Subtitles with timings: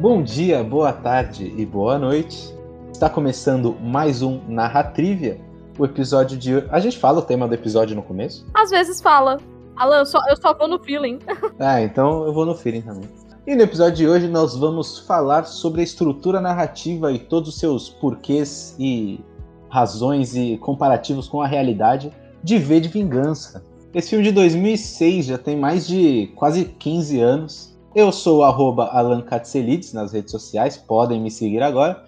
[0.00, 2.54] Bom dia, boa tarde e boa noite.
[2.90, 5.38] Está começando mais um Narratrivia.
[5.78, 6.66] O episódio de hoje.
[6.70, 8.46] A gente fala o tema do episódio no começo?
[8.54, 9.36] Às vezes fala.
[9.76, 11.18] Alan, eu só, eu só vou no feeling.
[11.60, 13.10] Ah, então eu vou no feeling também.
[13.46, 17.58] E no episódio de hoje nós vamos falar sobre a estrutura narrativa e todos os
[17.58, 19.22] seus porquês e
[19.68, 22.10] razões e comparativos com a realidade
[22.42, 23.62] de V de Vingança.
[23.92, 27.78] Esse filme de 2006 já tem mais de quase 15 anos.
[27.92, 32.04] Eu sou arroba Alan Katselides nas redes sociais, podem me seguir agora.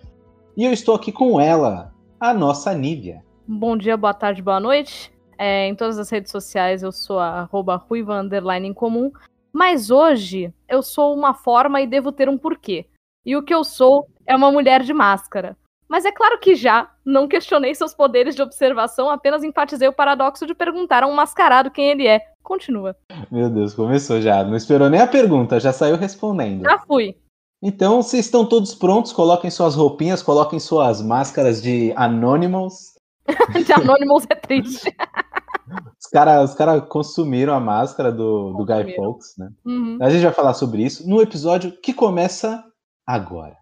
[0.57, 3.25] E eu estou aqui com ela, a nossa Nívia.
[3.49, 5.13] Bom dia, boa tarde, boa noite.
[5.37, 9.11] É, em todas as redes sociais eu sou a arroba ruiva underline em comum.
[9.53, 12.87] Mas hoje eu sou uma forma e devo ter um porquê.
[13.27, 15.57] E o que eu sou é uma mulher de máscara.
[15.89, 20.47] Mas é claro que já não questionei seus poderes de observação, apenas enfatizei o paradoxo
[20.47, 22.32] de perguntar a um mascarado quem ele é.
[22.53, 22.95] Continua.
[23.31, 24.45] Meu Deus, começou já.
[24.45, 26.65] Não esperou nem a pergunta, já saiu respondendo.
[26.65, 27.17] Já fui.
[27.63, 29.11] Então, vocês estão todos prontos?
[29.11, 32.93] Coloquem suas roupinhas, coloquem suas máscaras de Anonymous.
[33.65, 34.95] de Anonymous é triste.
[35.99, 39.49] Os caras os cara consumiram a máscara do, do Guy Fawkes, né?
[39.65, 39.97] Uhum.
[40.03, 42.63] A gente vai falar sobre isso no episódio que começa
[43.07, 43.57] agora.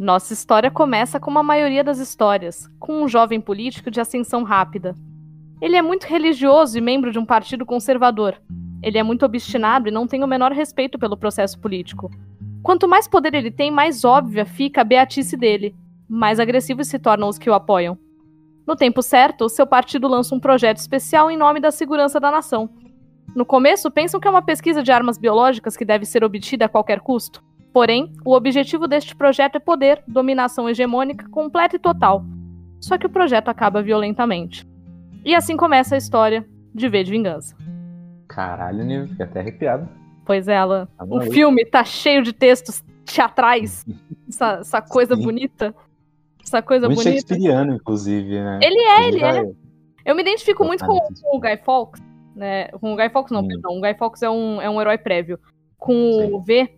[0.00, 4.94] Nossa história começa como a maioria das histórias, com um jovem político de ascensão rápida.
[5.60, 8.40] Ele é muito religioso e membro de um partido conservador.
[8.82, 12.10] Ele é muito obstinado e não tem o menor respeito pelo processo político.
[12.62, 15.76] Quanto mais poder ele tem, mais óbvia fica a beatice dele.
[16.08, 17.98] Mais agressivos se tornam os que o apoiam.
[18.66, 22.70] No tempo certo, seu partido lança um projeto especial em nome da segurança da nação.
[23.36, 26.70] No começo, pensam que é uma pesquisa de armas biológicas que deve ser obtida a
[26.70, 27.49] qualquer custo.
[27.72, 32.24] Porém, o objetivo deste projeto é poder, dominação hegemônica completa e total.
[32.80, 34.66] Só que o projeto acaba violentamente.
[35.24, 37.54] E assim começa a história de V de Vingança.
[38.26, 39.88] Caralho, Nil, fiquei até arrepiado.
[40.24, 40.88] Pois é, ela.
[40.96, 43.84] Tá o filme tá cheio de textos teatrais.
[44.28, 45.22] essa, essa coisa Sim.
[45.22, 45.74] bonita.
[46.42, 47.20] Essa coisa Muito bonita.
[47.20, 48.60] shakespeareano, inclusive, né?
[48.62, 49.52] Ele é, ele é.
[50.04, 52.02] Eu me identifico muito com, com o Guy Fawkes,
[52.34, 52.68] né?
[52.68, 53.48] Com o Guy Fawkes não, Hum.
[53.48, 53.76] perdão.
[53.76, 55.38] O Guy Fawkes é um, é um herói prévio.
[55.76, 56.32] Com Sim.
[56.32, 56.68] o V,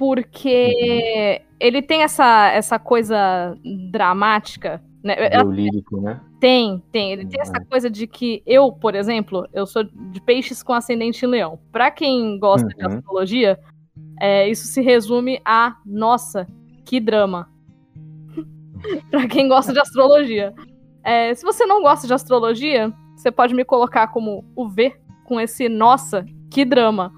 [0.00, 3.54] porque ele tem essa, essa coisa
[3.90, 5.14] dramática, né?
[5.44, 6.18] Lírico, né?
[6.40, 7.12] Tem, tem.
[7.12, 11.22] Ele tem essa coisa de que eu, por exemplo, eu sou de peixes com ascendente
[11.22, 11.60] em leão.
[11.70, 12.96] Pra quem gosta de Uhum.
[12.96, 13.60] astrologia,
[14.18, 16.46] é, isso se resume a, nossa,
[16.86, 17.50] que drama.
[19.10, 20.54] pra quem gosta de astrologia.
[21.04, 24.96] É, se você não gosta de astrologia, você pode me colocar como o V
[25.26, 27.12] com esse nossa, que drama.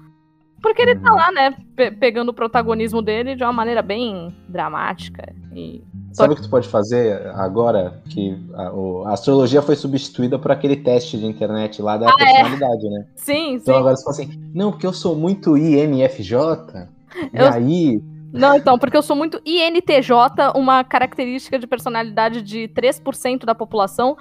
[0.63, 1.17] Porque ele tá Uhum.
[1.17, 6.35] lá, né, pe- pegando o protagonismo dele de uma maneira bem dramática e Sabe o
[6.37, 11.17] que tu pode fazer agora que a, o- a astrologia foi substituída por aquele teste
[11.17, 12.25] de internet lá da Ah, é?
[12.25, 13.05] personalidade, né?
[13.15, 13.55] Sim, sim.
[13.55, 16.87] Então agora você fala assim, não, porque eu sou muito INFJ,
[17.33, 18.01] e Eu- aí
[18.31, 24.15] Não, então, porque eu sou muito INTJ, uma característica de personalidade de 3% da população,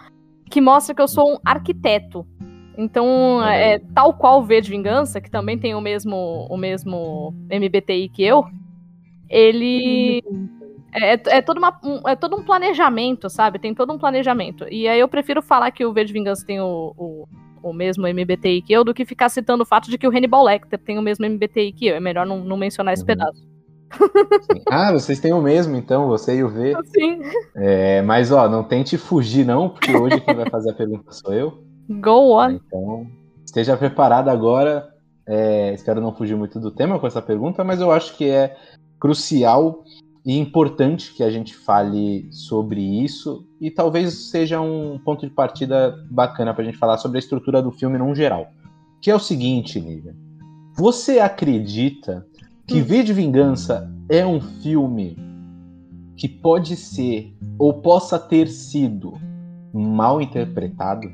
[0.50, 2.26] que mostra que eu sou um arquiteto.
[2.76, 3.74] Então, aí.
[3.74, 8.08] é, tal qual o V de Vingança, que também tem o mesmo, o mesmo MBTI
[8.08, 8.44] que eu,
[9.28, 10.22] ele.
[10.94, 13.58] É, é, todo uma, um, é todo um planejamento, sabe?
[13.58, 14.66] Tem todo um planejamento.
[14.70, 17.28] E aí eu prefiro falar que o V de Vingança tem o, o,
[17.62, 20.44] o mesmo MBTI que eu do que ficar citando o fato de que o Hannibal
[20.44, 21.96] Lecter tem o mesmo MBTI que eu.
[21.96, 23.06] É melhor não, não mencionar esse Uhum.
[23.06, 23.42] pedaço.
[23.92, 26.74] assim, ah, vocês têm o mesmo, então, você e o V.
[26.84, 27.20] Sim.
[27.56, 31.32] É, mas ó, não tente fugir não, porque hoje quem vai fazer a pergunta sou
[31.32, 31.71] eu.
[31.88, 32.60] Go on.
[32.66, 33.06] Então,
[33.44, 34.88] esteja preparado agora.
[35.26, 38.56] É, espero não fugir muito do tema com essa pergunta, mas eu acho que é
[38.98, 39.84] crucial
[40.24, 45.96] e importante que a gente fale sobre isso e talvez seja um ponto de partida
[46.10, 48.48] bacana para a gente falar sobre a estrutura do filme num geral.
[49.00, 50.14] Que é o seguinte, Lívia.
[50.76, 52.26] Você acredita
[52.66, 52.84] que Hum.
[52.84, 55.16] V de Vingança é um filme
[56.16, 59.14] que pode ser ou possa ter sido
[59.72, 61.10] mal interpretado?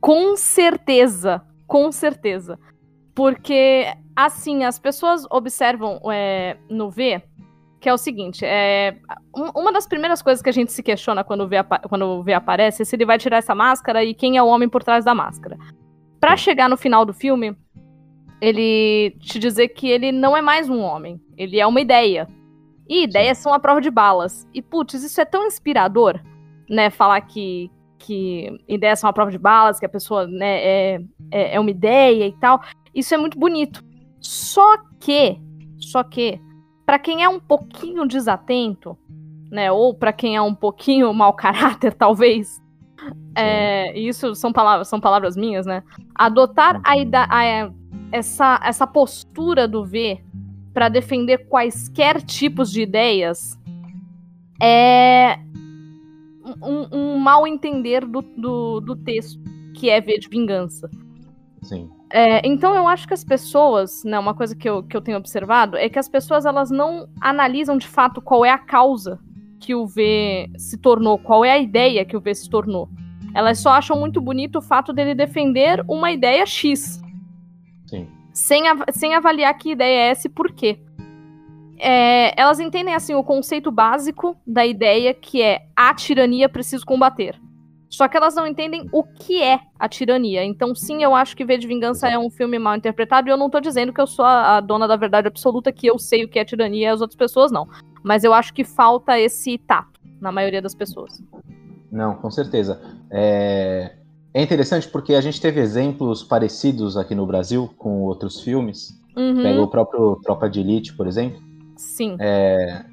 [0.00, 1.42] Com certeza.
[1.66, 2.58] Com certeza.
[3.14, 3.86] Porque,
[4.16, 7.22] assim, as pessoas observam é, no V
[7.80, 8.94] que é o seguinte: é,
[9.34, 12.32] um- uma das primeiras coisas que a gente se questiona quando o, quando o V
[12.34, 15.04] aparece é se ele vai tirar essa máscara e quem é o homem por trás
[15.04, 15.56] da máscara.
[16.20, 17.56] Pra chegar no final do filme,
[18.40, 22.28] ele te dizer que ele não é mais um homem, ele é uma ideia.
[22.88, 24.46] E ideias são a prova de balas.
[24.52, 26.20] E, putz, isso é tão inspirador,
[26.68, 26.90] né?
[26.90, 27.70] Falar que,
[28.00, 31.00] que ideias são a prova de balas, que a pessoa né, é,
[31.30, 32.60] é, é uma ideia e tal.
[32.94, 33.84] Isso é muito bonito.
[34.20, 35.38] Só que,
[35.78, 36.40] só que,
[36.84, 38.98] para quem é um pouquinho desatento,
[39.50, 39.70] né?
[39.70, 42.60] Ou para quem é um pouquinho mau caráter, talvez,
[43.36, 45.82] é, isso são palavras, são palavras minhas, né?
[46.14, 47.70] Adotar a, a,
[48.10, 50.22] essa, essa postura do V
[50.72, 53.58] para defender quaisquer tipos de ideias
[54.62, 55.38] é
[56.62, 59.40] um, um mal entender do, do, do, texto,
[59.74, 60.90] que é V de vingança.
[61.62, 61.90] Sim.
[62.12, 65.18] É, então eu acho que as pessoas, né, uma coisa que eu, que eu tenho
[65.18, 69.20] observado é que as pessoas elas não analisam de fato qual é a causa
[69.60, 72.88] que o V se tornou, qual é a ideia que o V se tornou.
[73.34, 77.00] Elas só acham muito bonito o fato dele defender uma ideia X.
[77.86, 78.08] Sim.
[78.32, 80.80] Sem, av sem avaliar que ideia é essa e por quê.
[81.82, 87.40] É, elas entendem assim o conceito básico da ideia que é a tirania preciso combater.
[87.88, 90.44] Só que elas não entendem o que é a tirania.
[90.44, 93.28] Então, sim, eu acho que V de Vingança é um filme mal interpretado.
[93.28, 95.88] E eu não tô dizendo que eu sou a, a dona da verdade absoluta, que
[95.88, 97.66] eu sei o que é tirania e as outras pessoas não.
[98.04, 101.20] Mas eu acho que falta esse tato na maioria das pessoas.
[101.90, 102.80] Não, com certeza.
[103.10, 103.96] É,
[104.32, 108.96] é interessante porque a gente teve exemplos parecidos aqui no Brasil com outros filmes.
[109.16, 109.42] Uhum.
[109.42, 111.49] Pega o próprio Tropa de Elite, por exemplo.
[111.80, 112.16] Sim.
[112.20, 112.84] É,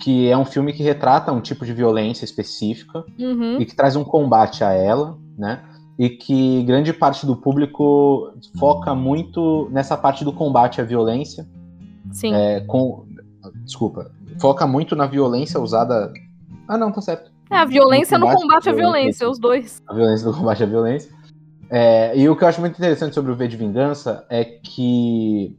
[0.00, 3.60] que é um filme que retrata um tipo de violência específica uhum.
[3.60, 5.62] e que traz um combate a ela, né?
[5.98, 11.46] E que grande parte do público foca muito nessa parte do combate à violência.
[12.10, 12.34] Sim.
[12.34, 13.04] É, com,
[13.64, 16.10] desculpa, foca muito na violência usada.
[16.66, 17.30] Ah, não, tá certo.
[17.50, 19.82] É, a violência no combate, no combate à violência, os dois.
[19.86, 21.12] A violência no combate à violência.
[21.68, 25.54] É, e o que eu acho muito interessante sobre o V de Vingança é que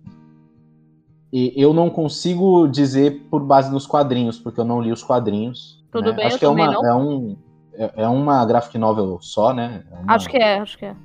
[1.33, 5.83] eu não consigo dizer por base nos quadrinhos, porque eu não li os quadrinhos.
[5.91, 6.17] Tudo né?
[6.17, 6.85] bem, acho eu que é uma, não.
[6.85, 7.37] É, um,
[7.73, 9.83] é, é uma graphic novel só, né?
[9.91, 10.95] É uma, acho que é, acho que é.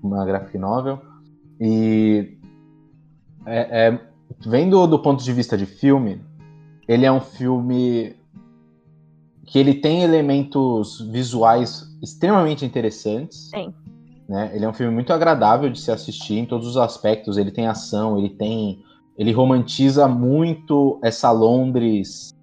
[0.00, 1.00] Uma graphic novel.
[1.60, 2.38] E
[3.44, 4.00] é, é,
[4.46, 6.20] vendo do ponto de vista de filme,
[6.86, 8.14] ele é um filme
[9.44, 13.50] que ele tem elementos visuais extremamente interessantes.
[13.50, 13.74] Tem.
[14.28, 14.52] Né?
[14.54, 17.36] Ele é um filme muito agradável de se assistir em todos os aspectos.
[17.36, 18.82] Ele tem ação, ele tem
[19.16, 22.34] ele romantiza muito essa Londres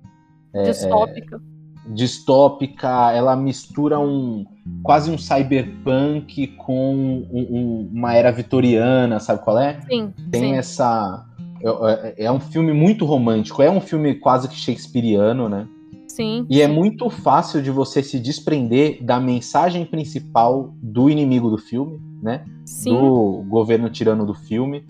[0.65, 1.35] distópica.
[1.37, 4.45] É, distópica, ela mistura um
[4.83, 9.79] quase um cyberpunk com um, um, uma era vitoriana, sabe qual é?
[9.89, 10.13] Sim.
[10.31, 10.53] Tem sim.
[10.53, 11.25] essa
[11.61, 15.67] é, é um filme muito romântico, é um filme quase que shakespeariano, né?
[16.07, 16.45] Sim.
[16.49, 21.99] E é muito fácil de você se desprender da mensagem principal do inimigo do filme,
[22.21, 22.43] né?
[22.65, 22.93] Sim.
[22.93, 24.83] Do governo tirano do filme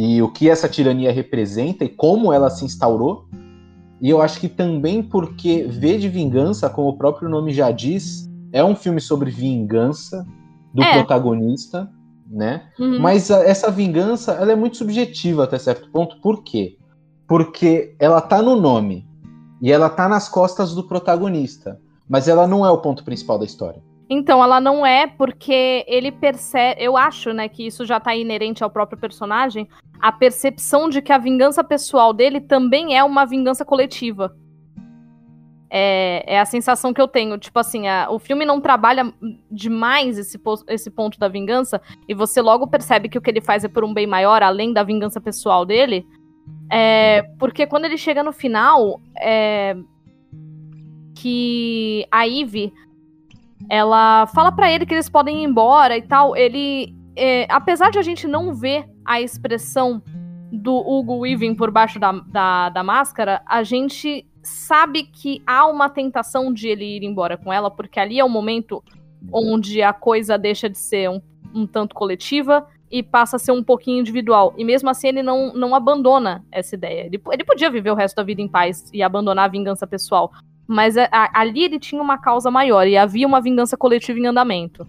[0.00, 3.26] e o que essa tirania representa e como ela se instaurou.
[4.00, 8.30] E eu acho que também porque V de Vingança, como o próprio nome já diz,
[8.52, 10.24] é um filme sobre vingança
[10.72, 10.92] do É.
[10.98, 11.90] protagonista,
[12.30, 12.68] né?
[12.78, 13.00] Uhum.
[13.00, 16.20] Mas a- essa vingança, ela é muito subjetiva até certo ponto.
[16.20, 16.76] Por quê?
[17.26, 19.04] Porque ela tá no nome
[19.60, 23.44] e ela tá nas costas do protagonista, mas ela não é o ponto principal da
[23.44, 23.82] história.
[24.10, 26.82] Então, ela não é porque ele percebe.
[26.82, 29.68] Eu acho, né, que isso já tá inerente ao próprio personagem.
[30.00, 34.34] A percepção de que a vingança pessoal dele também é uma vingança coletiva.
[35.70, 37.36] É, é a sensação que eu tenho.
[37.36, 39.12] Tipo assim, a- o filme não trabalha
[39.50, 41.78] demais esse, esse ponto da vingança.
[42.08, 44.72] E você logo percebe que o que ele faz é por um bem maior, além
[44.72, 46.06] da vingança pessoal dele.
[46.72, 49.76] É, porque quando ele chega no final, é,
[51.14, 52.72] que a Ivy
[53.70, 56.36] ela fala pra ele que eles podem ir embora e tal.
[56.36, 60.02] Ele, é, apesar de a gente não ver a expressão
[60.50, 65.90] do Hugo Weaving por baixo da, da, da máscara, a gente sabe que há uma
[65.90, 68.82] tentação de ele ir embora com ela, porque ali é o momento
[69.32, 71.20] onde a coisa deixa de ser um,
[71.54, 74.54] um tanto coletiva e passa a ser um pouquinho individual.
[74.56, 77.06] E mesmo assim ele não, não abandona essa ideia.
[77.06, 80.32] Ele, ele podia viver o resto da vida em paz e abandonar a vingança pessoal.
[80.68, 84.26] Mas a- a- ali ele tinha uma causa maior e havia uma vingança coletiva em
[84.26, 84.86] andamento.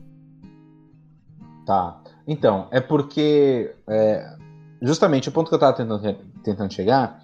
[1.66, 2.02] Tá.
[2.28, 3.74] Então, é porque.
[3.88, 4.36] é,
[4.82, 7.22] justamente o ponto que eu tava tentando, tentando chegar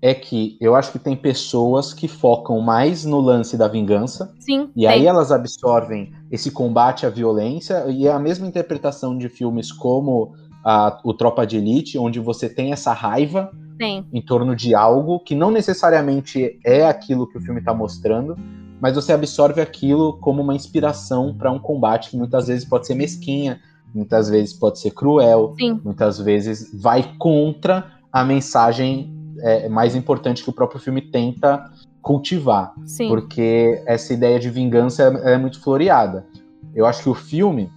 [0.00, 4.32] é que eu acho que tem pessoas que focam mais no lance da vingança.
[4.38, 4.86] Sim, E tem.
[4.88, 10.34] aí elas absorvem esse combate à violência e é a mesma interpretação de filmes como
[10.64, 14.06] a, o Tropa de Elite, onde você tem essa raiva tem.
[14.12, 18.36] em torno de algo que não necessariamente é aquilo que o filme está mostrando,
[18.80, 22.94] mas você absorve aquilo como uma inspiração para um combate que muitas vezes pode ser
[22.94, 23.60] mesquinha,
[23.94, 25.80] muitas vezes pode ser cruel, Sim.
[25.84, 31.70] muitas vezes vai contra a mensagem é, mais importante que o próprio filme tenta
[32.02, 33.08] cultivar, Sim.
[33.08, 36.26] porque essa ideia de vingança é, é muito floreada.
[36.74, 37.70] Eu acho que o filme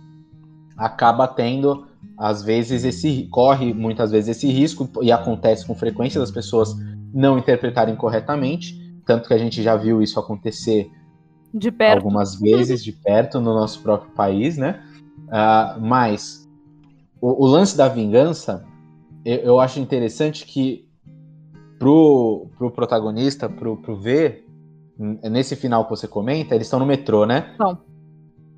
[0.77, 1.88] acaba tendo
[2.22, 6.75] às vezes esse corre muitas vezes esse risco e acontece com frequência das pessoas
[7.12, 10.88] não interpretarem corretamente, tanto que a gente já viu isso acontecer
[11.51, 11.98] De perto.
[11.98, 14.84] algumas vezes de perto no nosso próprio país, né?
[15.30, 16.48] Uh, mas
[17.20, 18.63] o, o, lance da vingança,
[19.25, 20.88] eu, eu, acho interessante que
[21.80, 24.46] pro, pro protagonista, pro, pro V,
[25.24, 27.56] nesse final que você comenta, eles estão no metrô, né?
[27.58, 27.80] Não.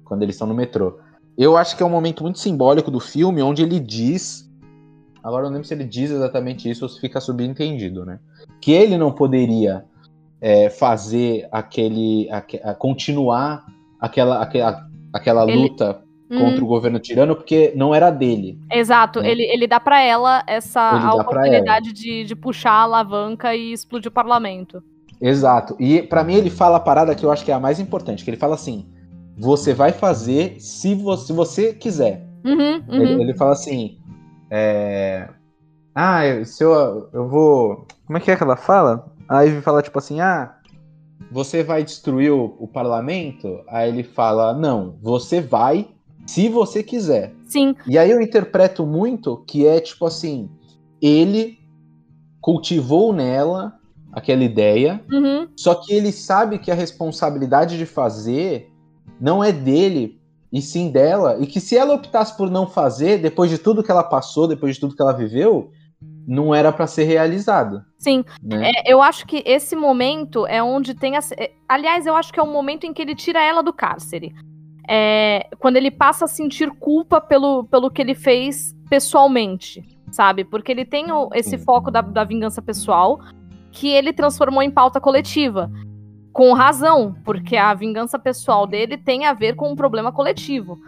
[0.03, 0.99] Quando eles estão no metrô.
[1.37, 4.49] Eu acho que é um momento muito simbólico do filme, onde ele diz.
[5.23, 8.19] Agora eu não lembro se ele diz exatamente isso ou se fica subentendido, né?
[8.61, 9.85] Que ele não poderia
[10.39, 12.29] é, fazer aquele.
[12.29, 13.65] A, a continuar
[13.99, 15.63] aquela, aquela, aquela ele...
[15.63, 16.63] luta contra uhum.
[16.63, 18.59] o governo tirano porque não era dele.
[18.71, 19.29] Exato, né?
[19.29, 24.13] ele, ele dá para ela essa oportunidade de, de puxar a alavanca e explodir o
[24.13, 24.83] parlamento.
[25.21, 25.75] Exato.
[25.79, 28.23] E para mim ele fala a parada que eu acho que é a mais importante,
[28.23, 28.85] que ele fala assim:
[29.37, 32.27] você vai fazer se você, se você quiser.
[32.45, 33.01] Uhum, uhum.
[33.01, 33.97] Ele, ele, fala assim:
[34.49, 35.29] é...
[35.95, 37.87] ah, se eu, eu vou.
[38.05, 39.11] Como é que é que ela fala?
[39.27, 40.55] Aí ele fala tipo assim: ah,
[41.31, 43.61] você vai destruir o, o parlamento?
[43.67, 45.87] Aí ele fala: não, você vai
[46.25, 47.33] se você quiser.
[47.47, 47.75] Sim.
[47.87, 50.49] E aí eu interpreto muito que é tipo assim:
[51.01, 51.57] ele
[52.41, 53.79] cultivou nela
[54.11, 55.47] aquela ideia, uhum.
[55.55, 58.71] só que ele sabe que a responsabilidade de fazer
[59.19, 60.19] não é dele
[60.51, 63.89] e sim dela, e que se ela optasse por não fazer, depois de tudo que
[63.89, 65.71] ela passou, depois de tudo que ela viveu,
[66.27, 67.83] não era para ser realizado.
[67.97, 68.71] Sim, né?
[68.71, 71.17] é, eu acho que esse momento é onde tem.
[71.17, 73.73] A, é, aliás, eu acho que é o momento em que ele tira ela do
[73.73, 74.33] cárcere
[74.87, 80.43] é, quando ele passa a sentir culpa pelo, pelo que ele fez pessoalmente, sabe?
[80.43, 83.19] Porque ele tem o, esse foco da, da vingança pessoal
[83.71, 85.71] que ele transformou em pauta coletiva.
[86.33, 90.79] Com razão, porque a vingança pessoal dele tem a ver com um problema coletivo.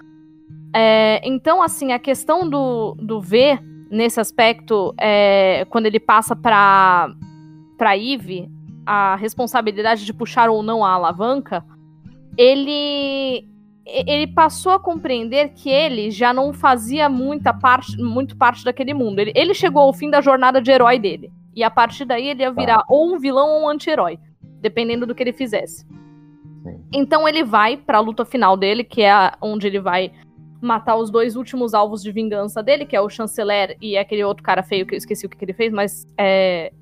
[0.76, 3.58] É, então, assim, a questão do, do V,
[3.90, 7.10] nesse aspecto, é, quando ele passa para
[7.78, 8.50] para Eve
[8.86, 11.64] a responsabilidade de puxar ou não a alavanca,
[12.38, 13.48] ele
[13.86, 19.20] ele passou a compreender que ele já não fazia muita parte, muito parte daquele mundo.
[19.20, 21.32] Ele, ele chegou ao fim da jornada de herói dele.
[21.56, 22.60] E a partir daí ele ia tá.
[22.60, 24.18] virar ou um vilão ou um anti-herói,
[24.66, 25.86] dependendo do que ele fizesse.
[26.64, 26.84] Sim.
[26.92, 30.12] Então ele vai para a luta final dele, que é onde ele vai
[30.60, 34.44] matar os dois últimos alvos de vingança dele, que é o chanceler e aquele outro
[34.44, 36.74] cara feio que eu esqueci o que, que ele fez, mas é,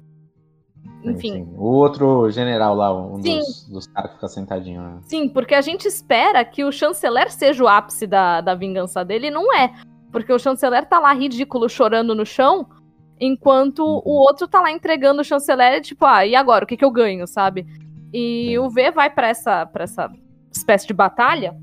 [1.04, 1.34] enfim.
[1.34, 1.56] Sim, sim.
[1.58, 4.82] O outro general lá, um dos, dos, caras que fica sentadinho.
[4.82, 5.00] Né?
[5.02, 9.28] Sim, porque a gente espera que o chanceler seja o ápice da, da vingança dele,
[9.28, 9.74] e não é.
[10.10, 12.66] Porque o chanceler tá lá ridículo, chorando no chão,
[13.20, 14.02] enquanto uhum.
[14.06, 16.66] o outro tá lá entregando o chanceler, tipo, ah, e agora?
[16.66, 17.66] O que, que eu ganho, sabe?
[18.14, 18.58] E sim.
[18.58, 20.12] o V vai para essa, pra essa
[20.52, 21.56] espécie de batalha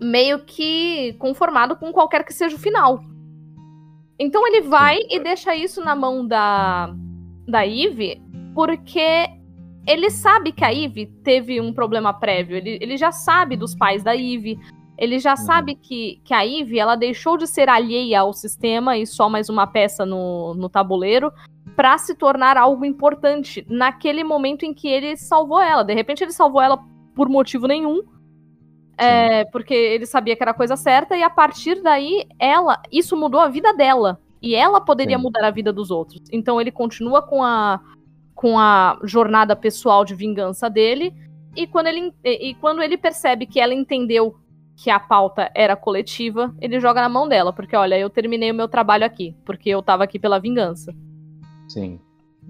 [0.00, 3.02] meio que conformado com qualquer que seja o final.
[4.18, 6.94] Então ele vai e deixa isso na mão da,
[7.46, 8.22] da Eve
[8.54, 9.28] porque
[9.86, 12.56] ele sabe que a Eve teve um problema prévio.
[12.56, 14.58] Ele, ele já sabe dos pais da Eve.
[14.98, 15.36] Ele já uhum.
[15.36, 19.48] sabe que, que a Eve ela deixou de ser alheia ao sistema e só mais
[19.48, 21.32] uma peça no, no tabuleiro
[21.74, 25.84] para se tornar algo importante naquele momento em que ele salvou ela.
[25.84, 26.78] De repente ele salvou ela
[27.14, 28.02] por motivo nenhum.
[28.98, 32.80] É, porque ele sabia que era a coisa certa, e a partir daí, ela.
[32.90, 34.18] Isso mudou a vida dela.
[34.40, 35.22] E ela poderia Sim.
[35.22, 36.22] mudar a vida dos outros.
[36.32, 37.80] Então ele continua com a,
[38.34, 41.14] com a jornada pessoal de vingança dele.
[41.54, 44.36] E quando ele, e quando ele percebe que ela entendeu
[44.76, 48.54] que a pauta era coletiva, ele joga na mão dela, porque olha, eu terminei o
[48.54, 50.92] meu trabalho aqui, porque eu tava aqui pela vingança.
[51.66, 51.98] Sim,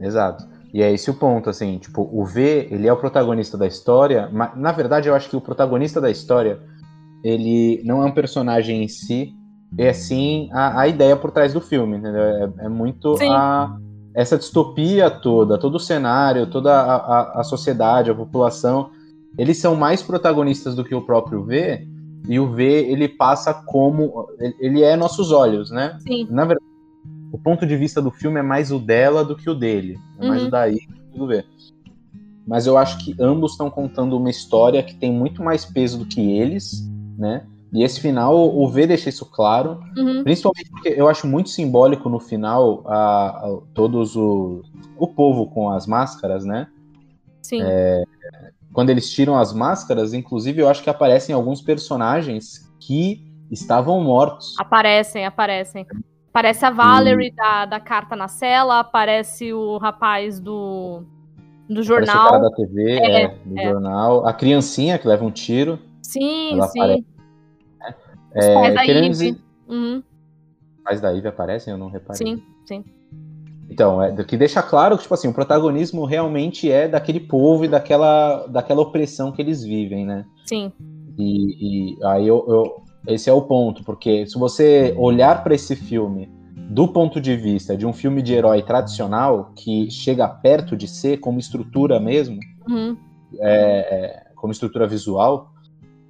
[0.00, 0.44] exato.
[0.74, 4.28] E é esse o ponto, assim, tipo, o V, ele é o protagonista da história,
[4.32, 6.60] mas na verdade eu acho que o protagonista da história,
[7.22, 9.32] ele não é um personagem em si,
[9.78, 12.22] é sim a, a ideia por trás do filme, entendeu?
[12.22, 13.78] É, é muito a,
[14.14, 18.90] essa distopia toda, todo o cenário, toda a, a, a, sociedade, a população,
[19.38, 21.86] eles são mais protagonistas do que o próprio V,
[22.28, 24.28] e o V ele passa como.
[24.58, 25.98] Ele é nossos olhos, né?
[26.00, 26.26] Sim.
[26.30, 26.66] Na verdade,
[27.32, 29.98] o ponto de vista do filme é mais o dela do que o dele.
[30.18, 30.48] É mais uhum.
[30.48, 30.78] o daí
[31.14, 31.44] do V.
[32.46, 36.06] Mas eu acho que ambos estão contando uma história que tem muito mais peso do
[36.06, 37.44] que eles, né?
[37.72, 40.22] E esse final, o V deixa isso claro, uhum.
[40.22, 44.62] principalmente porque eu acho muito simbólico no final a, a todos o,
[44.96, 46.68] o povo com as máscaras, né?
[47.42, 47.60] Sim.
[47.62, 48.04] É,
[48.76, 54.54] quando eles tiram as máscaras, inclusive eu acho que aparecem alguns personagens que estavam mortos.
[54.58, 55.86] Aparecem, aparecem.
[56.28, 61.02] Aparece a Valerie da, da carta na cela, aparece o rapaz do,
[61.66, 62.26] do jornal.
[62.26, 63.64] Aparece o cara da TV, é, é, do é.
[63.64, 64.26] jornal.
[64.26, 65.78] A criancinha que leva um tiro.
[66.02, 66.78] Sim, sim.
[66.78, 67.06] Aparece.
[68.36, 69.08] Os é, pais da Ivy.
[69.08, 69.36] Dizer...
[69.68, 70.02] Uhum.
[70.76, 72.18] Os pais da Ivy aparecem, eu não reparei.
[72.18, 72.84] Sim, sim.
[73.76, 77.68] Então, é, que deixa claro que, tipo assim, o protagonismo realmente é daquele povo e
[77.68, 80.24] daquela, daquela opressão que eles vivem, né?
[80.46, 80.72] Sim.
[81.18, 85.76] E, e aí eu, eu, esse é o ponto, porque se você olhar para esse
[85.76, 86.26] filme
[86.70, 91.18] do ponto de vista de um filme de herói tradicional, que chega perto de ser,
[91.18, 92.96] como estrutura mesmo, Uhum.
[93.38, 95.50] é, é, como estrutura visual,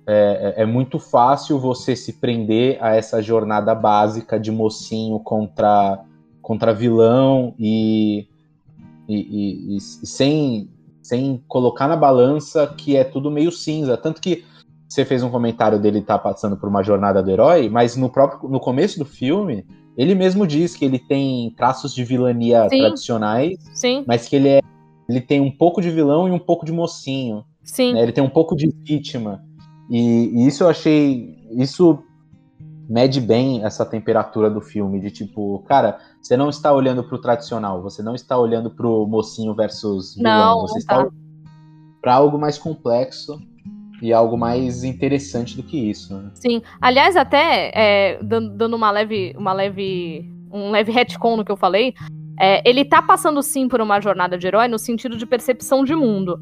[0.07, 6.01] é, é- é muito fácil você se prender a essa jornada básica de mocinho contra,
[6.47, 8.29] contra vilão e,
[9.09, 10.71] e, e- e- sem,
[11.03, 13.97] sem colocar na balança que é tudo meio cinza.
[13.97, 14.45] Tanto que
[14.89, 18.49] você fez um comentário dele estar passando por uma jornada do herói, mas no próprio
[18.49, 22.79] no começo do filme, ele mesmo diz que ele tem traços de vilania Sim.
[22.79, 24.61] tradicionais, Sim, mas que ele é
[25.09, 27.45] ele tem um pouco de vilão e um pouco de mocinho.
[27.65, 27.93] sim.
[27.93, 28.05] né?
[28.05, 29.43] Ele tem um pouco de vítima.
[29.91, 29.99] E,
[30.33, 31.35] e isso eu achei.
[31.57, 31.99] Isso
[32.89, 35.01] mede bem essa temperatura do filme.
[35.01, 39.55] De tipo, cara, você não está olhando pro tradicional, você não está olhando pro mocinho
[39.55, 40.63] versus vilão.
[40.63, 41.01] Você não está tá.
[41.01, 41.15] olhando
[42.01, 43.41] pra algo mais complexo
[44.01, 46.15] e algo mais interessante do que isso.
[46.15, 46.31] né?
[46.35, 46.63] Sim.
[46.81, 51.57] Aliás, até é, dan- dando uma leve, uma leve, um leve retcon no que eu
[51.57, 51.95] falei,
[52.39, 55.95] é, ele tá passando sim por uma jornada de herói no sentido de percepção de
[55.95, 56.39] mundo.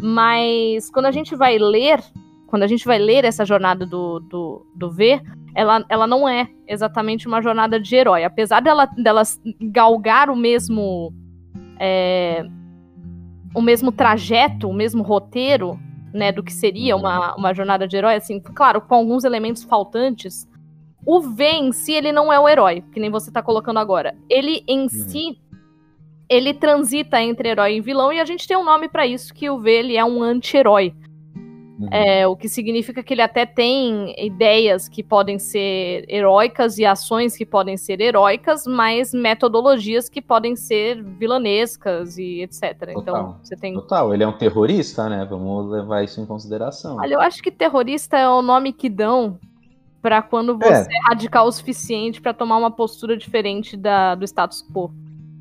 [0.00, 2.00] Mas quando a gente vai ler,
[2.48, 5.20] quando a gente vai ler essa jornada do, do, do V,
[5.54, 8.24] ela, ela não é exatamente uma jornada de herói.
[8.24, 9.22] Apesar dela, dela
[9.60, 11.12] galgar o mesmo.
[11.78, 12.44] é,
[13.54, 15.78] o mesmo trajeto, o mesmo roteiro,
[16.12, 20.48] né, do que seria uma, uma jornada de herói, assim, claro, com alguns elementos faltantes.
[21.04, 24.14] O V em si, ele não é o herói, que nem você tá colocando agora.
[24.28, 25.38] Ele em si,
[26.28, 29.48] ele transita entre herói e vilão, e a gente tem um nome pra isso, que
[29.48, 30.94] o V, ele é um anti-herói.
[31.78, 31.88] Uhum.
[31.92, 37.36] É, o que significa que ele até tem ideias que podem ser heróicas e ações
[37.36, 42.88] que podem ser heróicas, mas metodologias que podem ser vilanescas e etc.
[42.88, 43.40] Então, Total.
[43.42, 45.24] você tem Total, ele é um terrorista, né?
[45.24, 46.96] Vamos levar isso em consideração.
[46.96, 49.38] Olha, eu acho que terrorista é o nome que dão
[50.02, 50.82] pra quando É.
[50.82, 54.90] você é, radical o suficiente pra tomar uma postura diferente da, do status quo.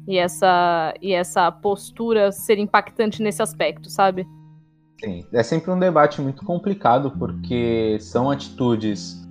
[0.07, 4.25] E essa, e essa postura ser impactante nesse aspecto, sabe?
[4.99, 9.23] Sim, é sempre um debate muito complicado porque são atitudes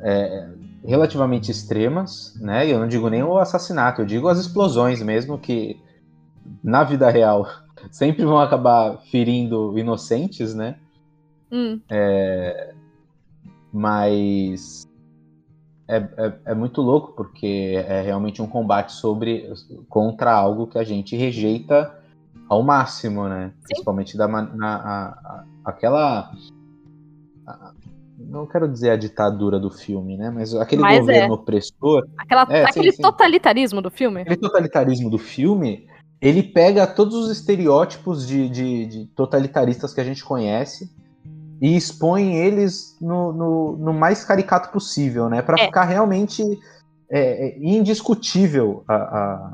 [0.00, 0.48] é,
[0.84, 2.66] relativamente extremas, né?
[2.66, 5.80] E eu não digo nem o assassinato, eu digo as explosões mesmo que
[6.62, 7.46] na vida real
[7.90, 10.78] sempre vão acabar ferindo inocentes, né?
[11.50, 11.80] Hum,
[13.72, 14.86] Mas
[15.88, 19.50] é, é, é muito louco porque é realmente um combate sobre
[19.88, 21.97] contra algo que a gente rejeita
[22.48, 23.52] ao máximo, né?
[23.64, 26.32] Principalmente da na, a- a- aquela
[27.46, 27.72] a-
[28.18, 30.30] não quero dizer a ditadura do filme, né?
[30.30, 33.02] Mas aquele Mas governo opressor, aquela, É, sim, aquele sim.
[33.02, 34.22] totalitarismo do filme.
[34.22, 35.86] aquele totalitarismo do filme,
[36.20, 40.90] ele pega todos os estereótipos de, de- de totalitaristas que a gente conhece
[41.60, 45.42] e expõe eles no, no- no mais caricato possível, né?
[45.42, 45.66] Para É.
[45.66, 46.42] ficar realmente
[47.10, 49.52] é, é, indiscutível a- a-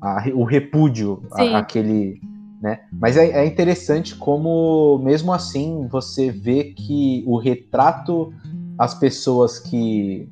[0.00, 1.54] a- o repúdio Sim.
[1.54, 2.20] a- àquele.
[2.60, 2.80] Né?
[2.92, 8.34] Mas é, é interessante como, mesmo assim, você vê que o retrato,
[8.78, 10.28] as pessoas que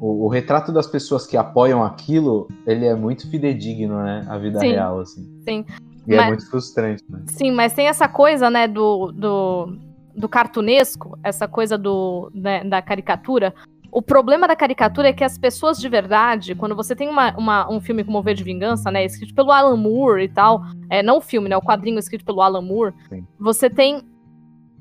[0.00, 4.24] o, o retrato das pessoas que apoiam aquilo, ele é muito fidedigno, né?
[4.28, 4.68] A vida Sim.
[4.72, 5.28] real, assim.
[5.44, 5.64] Sim.
[6.06, 7.20] E é Mas- muito frustrante, né?
[7.26, 9.76] Sim, mas tem essa coisa, né, do, do,
[10.16, 13.52] do cartunesco, essa coisa do, né, da caricatura.
[13.90, 17.70] O problema da caricatura é que as pessoas de verdade, quando você tem uma, uma-
[17.72, 21.02] um filme como O V de Vingança, né, escrito pelo Alan Moore e tal, é,
[21.02, 23.26] não o filme, né, o quadrinho escrito pelo Alan Moore, Sim.
[23.38, 24.02] você tem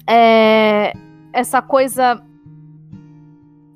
[0.10, 0.94] é,
[1.34, 2.22] essa coisa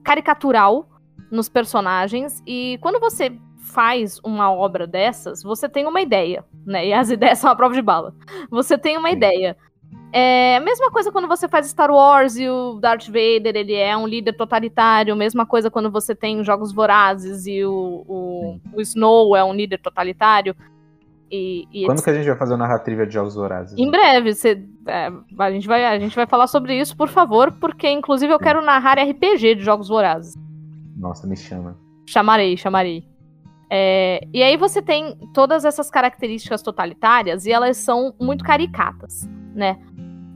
[0.03, 0.87] caricatural
[1.31, 6.87] nos personagens e quando você faz uma obra dessas, você tem uma ideia, né?
[6.87, 8.13] E as ideias são a prova de bala.
[8.49, 9.15] Você tem uma Sim.
[9.15, 9.55] ideia.
[10.13, 13.95] É a mesma coisa quando você faz Star Wars e o Darth Vader, ele é
[13.95, 15.15] um líder totalitário.
[15.15, 19.77] Mesma coisa quando você tem Jogos Vorazes e o, o, o Snow é um líder
[19.79, 20.55] totalitário.
[21.31, 23.77] E, e Quando que a gente vai fazer o narrativa de Jogos Vorazes?
[23.79, 27.53] em breve, você- é, a, gente vai, a gente vai falar sobre isso, por favor,
[27.53, 28.43] porque inclusive eu Sim.
[28.43, 30.35] quero narrar RPG de Jogos Vorazes.
[30.97, 31.77] Nossa, me chama.
[32.05, 33.05] Chamarei, chamarei.
[33.69, 39.79] É, e aí você tem todas essas características totalitárias e elas são muito caricatas, né?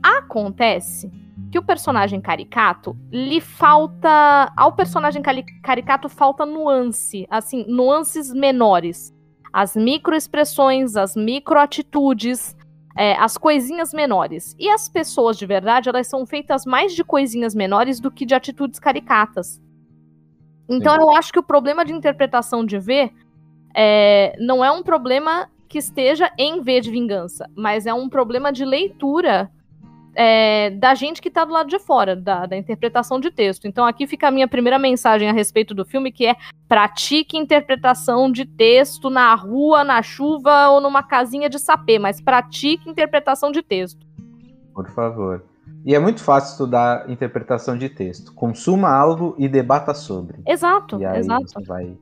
[0.02, 1.10] Acontece
[1.50, 4.52] que o personagem caricato lhe falta.
[4.56, 5.22] Ao personagem
[5.62, 9.14] caricato falta nuance, assim, nuances menores.
[9.52, 12.56] As microexpressões, as microatitudes,
[12.96, 14.54] é, as coisinhas menores.
[14.58, 18.34] E as pessoas de verdade, elas são feitas mais de coisinhas menores do que de
[18.34, 19.60] atitudes caricatas.
[20.68, 23.10] Então eu acho que o problema de interpretação de V
[23.74, 28.52] é, não é um problema que esteja em V de vingança, mas é um problema
[28.52, 29.50] de leitura
[30.16, 33.68] é, da gente que está do lado de fora, da, da, interpretação de texto.
[33.68, 36.34] Então aqui fica a minha primeira mensagem a respeito do filme, que é
[36.66, 42.88] pratique interpretação de texto na rua, na chuva ou numa casinha de sapê, mas pratique
[42.88, 44.06] interpretação de texto.
[44.74, 45.44] Por favor.
[45.84, 48.32] E é muito fácil estudar interpretação de texto.
[48.32, 50.38] Consuma algo e debata sobre.
[50.46, 51.46] Exato, e aí exato.
[51.46, 51.96] Você vai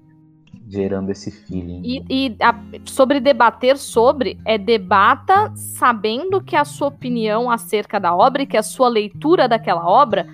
[0.67, 1.83] gerando esse feeling.
[1.85, 8.15] E, e a, sobre debater sobre, é debata sabendo que a sua opinião acerca da
[8.15, 10.27] obra e que a sua leitura daquela obra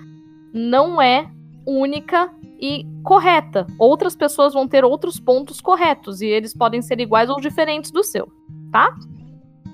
[0.53, 1.29] não é
[1.65, 3.65] única e correta.
[3.77, 8.03] Outras pessoas vão ter outros pontos corretos e eles podem ser iguais ou diferentes do
[8.03, 8.31] seu,
[8.71, 8.95] tá?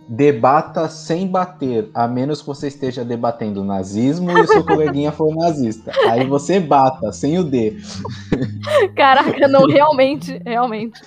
[0.08, 5.36] Debata sem bater, a menos que você esteja debatendo nazismo e o seu coleguinha for
[5.36, 5.92] nazista.
[6.10, 7.78] Aí você bata, sem o D.
[8.96, 11.02] Caraca, não, realmente, realmente.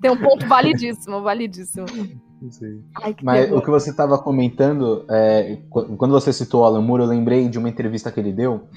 [0.00, 1.86] Tem um ponto validíssimo, validíssimo.
[3.02, 3.58] Ai, Mas terror.
[3.58, 7.58] o que você estava comentando, é, quando você citou o Alan Moore, eu lembrei de
[7.58, 8.68] uma entrevista que ele deu,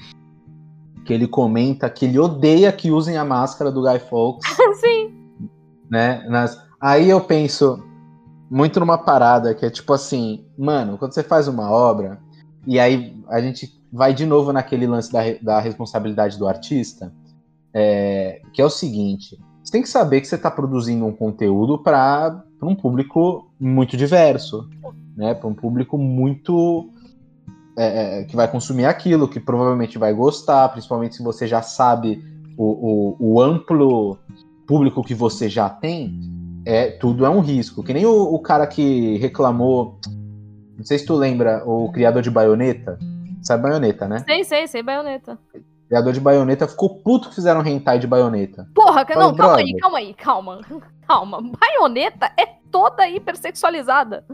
[1.04, 4.56] que ele comenta que ele odeia que usem a máscara do Guy Fawkes.
[4.80, 5.14] Sim.
[5.88, 6.26] Né?
[6.28, 6.60] Nas...
[6.80, 7.84] Aí eu penso,
[8.52, 12.20] muito numa parada que é tipo assim, mano, quando você faz uma obra,
[12.66, 17.10] e aí a gente vai de novo naquele lance da, da responsabilidade do artista,
[17.72, 21.78] é, que é o seguinte: você tem que saber que você está produzindo um conteúdo
[21.78, 24.68] para um público muito diverso,
[25.16, 25.32] né?
[25.32, 26.90] Para um público muito
[27.74, 32.22] é, é, que vai consumir aquilo, que provavelmente vai gostar, principalmente se você já sabe
[32.58, 34.18] o, o, o amplo
[34.66, 37.82] público que você já tem é tudo é um risco.
[37.82, 39.98] Que nem o, o, cara que reclamou.
[40.76, 42.98] Não sei se tu lembra, o criador de baioneta.
[43.42, 44.24] Sabe baioneta, né?
[44.26, 45.38] Sei, sei, sei, baioneta.
[45.88, 48.66] Criador de baioneta ficou puto que fizeram hentai de baioneta.
[48.74, 50.60] Porra, não, calma aí, calma aí, calma.
[51.06, 51.42] Calma.
[51.42, 54.24] Baioneta é toda hipersexualizada.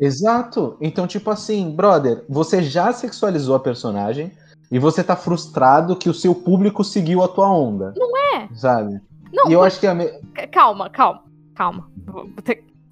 [0.00, 0.76] Exato.
[0.80, 4.32] Então, tipo assim, brother, você já sexualizou a personagem
[4.70, 7.92] e você tá frustrado que o seu público seguiu a tua onda.
[7.96, 8.48] Não é?
[8.54, 9.00] Sabe?
[9.32, 10.06] Não, e eu acho que a me...
[10.50, 11.90] Calma, calma calma.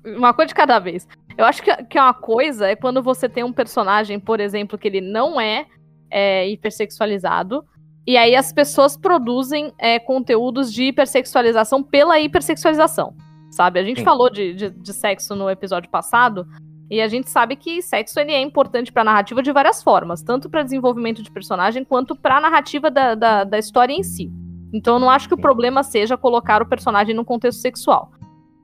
[0.04, 1.06] Uma coisa de cada vez.
[1.36, 4.88] Eu acho que, que uma coisa é quando você tem um personagem, por exemplo, que
[4.88, 5.66] ele não é,
[6.10, 7.64] é hipersexualizado.
[8.06, 13.14] E aí as pessoas produzem é, conteúdos de hipersexualização pela hipersexualização.
[13.50, 13.80] Sabe?
[13.80, 14.04] A gente Sim.
[14.04, 16.46] falou de, de, de, sexo no episódio passado.
[16.90, 20.22] E a gente sabe que sexo ele é importante para a narrativa de várias formas,
[20.22, 24.30] tanto para desenvolvimento de personagem quanto para a narrativa da, da, da história em si.
[24.72, 28.10] Então eu não acho que o problema seja colocar o personagem num contexto sexual.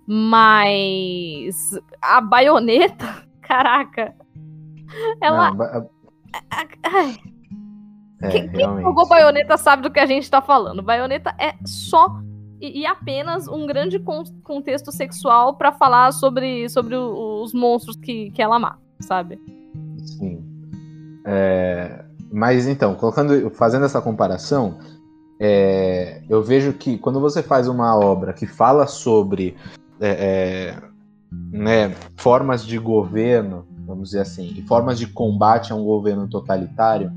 [0.06, 4.14] Mas a baioneta, caraca.
[5.20, 5.50] Ela.
[5.50, 5.86] Não, ba...
[6.84, 7.16] Ai.
[8.22, 10.82] É, quem, quem jogou baioneta sabe do que a gente tá falando.
[10.82, 12.20] Baioneta é só
[12.60, 18.30] e, e apenas um grande con contexto sexual para falar sobre, sobre os monstros que,
[18.30, 19.38] que ela mata, sabe?
[19.98, 20.42] Sim.
[21.24, 24.78] É, mas então, colocando, fazendo essa comparação,
[25.38, 29.56] é, eu vejo que quando você faz uma obra que fala sobre
[30.00, 30.82] é, é,
[31.52, 37.12] né, formas de governo, vamos dizer assim, formas de combate a um governo totalitário,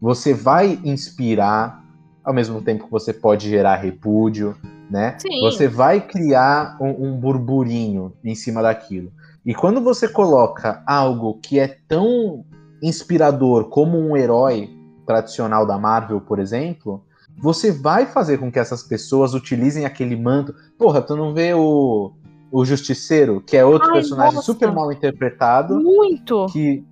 [0.00, 1.82] você vai inspirar,
[2.22, 4.56] ao mesmo tempo que você pode gerar repúdio,
[4.90, 5.16] né?
[5.18, 5.40] Sim.
[5.42, 9.12] Você vai criar um, um burburinho em cima daquilo.
[9.44, 12.44] E quando você coloca algo que é tão
[12.82, 14.70] inspirador como um herói
[15.06, 17.04] tradicional da Marvel, por exemplo,
[17.38, 20.54] você vai fazer com que essas pessoas utilizem aquele manto.
[20.78, 22.12] Porra, tu não vê o
[22.54, 24.46] o Justiceiro, que é outro Ai, personagem nossa.
[24.46, 25.74] super mal interpretado.
[25.82, 26.46] Muito!
[26.52, 26.86] Que,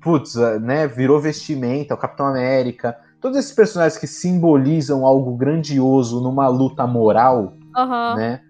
[0.00, 2.96] putz, né, virou vestimenta, o Capitão América.
[3.20, 8.16] Todos esses personagens que simbolizam algo grandioso numa luta moral, uhum.
[8.16, 8.40] né,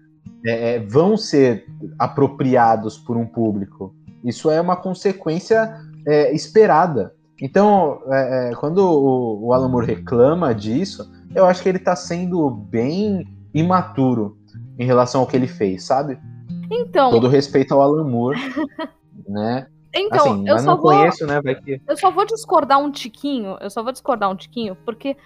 [0.43, 1.67] é, é, vão ser
[1.99, 3.93] apropriados por um público.
[4.23, 7.13] Isso é uma consequência é, esperada.
[7.39, 11.95] Então, é, é, quando o, o Alan Moore reclama disso, eu acho que ele está
[11.95, 14.39] sendo bem imaturo
[14.79, 16.17] em relação ao que ele fez, sabe?
[16.71, 17.11] Então.
[17.11, 18.39] Todo respeito ao Alan Moore,
[19.27, 19.67] né?
[19.93, 21.41] Então, assim, eu só vou, conheço, né?
[21.55, 21.81] Que...
[21.85, 23.57] Eu só vou discordar um tiquinho.
[23.59, 25.17] Eu só vou discordar um tiquinho, porque,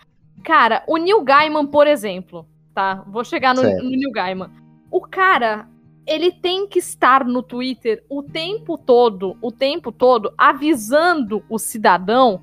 [0.43, 3.03] cara, o Neil Gaiman, por exemplo, tá?
[3.07, 4.49] Vou chegar no, no Neil Gaiman.
[4.89, 5.67] O cara,
[6.07, 12.41] ele tem que estar no Twitter o tempo todo, o tempo todo, avisando o cidadão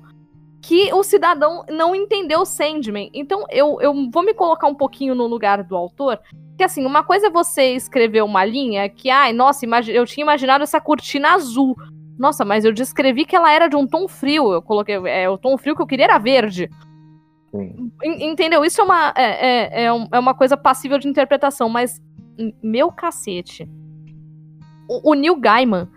[0.63, 3.11] que o cidadão não entendeu o Sandman.
[3.13, 6.19] Então, eu, eu vou me colocar um pouquinho no lugar do autor
[6.53, 10.63] porque assim, uma coisa é você escrever uma linha que, ai, nossa, eu tinha imaginado
[10.63, 11.75] essa cortina azul.
[12.17, 14.53] Nossa, mas eu descrevi que ela era de um tom frio.
[14.53, 14.95] Eu coloquei.
[15.07, 16.69] É, o tom frio que eu queria era verde.
[17.49, 17.91] Sim.
[18.03, 18.63] Entendeu?
[18.63, 21.99] Isso é uma, é, é, é, é uma coisa passível de interpretação, mas
[22.61, 23.67] meu cacete.
[24.87, 25.89] O, o Neil Gaiman,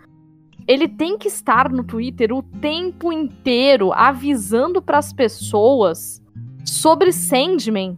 [0.67, 6.21] ele tem que estar no Twitter o tempo inteiro avisando para as pessoas
[6.65, 7.97] sobre Sandman,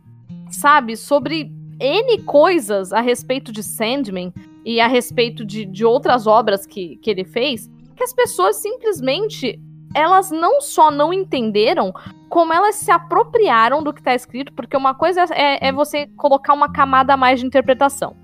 [0.51, 0.95] sabe?
[0.95, 4.31] Sobre N coisas a respeito de Sandman
[4.63, 9.59] e a respeito de, de outras obras que, que ele fez, que as pessoas simplesmente
[9.95, 11.91] elas não só não entenderam,
[12.29, 16.53] como elas se apropriaram do que está escrito, porque uma coisa é, é, você colocar
[16.53, 18.15] uma camada a mais de interpretação.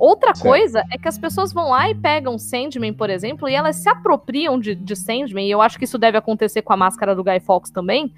[0.00, 0.48] Outra certo.
[0.48, 3.88] coisa é que as pessoas vão lá e pegam Sandman, por exemplo, e elas se
[3.88, 7.22] apropriam de, de Sandman, e eu acho que isso deve acontecer com a máscara do
[7.22, 8.10] Guy Fawkes também.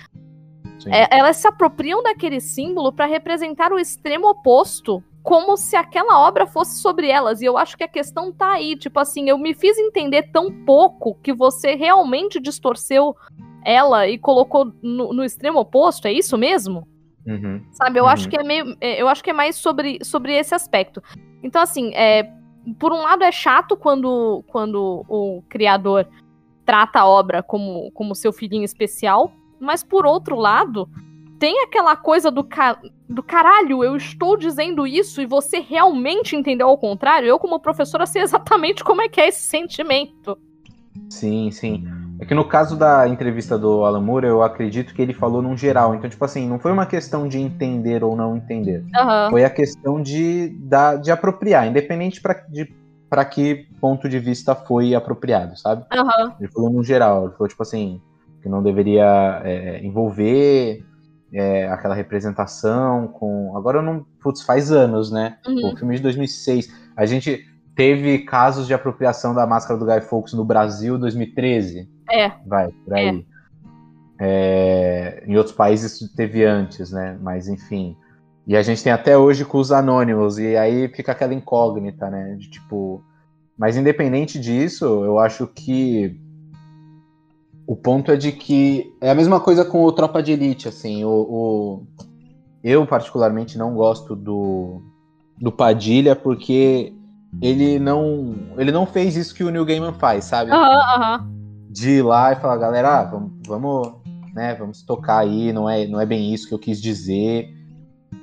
[0.86, 6.46] É, elas se apropriam daquele símbolo para representar o extremo oposto como se aquela obra
[6.46, 7.40] fosse sobre elas.
[7.40, 8.76] E eu acho que a questão tá aí.
[8.76, 13.16] Tipo assim, eu me fiz entender tão pouco que você realmente distorceu
[13.64, 16.06] ela e colocou no, no extremo oposto.
[16.06, 16.86] É isso mesmo?
[17.26, 17.64] Uhum.
[17.72, 18.10] Sabe, eu uhum.
[18.10, 18.76] acho que é meio.
[18.80, 21.02] É, eu acho que é mais sobre, sobre esse aspecto.
[21.42, 22.30] Então, assim, é,
[22.78, 26.08] por um lado é chato quando, quando o criador
[26.64, 30.88] trata a obra como, como seu filhinho especial, mas por outro lado,
[31.38, 32.80] tem aquela coisa do, ca...
[33.08, 37.28] do caralho, eu estou dizendo isso e você realmente entendeu ao contrário?
[37.28, 40.38] Eu, como professora, sei exatamente como é que é esse sentimento.
[41.08, 41.84] Sim, sim.
[42.22, 45.56] É que no caso da entrevista do Alan Moore, eu acredito que ele falou num
[45.56, 45.92] geral.
[45.92, 48.84] Então, tipo assim, não foi uma questão de entender ou não entender.
[48.94, 49.30] Uhum.
[49.30, 52.72] Foi a questão de, da, de apropriar, independente para de
[53.10, 55.84] para que ponto de vista foi apropriado, sabe?
[55.92, 56.32] Uhum.
[56.40, 58.00] Ele falou no geral, ele falou tipo assim,
[58.40, 60.82] que não deveria é, envolver
[61.32, 63.56] é, aquela representação com.
[63.56, 64.06] Agora eu não.
[64.22, 65.38] Putz, faz anos, né?
[65.44, 65.72] Uhum.
[65.72, 66.72] O filme de 2006.
[66.96, 71.88] A gente teve casos de apropriação da máscara do Guy Fawkes no Brasil 2013.
[72.12, 72.30] É.
[72.46, 73.24] Vai, por aí.
[73.28, 73.32] É.
[74.24, 77.18] É, em outros países teve antes, né?
[77.20, 77.96] Mas enfim.
[78.46, 82.36] E a gente tem até hoje com os anônimos, e aí fica aquela incógnita, né?
[82.36, 83.02] De tipo.
[83.58, 86.20] Mas independente disso, eu acho que
[87.66, 91.04] o ponto é de que é a mesma coisa com o Tropa de Elite, assim,
[91.04, 91.86] o, o,
[92.62, 94.82] eu particularmente não gosto do,
[95.40, 96.92] do Padilha porque
[97.40, 100.50] ele não ele não fez isso que o Neil Gaiman faz, sabe?
[100.50, 101.24] Aham, uhum, aham.
[101.24, 101.41] Uhum.
[101.72, 103.94] De ir lá e falar, galera, ah, vamos, vamos,
[104.34, 107.48] né, vamos tocar aí, não é, não é bem isso que eu quis dizer.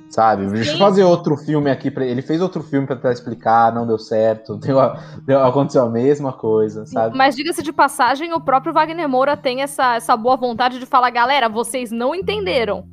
[0.08, 0.48] Sabe?
[0.48, 0.54] Sim.
[0.54, 1.88] Deixa eu fazer outro filme aqui.
[1.90, 2.04] Pra...
[2.04, 4.56] Ele fez outro filme para explicar, não deu certo.
[4.58, 4.76] Deu,
[5.24, 7.16] deu, aconteceu a mesma coisa, sabe?
[7.16, 11.10] Mas diga-se de passagem, o próprio Wagner Moura tem essa, essa boa vontade de falar,
[11.10, 12.84] galera, vocês não entenderam.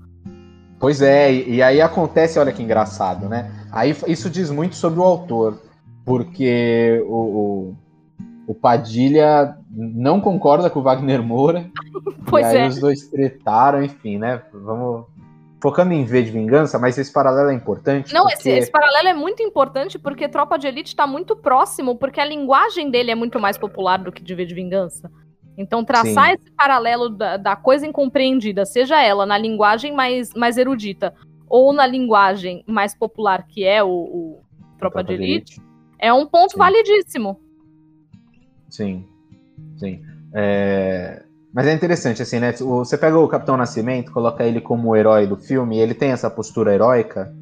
[0.80, 3.52] Pois é, e, e aí acontece, olha que engraçado, né?
[3.72, 5.60] Aí isso diz muito sobre o autor,
[6.06, 7.76] porque o, o,
[8.48, 11.70] o Padilha não concorda com o Wagner Moura.
[12.26, 12.68] pois e aí é.
[12.68, 14.42] os dois tretaram, enfim, né?
[14.54, 15.06] Vamos
[15.62, 18.14] focando em V de Vingança, mas esse paralelo é importante.
[18.14, 18.38] Não, porque...
[18.38, 22.26] esse, esse, paralelo é muito importante porque Tropa de Elite está muito próximo, porque a
[22.26, 25.12] linguagem dele é muito mais popular do que de V de Vingança.
[25.58, 26.36] Então, traçar Sim.
[26.36, 31.14] esse paralelo da, da, coisa incompreendida, seja ela na linguagem mais, mais erudita
[31.50, 34.40] ou na linguagem mais popular, que é o, o
[34.78, 36.60] Tropa, Tropa de, Elite, de Elite, é um ponto Sim.
[36.60, 37.47] validíssimo.
[38.70, 39.06] Sim,
[39.78, 40.02] sim.
[40.34, 41.24] É...
[41.54, 42.52] Mas é interessante, assim, né?
[42.52, 46.12] Você pega o Capitão Nascimento, coloca ele como o herói do filme, e ele tem
[46.12, 47.34] essa postura heróica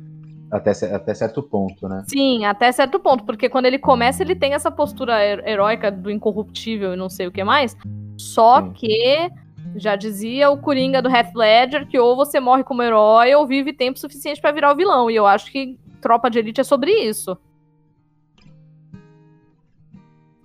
[0.51, 2.03] até, até certo ponto, né?
[2.07, 6.93] Sim, até certo ponto, porque quando ele começa, ele tem essa postura heróica do incorruptível
[6.93, 7.75] e não sei o que mais.
[8.17, 8.71] Só Sim.
[8.73, 9.29] que
[9.75, 13.73] já dizia o Coringa do Heath Ledger que ou você morre como herói ou vive
[13.73, 15.11] tempo suficiente para virar o vilão.
[15.11, 17.37] E eu acho que Tropa de Elite é sobre isso.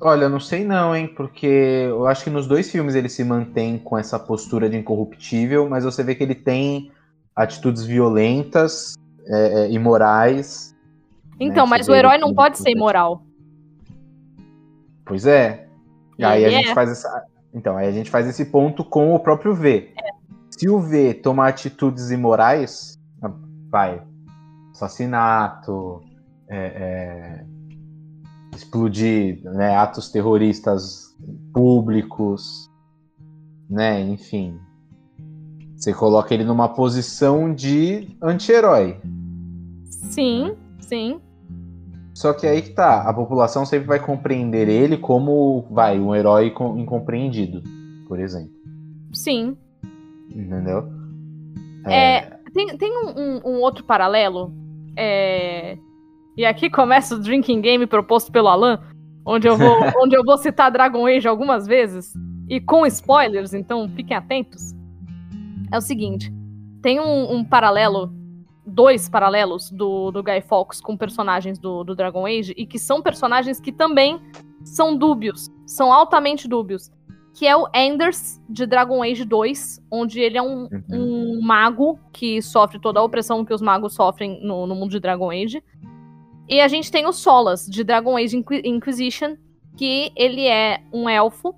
[0.00, 1.06] Olha, não sei não, hein?
[1.06, 5.68] Porque eu acho que nos dois filmes ele se mantém com essa postura de incorruptível,
[5.68, 6.90] mas você vê que ele tem
[7.36, 8.94] atitudes violentas,
[9.26, 10.74] é, é, imorais.
[11.38, 11.70] Então, né?
[11.70, 13.22] mas o herói não pode ser imoral.
[15.04, 15.66] Pois é.
[16.18, 16.74] E aí a gente é.
[16.74, 17.26] faz essa.
[17.52, 19.92] Então, aí a gente faz esse ponto com o próprio V.
[19.98, 20.10] É.
[20.50, 22.98] Se o V tomar atitudes imorais,
[23.68, 24.02] vai.
[24.72, 26.02] Assassinato,
[26.48, 27.49] é, é
[28.54, 31.16] explodir né, atos terroristas
[31.52, 32.70] públicos,
[33.68, 34.00] né?
[34.00, 34.58] Enfim,
[35.76, 39.00] você coloca ele numa posição de anti-herói.
[39.84, 41.20] Sim, sim.
[42.14, 46.52] Só que aí que tá, a população sempre vai compreender ele como, vai, um herói
[46.76, 47.62] incompreendido,
[48.06, 48.52] por exemplo.
[49.12, 49.56] Sim.
[50.28, 50.86] Entendeu?
[51.86, 54.52] É, é tem, tem um, um, um outro paralelo
[54.96, 55.78] é,
[56.36, 58.80] e aqui começa o drinking game proposto pelo Alan,
[59.24, 62.12] onde eu vou, onde eu vou citar Dragon Age algumas vezes
[62.48, 64.74] e com spoilers, então fiquem atentos.
[65.72, 66.32] É o seguinte,
[66.82, 68.12] tem um, um paralelo
[68.66, 73.02] dois paralelos do, do Guy Fawkes com personagens do, do Dragon Age e que são
[73.02, 74.20] personagens que também
[74.64, 76.90] são dúbios, são altamente dúbios.
[77.32, 81.38] Que é o Anders de Dragon Age 2, onde ele é um, uhum.
[81.38, 85.00] um mago que sofre toda a opressão que os magos sofrem no, no mundo de
[85.00, 85.62] Dragon Age.
[86.50, 89.36] E a gente tem o Solas de Dragon Age Inquisition,
[89.76, 91.54] que ele é um elfo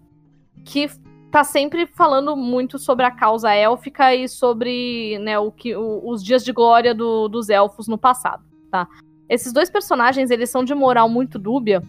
[0.67, 0.87] que
[1.31, 6.23] tá sempre falando muito sobre a causa élfica e sobre né, o que, o, os
[6.23, 8.87] dias de glória do, dos elfos no passado, tá?
[9.31, 11.83] Esses dois personagens, eles são de moral muito dúbia,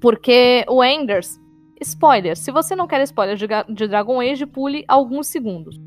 [0.00, 1.38] porque o Enders...
[1.82, 5.80] Spoiler, se você não quer spoiler de, de Dragon Age, pule alguns segundos.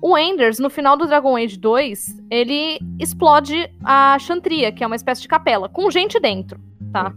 [0.00, 4.96] O Enders, no final do Dragon Age 2, ele explode a Chantria, que é uma
[4.96, 6.60] espécie de capela, com gente dentro,
[6.92, 7.12] tá?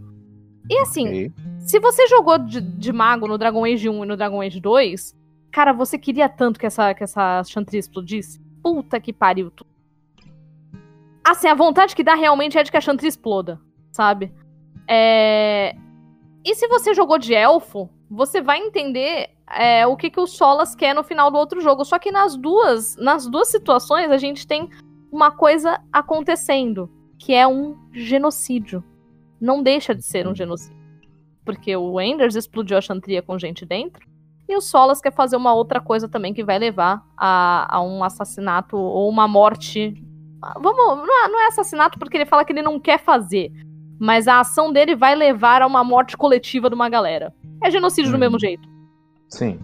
[0.68, 1.32] E assim, okay.
[1.64, 5.16] Se você jogou de, de, mago no Dragon Age 1 e no Dragon Age 2,
[5.50, 8.40] cara, você queria tanto que essa, que essa Chantry explodisse?
[8.62, 9.52] Puta que pariu.
[11.24, 13.60] Assim, a vontade que dá realmente é de que a Chantry exploda,
[13.92, 14.32] sabe?
[14.88, 15.76] É...
[16.44, 20.74] E se você jogou de elfo, você vai entender é, o que, que o Solas
[20.74, 21.84] quer no final do outro jogo.
[21.84, 24.68] Só que nas duas, nas duas situações a gente tem
[25.10, 28.82] uma coisa acontecendo, que é um genocídio.
[29.40, 30.82] Não deixa de ser um genocídio
[31.44, 34.06] porque o Enders explodiu a Chantria com gente dentro.
[34.48, 38.02] E o Solas quer fazer uma outra coisa também que vai levar a, a um
[38.04, 39.94] assassinato ou uma morte.
[40.60, 43.52] Vamos, não é, não é assassinato porque ele fala que ele não quer fazer.
[43.98, 47.32] Mas a ação dele vai levar a uma morte coletiva de uma galera.
[47.62, 48.14] É genocídio hum.
[48.14, 48.68] do mesmo jeito.
[49.28, 49.60] Sim.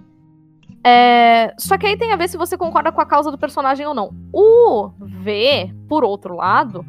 [0.85, 3.87] É, só que aí tem a ver se você concorda com a causa do personagem
[3.87, 4.11] ou não.
[4.33, 6.85] O V, por outro lado,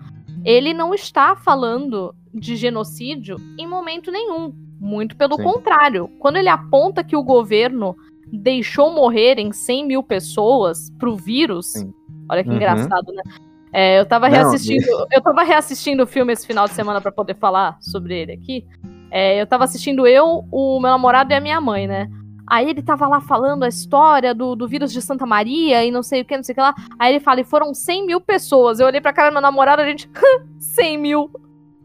[0.46, 4.54] ele não está falando de genocídio em momento nenhum.
[4.80, 5.44] Muito pelo Sim.
[5.44, 6.10] contrário.
[6.20, 7.96] Quando ele aponta que o governo
[8.32, 11.94] deixou morrerem 100 mil pessoas pro vírus, Sim.
[12.30, 12.56] olha que uhum.
[12.56, 13.24] engraçado, né?
[13.72, 17.12] É, eu tava reassistindo, Não, eu tava reassistindo o filme esse final de semana para
[17.12, 18.66] poder falar sobre ele aqui.
[19.12, 22.10] É, eu tava assistindo eu, o meu namorado e a minha mãe, né?
[22.48, 26.02] Aí ele tava lá falando a história do, do vírus de Santa Maria e não
[26.02, 26.74] sei o que, não sei o que lá.
[26.98, 28.80] Aí ele fala, e foram 100 mil pessoas.
[28.80, 30.10] Eu olhei pra cara do meu namorado, a gente,
[30.58, 31.32] 100 mil.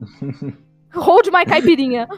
[0.95, 2.09] Hold my caipirinha.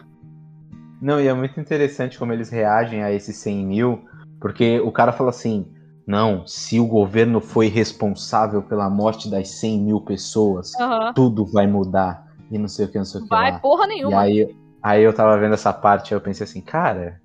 [1.02, 4.04] Não, e é muito interessante como eles reagem a esses 100 mil,
[4.40, 5.66] porque o cara fala assim:
[6.06, 11.12] não, se o governo foi responsável pela morte das 100 mil pessoas, uhum.
[11.12, 12.24] tudo vai mudar.
[12.48, 13.28] E não sei o que, não sei o que.
[13.28, 13.58] Vai, lá.
[13.58, 14.28] porra nenhuma.
[14.28, 17.20] E aí, aí eu tava vendo essa parte, eu pensei assim, cara,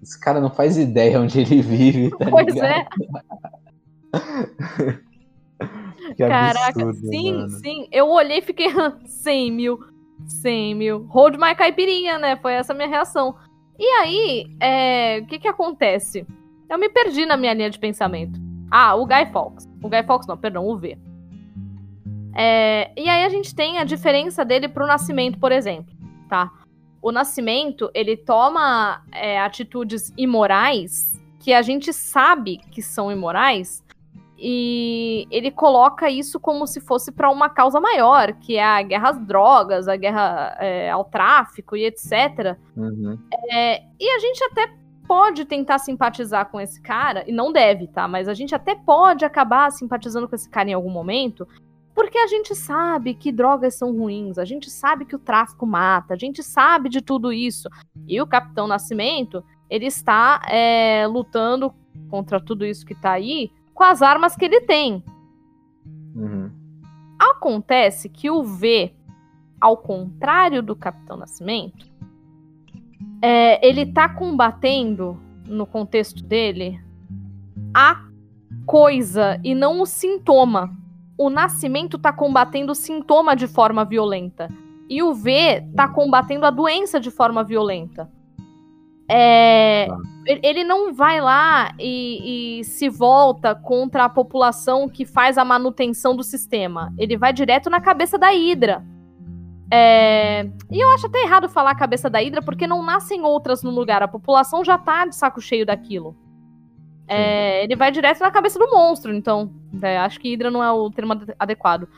[0.00, 2.66] esse cara não faz ideia onde ele vive, tá pois ligado?
[2.66, 2.86] é.
[6.14, 7.48] que Caraca, absurdo, sim, mano.
[7.48, 7.88] sim.
[7.90, 8.68] Eu olhei e fiquei
[9.06, 9.80] 100 mil.
[10.24, 11.06] 100 mil.
[11.08, 12.36] Hold my caipirinha, né?
[12.36, 13.34] Foi essa a minha reação.
[13.76, 15.18] E aí, é...
[15.20, 16.24] o que que acontece?
[16.70, 18.40] Eu me perdi na minha linha de pensamento.
[18.70, 19.68] Ah, o Guy Fawkes.
[19.82, 20.96] O Guy Fawkes não, perdão, o V.
[22.34, 22.92] É...
[22.96, 25.92] E aí a gente tem a diferença dele pro Nascimento, por exemplo,
[26.28, 26.48] tá?
[27.02, 33.82] O Nascimento, ele toma é, atitudes imorais que a gente sabe que são imorais,
[34.42, 39.10] e ele coloca isso como se fosse para uma causa maior, que é a guerra
[39.10, 42.56] às drogas, a guerra é, ao tráfico e etc.
[42.74, 43.18] Uhum.
[43.52, 44.79] É, e a gente até
[45.10, 48.06] pode tentar simpatizar com esse cara, e não deve, tá?
[48.06, 51.48] Mas a gente até pode acabar simpatizando com esse cara em algum momento,
[51.92, 56.14] porque a gente sabe que drogas são ruins, a gente sabe que o tráfico mata,
[56.14, 57.68] a gente sabe de tudo isso.
[58.06, 61.74] E o Capitão Nascimento, ele está é, lutando
[62.08, 65.02] contra tudo isso que tá aí com as armas que ele tem.
[66.14, 66.52] Uhum.
[67.18, 68.94] Acontece que o V,
[69.60, 71.89] ao contrário do Capitão Nascimento,
[73.22, 76.80] é, ele tá combatendo, no contexto dele,
[77.74, 78.04] a
[78.64, 80.70] coisa e não o sintoma.
[81.18, 84.48] O Nascimento tá combatendo o sintoma de forma violenta.
[84.88, 88.10] E o V tá combatendo a doença de forma violenta.
[89.08, 89.96] É, tá.
[90.24, 96.14] Ele não vai lá e, e, se volta contra a população que faz a manutenção
[96.14, 96.94] do sistema.
[96.96, 98.84] Ele vai direto na cabeça da Hidra.
[99.72, 103.70] É, e eu acho até errado falar cabeça da Hidra, porque não nascem outras no
[103.70, 104.02] lugar.
[104.02, 106.16] A população já tá de saco cheio daquilo.
[107.06, 109.52] É, ele vai direto na cabeça do monstro, então.
[109.82, 111.88] É, acho que Hidra não é o termo adequado.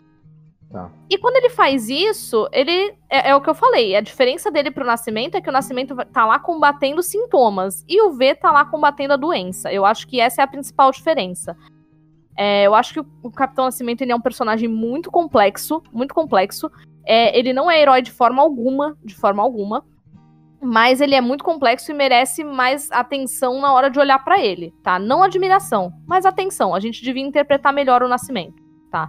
[0.73, 0.91] Tá.
[1.11, 2.95] E quando ele faz isso, ele.
[3.11, 3.95] É, é, o que eu falei.
[3.95, 7.85] A diferença dele pro Nascimento é que o Nascimento tá lá combatendo sintomas.
[7.87, 9.71] E o V tá lá combatendo a doença.
[9.71, 11.55] Eu acho que essa é a principal diferença.
[12.35, 15.83] É, eu acho que o, o, Capitão Nascimento ele é um personagem muito complexo.
[15.93, 16.71] Muito complexo.
[17.05, 18.97] É, ele não é herói de forma alguma.
[19.05, 19.85] De forma alguma.
[20.61, 24.73] Mas ele é muito complexo e merece mais atenção na hora de olhar para ele,
[24.83, 24.97] tá?
[24.97, 26.73] Não admiração, mas atenção.
[26.73, 29.09] A gente devia interpretar melhor o Nascimento, tá?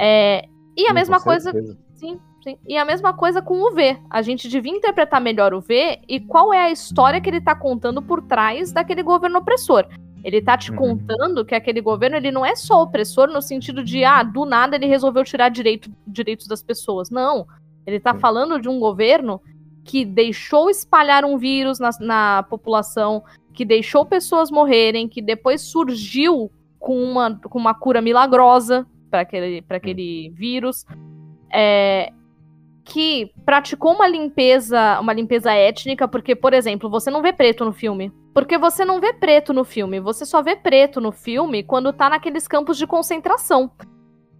[0.00, 1.52] É, e a Sim, mesma coisa.
[1.94, 2.58] Sim, sim.
[2.66, 3.98] E a mesma coisa com o V.
[4.08, 7.54] A gente devia interpretar melhor o V e qual é a história que ele tá
[7.54, 9.86] contando por trás daquele governo opressor.
[10.24, 10.76] Ele tá te Uhum.
[10.76, 14.76] contando que aquele governo ele não é só opressor no sentido de, ah, do nada
[14.76, 17.10] ele resolveu tirar direito, direitos das pessoas.
[17.10, 17.46] Não.
[17.86, 18.20] Ele tá Sim.
[18.20, 19.40] falando de um governo
[19.84, 26.50] que deixou espalhar um vírus na, na população, que deixou pessoas morrerem, que depois surgiu
[26.78, 30.86] com uma, com uma cura milagrosa para aquele, pra aquele vírus,
[31.52, 32.12] é,
[32.84, 37.72] que praticou uma limpeza, uma limpeza étnica, porque, por exemplo, você não vê preto no
[37.72, 38.12] filme.
[38.34, 42.08] Porque você não vê preto no filme, você só vê preto no filme quando tá
[42.08, 43.70] naqueles campos de concentração.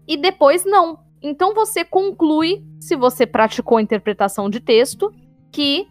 [0.09, 0.99] E depois não.
[1.23, 5.13] Então você conclui, se você praticou a interpretação de texto,
[5.53, 5.87] que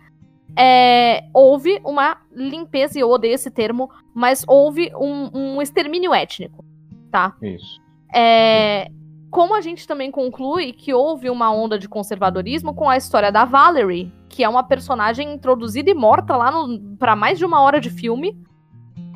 [0.57, 6.65] é, houve uma limpeza, e eu odeio esse termo, mas houve um, um extermínio étnico,
[7.11, 7.35] tá?
[7.41, 7.79] Isso.
[8.13, 8.89] É,
[9.29, 13.45] como a gente também conclui que houve uma onda de conservadorismo com a história da
[13.45, 16.51] Valerie, que é uma personagem introduzida e morta lá
[16.97, 18.41] para mais de uma hora de filme,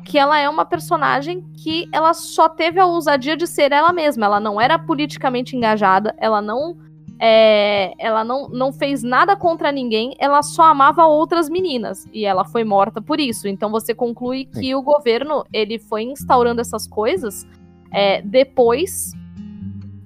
[0.04, 4.26] que ela é uma personagem que ela só teve a ousadia de ser ela mesma.
[4.26, 6.76] Ela não era politicamente engajada, ela não
[7.18, 12.44] é, ela não, não fez nada contra ninguém, ela só amava outras meninas e ela
[12.44, 13.48] foi morta por isso.
[13.48, 17.46] Então você conclui que o governo ele foi instaurando essas coisas
[17.90, 19.12] é, depois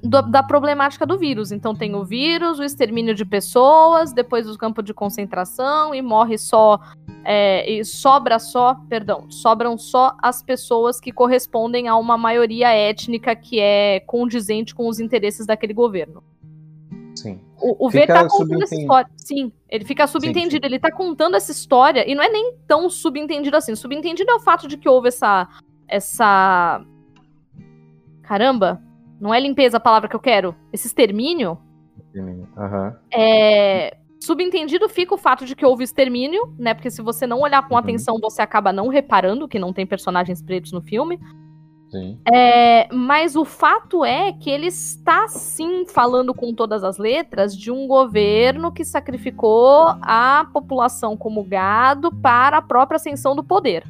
[0.02, 1.52] do- da problemática do vírus.
[1.52, 6.38] Então tem o vírus, o extermínio de pessoas, depois o campo de concentração e morre
[6.38, 6.78] só
[7.24, 13.36] é, e sobra só, perdão, sobram só as pessoas que correspondem a uma maioria étnica
[13.36, 16.22] que é condizente com os interesses daquele governo.
[17.14, 17.40] Sim.
[17.60, 19.10] O, o V tá contando essa história.
[19.16, 20.66] Sim, ele fica subentendido.
[20.66, 23.74] Ele tá contando essa história e não é nem tão subentendido assim.
[23.74, 25.46] Subentendido é o fato de que houve essa.
[25.86, 26.82] Essa.
[28.22, 28.80] Caramba!
[29.20, 30.54] Não é limpeza a palavra que eu quero.
[30.72, 31.58] Esse extermínio.
[32.56, 32.96] Aham.
[33.12, 33.96] É.
[34.22, 36.74] Subentendido fica o fato de que houve extermínio, né?
[36.74, 37.80] Porque se você não olhar com Uhum.
[37.80, 41.18] atenção, você acaba não reparando que não tem personagens pretos no filme.
[41.90, 42.20] Sim.
[42.32, 47.70] É, mas o fato é que ele está sim falando com todas as letras de
[47.70, 53.84] um governo que sacrificou a população como gado para a própria ascensão do poder.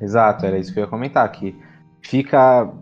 [0.00, 1.56] Exato, era isso que eu ia comentar aqui.
[2.00, 2.72] Fica.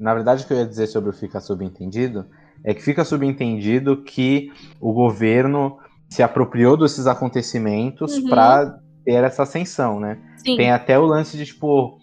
[0.00, 2.24] Na verdade, o que eu ia dizer sobre o fica subentendido
[2.64, 5.76] é que fica subentendido que o governo
[6.08, 8.28] se apropriou desses acontecimentos Uhum.
[8.30, 10.18] para ter essa ascensão, né?
[10.38, 10.56] Sim.
[10.56, 11.98] Tem até o lance de, tipo.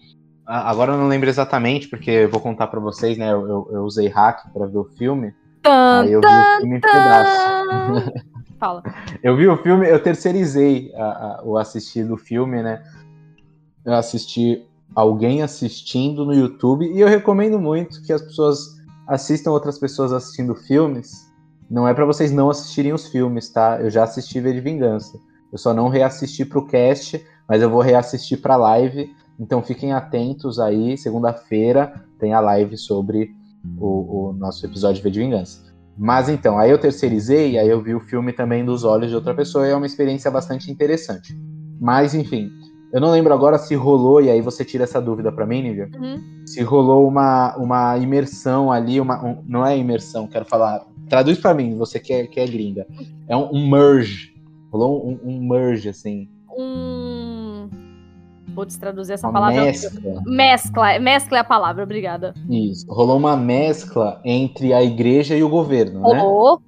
[0.46, 3.30] Agora eu não lembro exatamente, porque eu vou contar pra vocês, né?
[3.32, 5.34] Eu, eu- eu usei hack pra ver o filme.
[5.62, 7.44] Tan, aí eu vi o filme em pedaços.
[7.68, 8.12] tan.
[8.58, 8.82] Fala.
[9.22, 12.82] Eu vi o filme, eu terceirizei a- a- o assistir do filme, né?
[13.84, 14.64] Eu assisti
[14.94, 18.76] alguém assistindo no YouTube e eu recomendo muito que as pessoas
[19.06, 21.28] assistam outras pessoas assistindo filmes.
[21.70, 23.78] Não é pra vocês não assistirem os filmes, tá?
[23.80, 25.18] Eu já assisti V de Vingança.
[25.52, 29.10] Eu só não reassisti pro cast, mas eu vou reassistir pra live.
[29.38, 33.30] Então fiquem atentos aí, segunda-feira tem a live sobre
[33.78, 35.68] o, o nosso episódio V de Vingança.
[35.96, 39.34] Mas então, aí eu terceirizei, aí eu vi o filme também dos olhos de outra
[39.34, 41.36] pessoa e é uma experiência bastante interessante.
[41.80, 42.50] Mas enfim,
[42.92, 45.88] eu não lembro agora se rolou, e aí você tira essa dúvida pra mim, Nívia,
[45.98, 46.22] Uhum.
[46.46, 51.54] se rolou uma, uma imersão ali, uma, um- não é imersão, quero falar, traduz pra
[51.54, 52.86] mim, você que é, que é gringa.
[53.28, 54.32] É um, um merge,
[54.72, 56.28] rolou um, um merge, assim,
[56.58, 57.68] Um.
[58.54, 59.62] Putz, traduzir essa uma palavra.
[59.66, 60.22] mescla.
[60.26, 60.98] Mescla.
[60.98, 62.34] Mescla é a palavra, obrigada.
[62.50, 66.18] Isso, rolou uma mescla entre a igreja e o governo, né?
[66.18, 66.60] Rolou.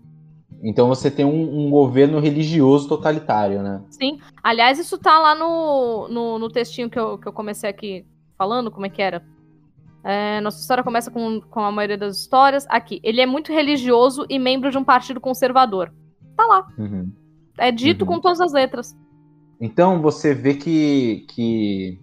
[0.62, 3.82] Então você tem um, um governo religioso totalitário, né?
[3.90, 4.18] Sim.
[4.42, 8.04] Aliás, isso tá lá no, no, no textinho que eu, que eu comecei aqui
[8.36, 9.24] falando, como é que era?
[10.04, 12.66] É, nossa história começa com, com a maioria das histórias.
[12.68, 15.92] Aqui, ele é muito religioso e membro de um partido conservador.
[16.36, 16.66] Tá lá.
[16.78, 17.10] Uhum.
[17.58, 18.12] É dito Uhum.
[18.12, 18.96] com todas as letras.
[19.60, 21.98] Então você vê que, que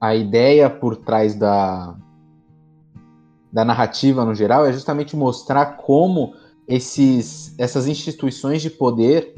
[0.00, 1.96] a ideia por trás da,
[3.52, 6.34] da narrativa no geral é justamente mostrar como
[6.70, 9.34] esses, essas instituições de poder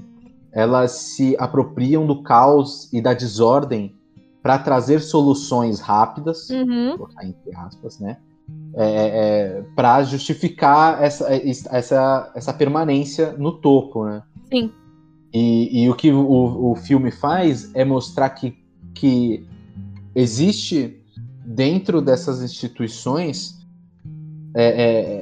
[0.53, 3.97] elas se apropriam do caos e da desordem
[4.43, 6.95] para trazer soluções rápidas, Uhum.
[7.23, 8.19] entre aspas, né?
[9.75, 11.27] para justificar essa,
[11.71, 14.23] essa, essa permanência no topo, né?
[14.53, 14.71] Sim.
[15.33, 18.55] E, e o que o, o filme faz é mostrar que,
[18.95, 19.47] que
[20.15, 21.01] existe
[21.47, 23.59] dentro dessas instituições
[24.55, 25.22] é, é,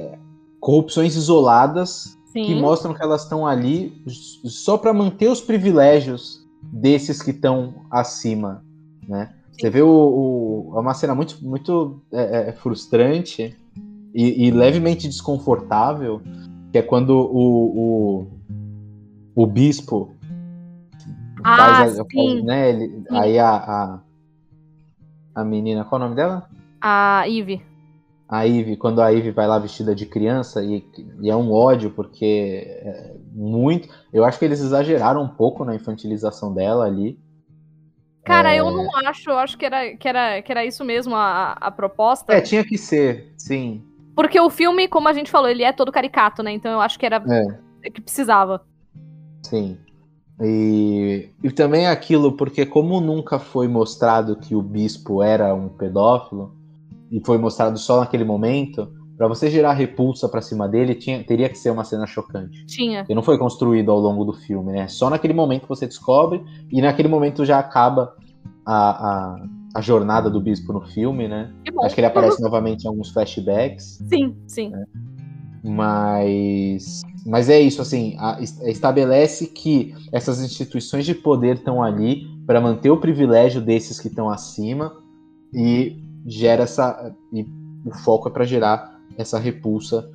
[0.61, 2.45] corrupções isoladas Sim.
[2.45, 4.01] que mostram que elas estão ali
[4.45, 8.63] só para manter os privilégios desses que estão acima,
[9.07, 9.33] né?
[9.51, 13.55] Você vê o, o- é uma cena muito, muito é, é, frustrante
[14.15, 16.21] e, e levemente desconfortável,
[16.71, 18.27] que é quando o,
[19.35, 20.15] o, o bispo
[21.43, 23.99] Ah, faz, a- faz, né, ele- aí a, a,
[25.35, 26.49] a menina, qual é o nome dela?
[26.79, 27.61] A Eve.
[28.31, 30.85] A Ivy, quando a Ivy vai lá vestida de criança, e,
[31.21, 33.89] e é um ódio, porque é muito.
[34.13, 37.19] Eu acho que eles exageraram um pouco na infantilização dela ali.
[38.23, 38.59] Cara, É.
[38.61, 41.69] eu não acho, eu acho que era, que era, que era isso mesmo a, a
[41.71, 42.31] proposta.
[42.33, 43.83] É, tinha que ser, sim.
[44.15, 46.51] Porque o filme, como a gente falou, ele é todo caricato, né?
[46.53, 47.21] Então eu acho que era
[47.83, 47.89] É.
[47.89, 48.61] que precisava.
[49.43, 49.77] Sim.
[50.39, 56.55] E, e também aquilo, porque como nunca foi mostrado que o bispo era um pedófilo,
[57.11, 58.87] e foi mostrado só naquele momento,
[59.17, 62.65] pra você gerar repulsa pra cima dele, tinha, teria que ser uma cena chocante.
[62.65, 63.05] Tinha.
[63.07, 64.87] E não foi construído ao longo do filme, né?
[64.87, 66.41] Só naquele momento você descobre,
[66.71, 68.15] e naquele momento já acaba
[68.65, 69.45] a, a,
[69.75, 71.51] a jornada do bispo no filme, né?
[71.63, 71.71] Que.
[71.85, 73.99] Acho que ele aparece novamente em alguns flashbacks.
[74.09, 74.71] Sim, sim.
[75.63, 82.27] Mas, mas é isso, assim, a- es- estabelece que essas instituições de poder estão ali
[82.47, 84.91] para manter o privilégio desses que estão acima
[85.53, 87.13] e gera essa.
[87.33, 87.45] E
[87.85, 90.09] o foco é para gerar essa repulsa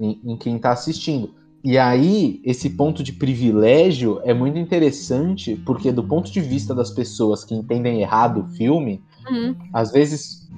[0.00, 1.34] em, em quem está assistindo.
[1.64, 6.90] E aí, esse ponto de privilégio é muito interessante, porque do ponto de vista das
[6.90, 9.54] pessoas que entendem errado o filme, Uhum.
[9.74, 10.48] às vezes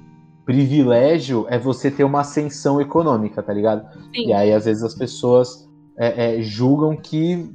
[0.44, 3.86] privilégio é você ter uma ascensão econômica, tá ligado?
[4.14, 4.26] Sim.
[4.26, 7.54] E aí, às vezes, as pessoas é, é, julgam que.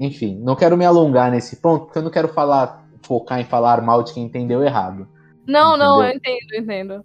[0.00, 3.82] Enfim, não quero me alongar nesse ponto, porque eu não quero falar, focar em falar
[3.82, 5.06] mal de quem entendeu errado.
[5.46, 6.16] Não, não, eu Entendeu?
[6.16, 7.04] entendo, eu entendo.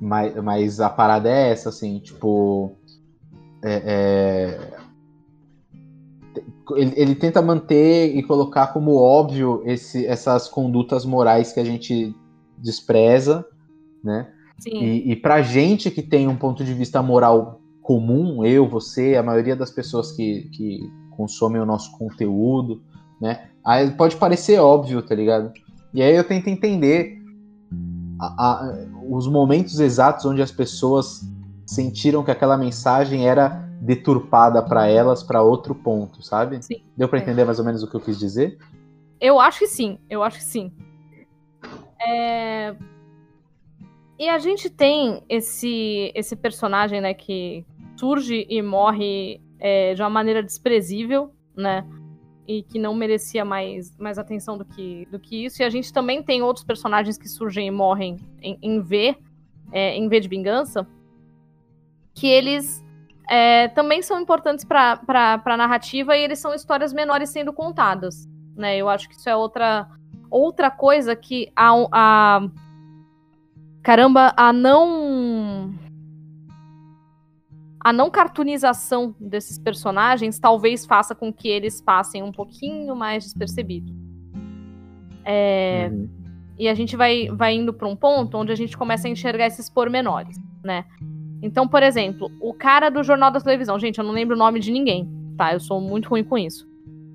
[0.00, 2.72] Mas, mas a parada é essa, assim, tipo.
[3.62, 4.80] é- é,
[6.76, 12.14] Ele, ele tenta manter e colocar como óbvio esse, essas condutas morais que a gente
[12.56, 13.44] despreza,
[14.04, 14.32] né?
[14.58, 14.80] Sim.
[14.80, 19.22] E, e pra gente que tem um ponto de vista moral comum, eu, você, a
[19.22, 20.78] maioria das pessoas que, que
[21.16, 22.80] consomem o nosso conteúdo,
[23.20, 23.48] né?
[23.64, 25.52] Aí pode parecer óbvio, tá ligado?
[25.92, 27.19] E aí eu tento entender
[28.20, 28.74] a- a-
[29.08, 31.22] os momentos exatos onde as pessoas
[31.66, 36.62] sentiram que aquela mensagem era deturpada pra elas pra outro ponto, sabe?
[36.62, 36.82] Sim.
[36.96, 37.22] Deu pra É.
[37.22, 38.58] entender mais ou menos o que eu quis dizer?
[39.20, 40.72] Eu acho que sim, eu acho que sim.
[42.00, 42.74] É,
[44.18, 47.64] E a gente tem esse, esse personagem, né, que
[47.96, 51.86] surge e morre é, de uma maneira desprezível, né?
[52.50, 55.62] E que não merecia mais, mais atenção do que, do que isso.
[55.62, 59.16] E a gente também tem outros personagens que surgem e morrem em, em V,
[59.70, 60.86] é, em V de Vingança,
[62.14, 62.84] que eles
[63.28, 65.00] é, também são importantes para
[65.44, 68.28] a narrativa e eles são histórias menores sendo contadas
[68.60, 68.76] né?
[68.76, 69.88] Eu acho que isso é outra
[70.30, 72.48] outra coisa que a, a
[73.82, 75.74] caramba, a não
[77.82, 83.92] a não cartoonização desses personagens talvez faça com que eles passem um pouquinho mais despercebidos.
[85.24, 86.08] É, Uhum.
[86.58, 89.46] e a gente vai, vai indo para um ponto onde a gente começa a enxergar
[89.46, 90.84] esses pormenores, né?
[91.42, 94.60] Então, por exemplo, o cara do Jornal da Televisão, gente, eu não lembro o nome
[94.60, 95.52] de ninguém, tá?
[95.54, 96.68] Eu sou muito ruim com isso.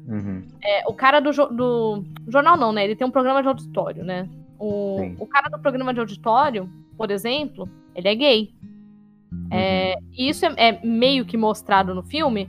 [0.07, 0.43] Uhum.
[0.63, 2.86] É, o cara do, do jornal não, né?
[2.86, 4.28] Ele tem um programa de auditório, né?
[4.57, 5.16] O, Sim.
[5.20, 8.53] o cara do programa de auditório, por exemplo, ele é gay.
[9.51, 12.47] É, e isso é, é meio que mostrado no filme.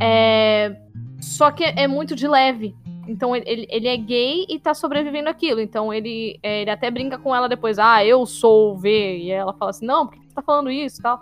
[0.00, 0.76] É,
[1.20, 2.74] só que é muito de leve.
[3.06, 5.60] Então ele- ele, ele é gay e tá sobrevivendo aquilo.
[5.60, 9.18] Então ele, é, ele até brinca com ela depois, ah, eu sou o V.
[9.18, 11.20] E ela fala assim, não, por que você tá falando isso e tal?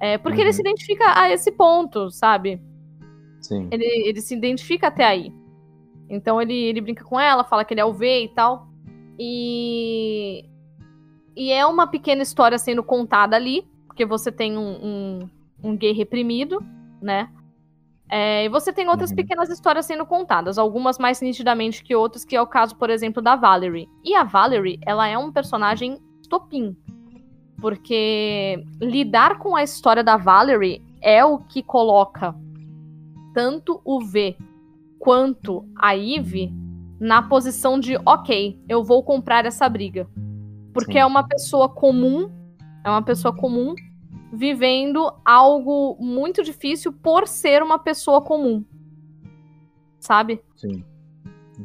[0.00, 0.52] É, porque ele Uhum.
[0.52, 2.60] se identifica a esse ponto, sabe?
[3.40, 3.68] Sim.
[3.72, 5.32] ele, ele se identifica até aí.
[6.08, 8.68] Então ele, ele brinca com ela, fala que ele é o V e tal.
[9.18, 10.44] E.
[11.34, 15.28] E é uma pequena história sendo contada ali, porque você tem um, um,
[15.62, 16.64] um gay reprimido,
[17.00, 17.28] né?
[18.08, 19.16] É, e você tem outras Uhum.
[19.16, 23.22] pequenas histórias sendo contadas, algumas mais nitidamente que outras, que é o caso, por exemplo,
[23.22, 23.88] da Valerie.
[24.02, 26.74] E a Valerie, ela é um personagem estopim.
[27.60, 32.34] Porque lidar com a história da Valerie é o que coloca
[33.34, 34.36] tanto o V
[34.98, 36.50] quanto a Eve
[36.98, 40.08] na posição de, ok, eu vou comprar essa briga.
[40.72, 40.98] Porque Sim.
[40.98, 42.30] é uma pessoa comum,
[42.84, 43.74] é uma pessoa comum
[44.32, 48.64] vivendo algo muito difícil por ser uma pessoa comum.
[50.00, 50.42] Sabe?
[50.56, 50.84] Sim.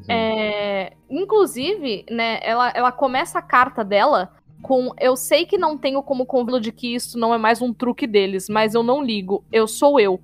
[0.07, 6.03] É, inclusive, né, ela, ela começa a carta dela com eu sei que não tenho
[6.03, 9.43] como convê-lo de que isso não é mais um truque deles, mas eu não ligo,
[9.51, 10.19] eu sou eu.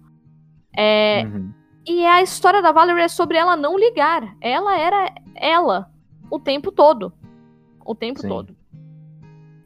[0.76, 1.52] É, Uhum.
[1.88, 4.36] e a história da Valerie é sobre ela não ligar.
[4.42, 5.90] Ela era ela
[6.30, 7.14] o tempo todo.
[7.86, 8.28] O tempo Sim.
[8.28, 8.56] todo.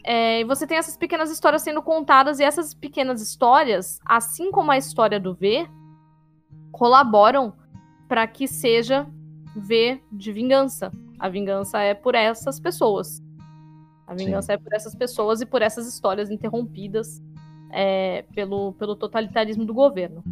[0.09, 4.71] É, e você tem essas pequenas histórias sendo contadas, e essas pequenas histórias, assim como
[4.71, 5.67] a história do V,
[6.71, 7.51] colaboram
[8.07, 9.05] para que seja
[9.53, 10.93] V de vingança.
[11.19, 13.21] A vingança é por essas pessoas.
[14.07, 14.53] A vingança Sim.
[14.53, 17.21] é por essas pessoas e por essas histórias interrompidas
[17.69, 20.23] é, pelo, pelo totalitarismo do governo.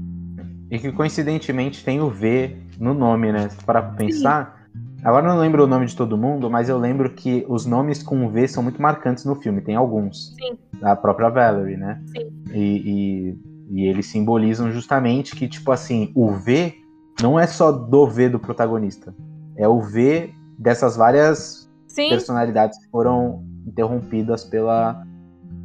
[0.71, 3.49] E que coincidentemente tem o V no nome, né?
[3.65, 4.64] Para pensar.
[5.04, 8.02] Agora eu não lembro o nome de todo mundo, mas eu lembro que os nomes
[8.02, 9.62] com V são muito marcantes no filme.
[9.62, 10.34] Tem alguns.
[10.36, 10.58] Sim.
[10.82, 12.02] A própria Valerie, né?
[12.08, 12.32] Sim.
[12.52, 13.36] E,
[13.70, 16.74] e, e eles simbolizam justamente que, tipo assim, o V
[17.22, 19.16] não é só do V do protagonista.
[19.56, 22.10] É o V dessas várias Sim.
[22.10, 25.06] personalidades que foram interrompidas pela,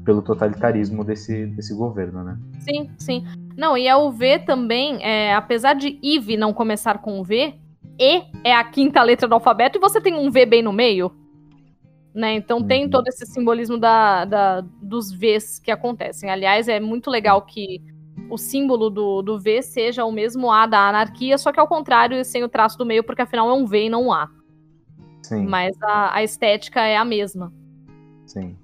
[0.04, 2.38] pelo totalitarismo desse, desse governo, né?
[2.60, 3.24] Sim, sim.
[3.56, 7.54] Não, e a V também, é, apesar de IV não começar com V,
[7.98, 11.12] E é a quinta letra do alfabeto e você tem um V bem no meio.
[12.14, 12.34] Né?
[12.34, 12.66] Então uhum.
[12.66, 16.30] tem todo esse simbolismo da, da, dos Vs que acontecem.
[16.30, 17.80] Aliás, é muito legal que
[18.28, 22.24] o símbolo do, do V seja o mesmo A da anarquia, só que ao contrário,
[22.24, 24.28] sem o traço do meio, porque afinal é um V e não um A.
[25.22, 25.46] Sim.
[25.46, 27.52] Mas a, a estética é a mesma.
[28.26, 28.56] Sim.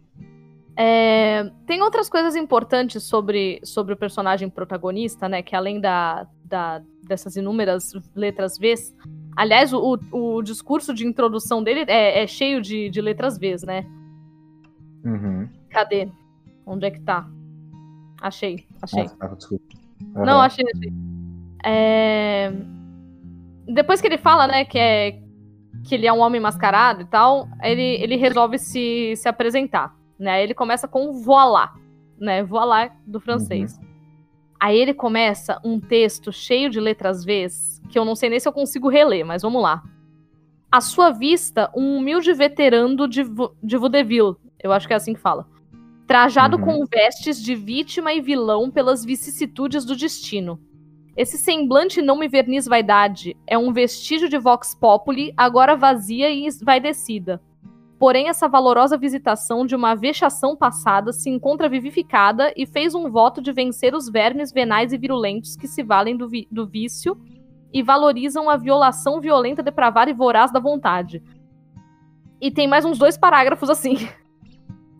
[0.76, 5.42] É, tem outras coisas importantes sobre, sobre o personagem protagonista, né?
[5.42, 8.94] Que além da, da, dessas inúmeras letras Vs.
[9.36, 13.84] Aliás, o, o discurso de introdução dele é, é cheio de, de letras Vs, né?
[15.04, 15.48] Uhum.
[15.70, 16.08] Cadê?
[16.64, 17.28] Onde é que tá?
[18.20, 19.04] Achei, achei.
[19.36, 19.64] Desculpa.
[20.14, 20.24] Uhum.
[20.24, 20.92] Não, achei, achei.
[21.64, 22.52] É...
[23.66, 25.20] Depois que ele fala, né, que é
[25.84, 30.42] que ele é um homem mascarado e tal, ele, ele resolve se, se apresentar, né?
[30.42, 31.74] Ele começa com voilá,
[32.18, 32.42] né?
[32.42, 33.78] Voilá do francês.
[33.78, 33.85] Uhum.
[34.66, 37.46] Aí ele começa um texto cheio de letras V,
[37.88, 39.80] que eu não sei nem se eu consigo reler, mas vamos lá.
[40.68, 43.22] À sua vista, um humilde veterano de,
[43.62, 45.46] de vaudeville, eu acho que é assim que fala,
[46.04, 46.64] trajado uhum.
[46.64, 50.58] com vestes de vítima e vilão pelas vicissitudes do destino.
[51.16, 56.44] Esse semblante não me verniz vaidade, é um vestígio de vox populi, agora vazia e
[56.44, 57.40] esvaidecida.
[57.98, 63.40] Porém, essa valorosa visitação de uma vexação passada se encontra vivificada e fez um voto
[63.40, 67.16] de vencer os vermes venais e virulentos que se valem do, do vício
[67.72, 71.22] e valorizam a violação violenta, depravada e voraz da vontade.
[72.40, 73.96] E tem mais uns dois parágrafos assim.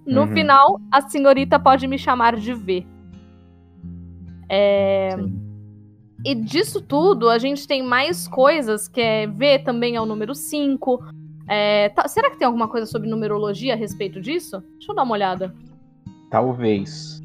[0.07, 0.29] No uhum.
[0.29, 2.87] final, a senhorita pode me chamar de V.
[4.49, 5.17] É...
[6.25, 10.33] E disso tudo, a gente tem mais coisas, que é V também é o número
[10.33, 11.03] 5.
[11.49, 11.89] É...
[11.91, 12.09] Tá...
[12.09, 14.63] Será que tem alguma coisa sobre numerologia a respeito disso?
[14.73, 15.55] Deixa eu dar uma olhada.
[16.31, 17.21] Talvez.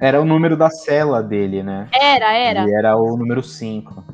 [0.00, 1.88] Era o número da cela dele, né?
[1.92, 2.68] Era, era.
[2.68, 4.04] E era o número 5.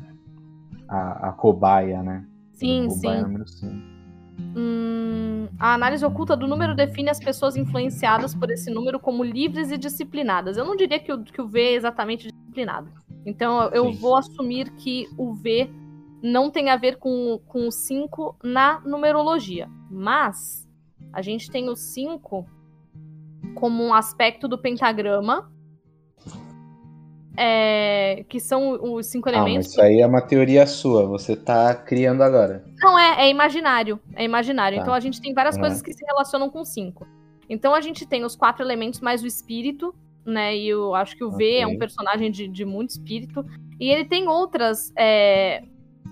[0.87, 2.25] A, a cobaia, né?
[2.53, 3.23] Sim, cobaia sim.
[3.23, 3.73] Número 5.
[4.55, 5.13] Hum
[5.59, 9.77] a análise oculta do número define as pessoas influenciadas por esse número como livres e
[9.77, 10.57] disciplinadas.
[10.57, 12.89] Eu não diria que o, que o V é exatamente disciplinado.
[13.25, 13.99] Então eu Sim.
[13.99, 15.69] vou assumir que o V
[16.23, 19.69] não tem a ver com, com o 5 na numerologia.
[19.91, 20.67] Mas
[21.11, 22.47] a gente tem o 5
[23.53, 25.53] como um aspecto do pentagrama
[27.35, 29.67] é, que são os cinco elementos.
[29.67, 32.63] Ah, isso aí é uma teoria sua, você tá criando agora.
[32.79, 33.99] Não, é, é imaginário.
[34.15, 34.77] É imaginário.
[34.77, 34.81] Tá.
[34.83, 35.61] Então a gente tem várias uhum.
[35.61, 37.07] coisas que se relacionam com cinco.
[37.49, 39.93] Então a gente tem os quatro elementos mais o espírito,
[40.25, 40.55] né?
[40.55, 43.45] E eu acho que o V é um personagem de, de muito espírito.
[43.79, 44.93] E ele tem outras.
[44.95, 45.63] É...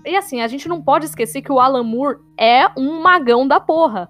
[0.04, 3.60] E assim, a gente não pode esquecer que o Alan Moore é um magão da
[3.60, 4.08] porra.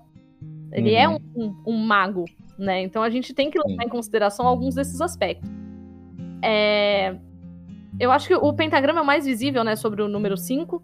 [0.73, 1.15] Ele é uhum.
[1.15, 2.25] é um, um, um, mago,
[2.59, 2.83] né?
[2.83, 5.51] Então a gente tem que levar em consideração alguns desses aspectos.
[6.43, 7.17] É...
[8.01, 10.83] Eu acho que o pentagrama é o mais visível, né, sobre o número 5.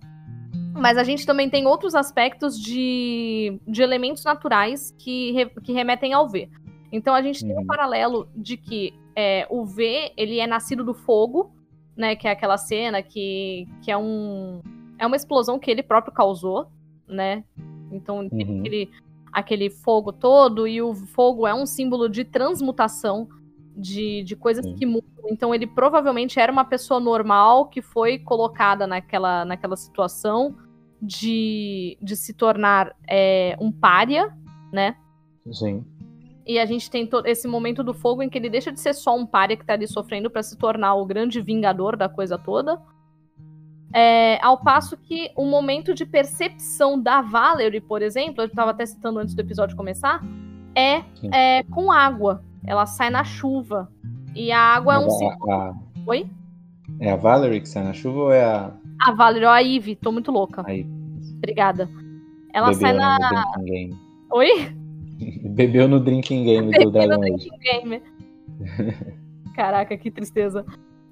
[0.75, 6.13] Mas a gente também tem outros aspectos de, de elementos naturais que, re, que remetem
[6.13, 6.49] ao V.
[6.93, 7.49] Então a gente uhum.
[7.49, 7.67] tem um uhum.
[7.67, 11.51] paralelo de que é, o V ele é nascido do fogo,
[11.97, 12.15] né?
[12.15, 14.61] Que é aquela cena que, que é um
[14.99, 16.67] é uma explosão que ele próprio causou,
[17.07, 17.45] né?
[17.91, 18.61] Então uhum.
[18.61, 18.91] aquele,
[19.33, 23.29] aquele fogo todo e o fogo é um símbolo de transmutação
[23.77, 24.75] de, de coisas Sim.
[24.75, 25.09] que mudam.
[25.31, 30.57] Então ele provavelmente era uma pessoa normal que foi colocada naquela, naquela situação
[31.01, 34.37] de, de se tornar é, um pária,
[34.73, 34.97] né?
[35.53, 35.85] Sim.
[36.45, 39.15] E a gente tem esse momento do fogo em que ele deixa de ser só
[39.15, 42.81] um pária que tá ali sofrendo para se tornar o grande vingador da coisa toda.
[43.93, 48.85] É, ao passo que o momento de percepção da Valerie, por exemplo, eu estava até
[48.85, 50.23] citando antes do episódio começar,
[50.75, 52.43] é, é com água.
[52.67, 53.91] Ela sai na chuva.
[54.35, 55.51] E a água é um símbolo.
[55.51, 55.75] A...
[56.07, 56.27] Oi?
[57.01, 58.73] É a Valerie que sai na chuva ou é a.
[59.03, 60.65] A Valerie ou a Ivy, tô muito louca.
[61.37, 61.89] Obrigada.
[62.53, 63.45] Ela Bebeu, sai na.
[64.33, 64.49] Oi?
[65.51, 67.49] Bebeu no drinking game do Dragon no Age.
[67.49, 68.03] drinking game.
[69.55, 70.65] Caraca, que tristeza.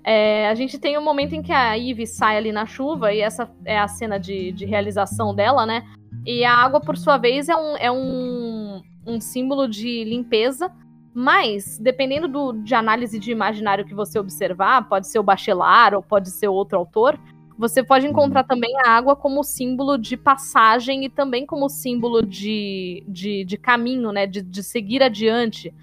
[0.09, 3.21] É, a gente tem um momento em que a Eve sai ali na chuva, e
[3.21, 5.85] essa é a cena de, de realização dela, né?
[6.25, 10.71] E a água, por sua vez, é um, é um, um símbolo de limpeza.
[11.13, 16.03] Mas, dependendo do, de análise de imaginário que você observar, pode ser o Bachelar ou
[16.03, 17.19] pode ser outro autor,
[17.59, 23.03] você pode encontrar também a água como símbolo de passagem e também como símbolo de,
[23.09, 24.25] de, de caminho, né?
[24.25, 25.75] De, de seguir adiante.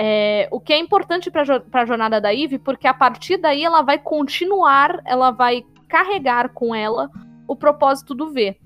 [0.00, 1.42] É, o que é importante para
[1.72, 6.72] a jornada da Eve, porque a partir daí ela vai continuar, ela vai carregar com
[6.72, 7.10] ela
[7.48, 8.56] o propósito do V.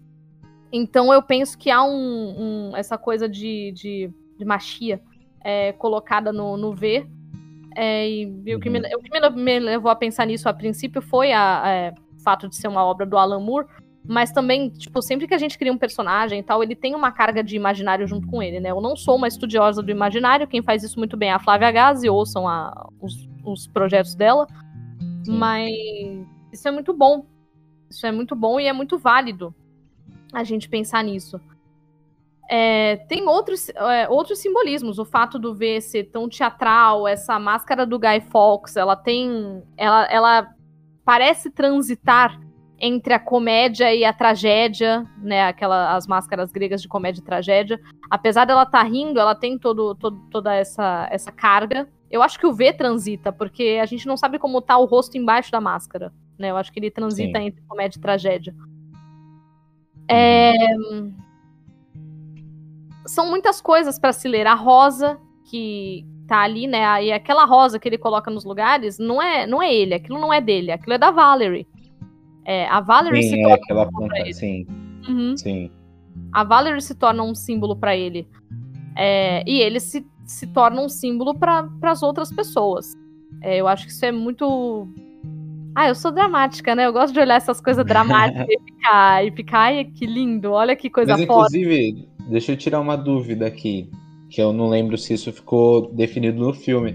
[0.70, 5.00] Então eu penso que há um, um essa coisa de, de, de machia
[5.42, 7.06] é, colocada no, no V.
[7.74, 10.52] É, e, e o que, me, o que me, me, levou a pensar nisso a
[10.52, 13.66] princípio foi a, é, o fato de ser uma obra do Alan Moore,
[14.04, 17.12] mas também, tipo, sempre que a gente cria um personagem e tal, ele tem uma
[17.12, 18.70] carga de imaginário junto com ele, né?
[18.70, 21.70] Eu não sou uma estudiosa do imaginário, quem faz isso muito bem é a Flávia
[21.70, 24.46] Gazi, ouçam a, os, os projetos dela.
[25.24, 25.38] Sim.
[25.38, 25.72] Mas
[26.52, 27.24] isso é muito bom.
[27.88, 29.54] Isso é muito bom e é muito válido
[30.32, 31.40] a gente pensar nisso.
[32.50, 34.98] É, tem outros, é, outros simbolismos.
[34.98, 39.62] O fato do V ser tão teatral, essa máscara do Guy Fawkes, ela tem.
[39.76, 40.54] Ela, ela
[41.04, 42.40] parece transitar
[42.84, 45.44] entre a comédia e a tragédia, né?
[45.46, 47.80] Aquela, as máscaras gregas de comédia e tragédia.
[48.10, 51.88] Apesar dela estar tá rindo, ela tem todo, todo, toda essa, essa carga.
[52.10, 55.16] Eu acho que o V transita, porque a gente não sabe como tá o rosto
[55.16, 56.12] embaixo da máscara.
[56.36, 56.50] Né?
[56.50, 57.46] Eu acho que ele transita Sim.
[57.46, 58.54] entre comédia e tragédia.
[60.10, 60.52] É...
[63.06, 64.48] São muitas coisas para se ler.
[64.48, 67.04] A rosa, que tá ali, né?
[67.04, 70.32] E aquela rosa que ele coloca nos lugares, não é, não é ele, aquilo não
[70.32, 71.66] é dele, aquilo é da Valerie.
[72.44, 74.66] É, a Valerie sim, se é torna aquela um ponta, sim.
[75.08, 75.36] Uhum.
[75.36, 75.70] sim.
[76.32, 78.26] A Valerie se torna um símbolo para ele.
[78.96, 82.94] É, e ele se, se torna um símbolo para as outras pessoas.
[83.40, 84.88] É, eu acho que isso é muito.
[85.74, 86.86] Ah, eu sou dramática, né?
[86.86, 90.76] Eu gosto de olhar essas coisas dramáticas e ficar, e ficar, ai, que lindo, olha
[90.76, 91.56] que coisa Mas, foda.
[91.56, 93.88] Inclusive, deixa eu tirar uma dúvida aqui,
[94.28, 96.94] que eu não lembro se isso ficou definido no filme.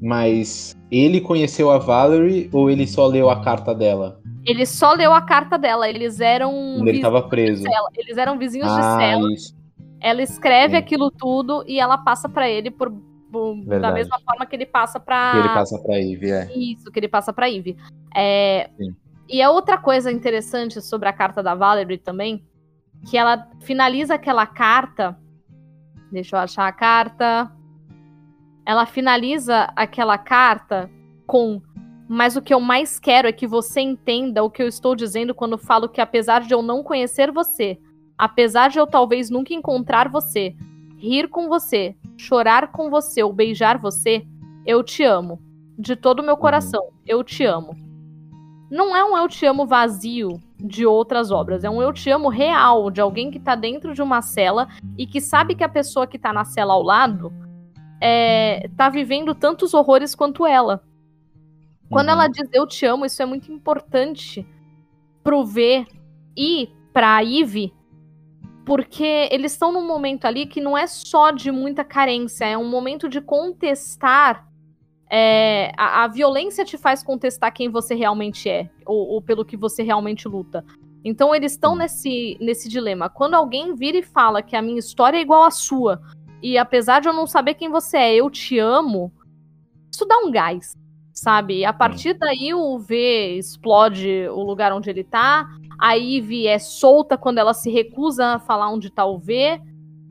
[0.00, 4.20] Mas ele conheceu a Valerie ou ele só leu a carta dela?
[4.44, 5.88] Ele só leu a carta dela.
[5.88, 6.52] Eles eram.
[6.76, 7.64] Quando ele estava preso.
[7.96, 9.32] Eles eram vizinhos ah, de cela.
[9.32, 9.56] Isso.
[10.00, 10.76] Ela escreve Sim.
[10.76, 12.92] aquilo tudo e ela passa para ele por,
[13.32, 16.52] por da mesma forma que ele passa para Que ele passa para Eve, é.
[16.54, 17.76] Isso, que ele passa para Eve.
[18.14, 18.70] É...
[19.28, 22.44] E é outra coisa interessante sobre a carta da Valerie também,
[23.10, 25.18] que ela finaliza aquela carta.
[26.12, 27.50] Deixa eu achar a carta.
[28.66, 30.90] Ela finaliza aquela carta
[31.26, 31.62] com
[32.08, 35.34] mas o que eu mais quero é que você entenda o que eu estou dizendo
[35.34, 37.78] quando falo que, apesar de eu não conhecer você,
[38.16, 40.54] apesar de eu talvez nunca encontrar você,
[40.96, 44.24] rir com você, chorar com você ou beijar você,
[44.64, 45.40] eu te amo.
[45.78, 47.76] De todo o meu coração, eu te amo.
[48.70, 52.28] Não é um eu te amo vazio de outras obras, é um eu te amo
[52.28, 56.06] real, de alguém que tá dentro de uma cela e que sabe que a pessoa
[56.06, 57.32] que tá na cela ao lado
[58.00, 60.82] é, tá vivendo tantos horrores quanto ela.
[61.90, 62.14] Quando uhum.
[62.14, 64.46] ela diz eu te amo, isso é muito importante
[65.22, 65.86] pro V
[66.36, 67.72] e pra Eve,
[68.64, 72.68] porque eles estão num momento ali que não é só de muita carência, é um
[72.68, 74.46] momento de contestar.
[75.08, 79.56] É, a, a, violência te faz contestar quem você realmente é, ou, ou pelo que
[79.56, 80.64] você realmente luta.
[81.04, 83.08] Então eles estão nesse, nesse dilema.
[83.08, 86.02] Quando alguém vira e fala que a minha história é igual à sua,
[86.42, 89.12] e apesar de eu não saber quem você é, eu te amo,
[89.90, 90.74] isso dá um gás
[91.16, 91.64] sabe?
[91.64, 95.48] A partir daí o V explode o lugar onde ele tá.
[95.78, 99.60] A Eve é solta quando ela se recusa a falar onde tá o V.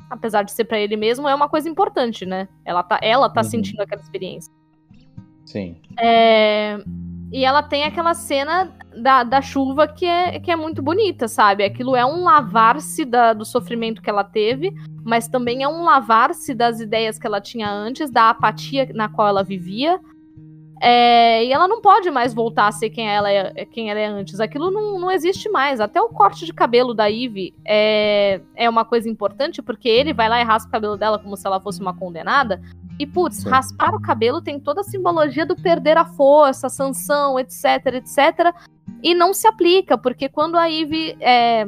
[0.09, 2.47] Apesar de ser para ele mesmo, é uma coisa importante, né?
[2.65, 3.49] Ela tá, ela tá uhum.
[3.49, 4.51] sentindo aquela experiência.
[5.45, 5.77] Sim.
[5.99, 6.79] É...
[7.31, 11.63] E ela tem aquela cena da, da chuva que é, que é muito bonita, sabe?
[11.63, 14.73] Aquilo é um lavar-se do sofrimento que ela teve,
[15.05, 19.27] mas também é um lavar-se das ideias que ela tinha antes, da apatia na qual
[19.27, 19.99] ela vivia,
[20.81, 24.05] é, e ela não pode mais voltar a ser quem ela é, quem ela é
[24.05, 24.39] antes.
[24.39, 25.79] Aquilo não, não existe mais.
[25.79, 30.27] Até o corte de cabelo da Eve é, é uma coisa importante, porque ele vai
[30.27, 32.61] lá e raspa o cabelo dela como se ela fosse uma condenada.
[32.99, 33.49] E, putz, Sim.
[33.49, 38.53] raspar o cabelo tem toda a simbologia do perder a força, a sanção, etc, etc.
[39.01, 41.67] E não se aplica, porque quando a Eve é,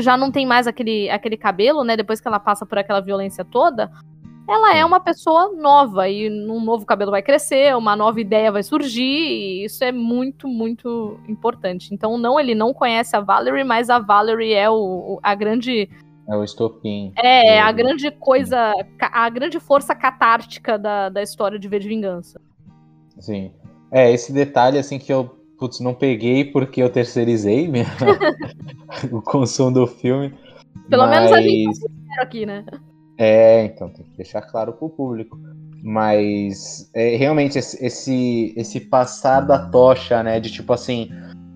[0.00, 1.96] já não tem mais aquele, aquele cabelo, né?
[1.96, 3.90] Depois que ela passa por aquela violência toda,
[4.48, 8.62] ela é uma pessoa nova e um novo cabelo vai crescer, uma nova ideia vai
[8.62, 11.94] surgir, e isso é muito, muito importante.
[11.94, 15.88] Então, não, ele não conhece a Valerie, mas a Valerie é o, a grande
[16.28, 17.12] É o estopim.
[17.16, 22.40] É, a grande coisa, a grande força catártica da, da história de V de Vingança.
[23.18, 23.52] Sim.
[23.90, 27.86] É, esse detalhe, assim, que eu, putz, não peguei porque eu terceirizei minha...
[29.10, 30.34] o consumo do filme.
[30.90, 31.30] Pelo mas...
[31.30, 32.64] menos a gente tá aqui, né?
[33.16, 35.38] É, então tem que deixar claro pro público.
[35.82, 40.38] Mas é, realmente esse, esse passar da tocha, né?
[40.38, 41.10] De tipo assim,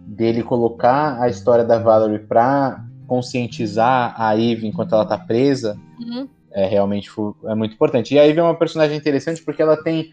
[0.06, 6.28] dele colocar a história da Valerie pra conscientizar a Eve enquanto ela tá presa, uhum.
[6.52, 7.10] é realmente
[7.46, 8.14] é muito importante.
[8.14, 10.12] E a Eve é uma personagem interessante porque ela tem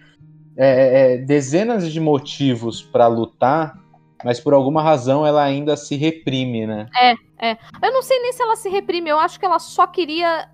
[0.58, 3.78] é, é, dezenas de motivos para lutar,
[4.26, 6.88] mas por alguma razão ela ainda se reprime, né?
[6.96, 7.12] É,
[7.52, 7.58] é.
[7.80, 10.50] Eu não sei nem se ela se reprime, eu acho que ela só queria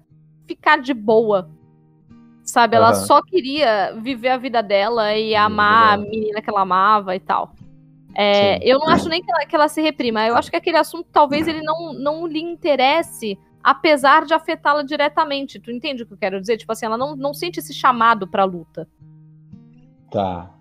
[0.46, 1.50] ficar de boa.
[2.44, 2.76] Sabe?
[2.76, 2.96] Ela uhum.
[2.96, 7.54] só queria viver a vida dela e amar a menina que ela amava e tal.
[8.14, 10.28] É, eu não acho nem que ela, que ela, se reprima.
[10.28, 15.62] Eu acho que aquele assunto talvez ele não, não lhe interesse, apesar de afetá-la diretamente.
[15.62, 16.58] Tu entende o que eu quero dizer?
[16.58, 18.86] Tipo assim, ela não, não sente esse chamado pra luta.
[20.10, 20.54] Tá.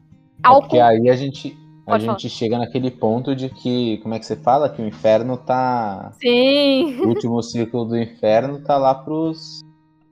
[0.45, 1.59] É porque aí a gente,
[1.93, 4.69] a gente chega naquele ponto de que, como é que você fala?
[4.69, 6.13] Que o inferno tá.
[6.21, 6.97] Sim.
[7.01, 9.61] O último ciclo do inferno tá lá pros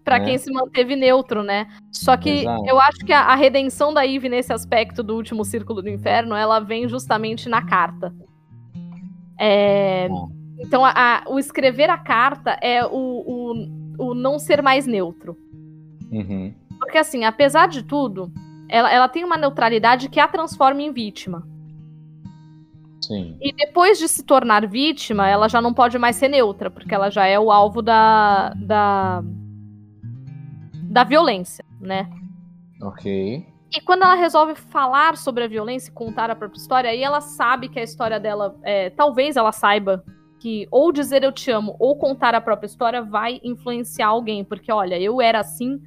[0.09, 0.25] para né?
[0.25, 1.67] quem se manteve neutro, né?
[1.93, 2.65] Só que Exato.
[2.67, 6.35] eu acho que a, a, redenção da Eve nesse aspecto do último círculo do inferno,
[6.35, 8.15] ela vem justamente na carta.
[9.39, 10.09] É,
[10.59, 12.89] então, a, a, o escrever a carta é o,
[13.99, 15.37] o, o não ser mais neutro.
[16.11, 16.55] Uhum.
[16.79, 18.33] Porque, assim, apesar de tudo,
[18.69, 21.47] ela, ela tem uma neutralidade que a transforma em vítima.
[23.01, 23.37] Sim.
[23.41, 27.11] E depois de se tornar vítima, ela já não pode mais ser neutra, porque ela
[27.11, 29.23] já é o alvo da, da
[30.89, 32.11] da violência, né?
[32.83, 33.47] Ok.
[33.71, 37.21] E quando ela resolve falar sobre a violência e contar a própria história, aí ela
[37.21, 40.03] sabe que a história dela, é, talvez ela saiba
[40.41, 44.73] que ou dizer eu te amo ou contar a própria história vai influenciar alguém, porque
[44.73, 45.81] olha, eu era assim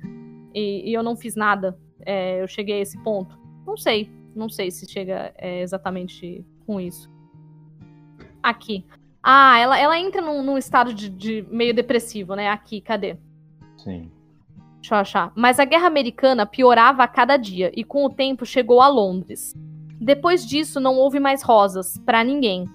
[0.54, 3.40] e, e eu não fiz nada, é, eu cheguei a esse ponto.
[3.66, 7.12] Não sei, não sei se chega é, exatamente com isso.
[8.42, 8.86] Aqui.
[9.22, 12.50] Ah, ela, ela entra num, num estado de, de meio depressivo, né?
[12.50, 13.18] Aqui, cadê?
[13.76, 14.10] Sim.
[14.80, 15.34] Deixa eu achar.
[15.36, 19.54] Mas a guerra americana piorava a cada dia e com o tempo chegou a Londres.
[20.00, 22.70] Depois disso não houve mais rosas para ninguém.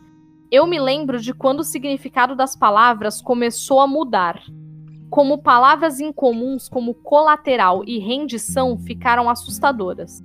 [0.51, 4.41] Eu me lembro de quando o significado das palavras começou a mudar.
[5.09, 10.23] Como palavras incomuns como colateral e rendição ficaram assustadoras,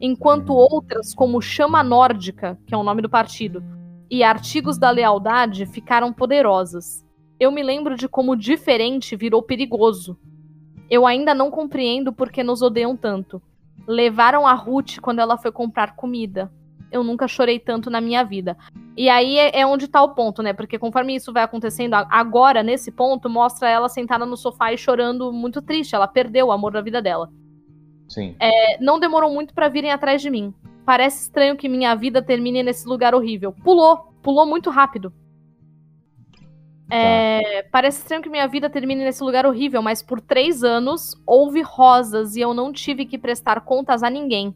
[0.00, 3.62] enquanto outras como chama nórdica, que é o nome do partido,
[4.10, 7.04] e artigos da lealdade ficaram poderosas.
[7.38, 10.18] Eu me lembro de como diferente virou perigoso,
[10.88, 13.42] eu ainda não compreendo por que nos odeiam tanto.
[13.86, 16.50] Levaram a Ruth quando ela foi comprar comida.
[16.92, 18.56] Eu nunca chorei tanto na minha vida.
[18.96, 20.52] E aí é, é onde tá o ponto, né?
[20.52, 25.32] Porque conforme isso vai acontecendo, agora, nesse ponto, mostra ela sentada no sofá e chorando
[25.32, 25.94] muito triste.
[25.94, 27.30] Ela perdeu o amor da vida dela.
[28.08, 28.36] Sim.
[28.40, 30.54] É, não demorou muito para virem atrás de mim.
[30.84, 33.52] Parece estranho que minha vida termine nesse lugar horrível.
[33.52, 35.12] Pulou, pulou muito rápido.
[36.88, 37.68] É, tá.
[37.72, 42.36] Parece estranho que minha vida termine nesse lugar horrível, mas por três anos houve rosas
[42.36, 44.54] e eu não tive que prestar contas a ninguém.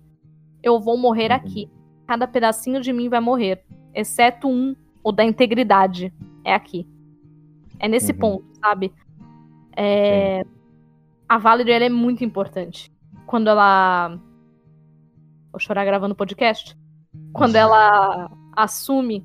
[0.63, 1.37] Eu vou morrer uhum.
[1.37, 1.71] aqui.
[2.07, 6.13] Cada pedacinho de mim vai morrer, exceto um, o da integridade.
[6.45, 6.87] É aqui.
[7.79, 8.19] É nesse uhum.
[8.19, 8.93] ponto, sabe?
[9.77, 10.45] É...
[11.29, 12.93] A Valerie é muito importante.
[13.31, 14.19] Quando ela.
[15.53, 16.77] Vou chorar gravando podcast.
[17.33, 19.25] Quando ela assume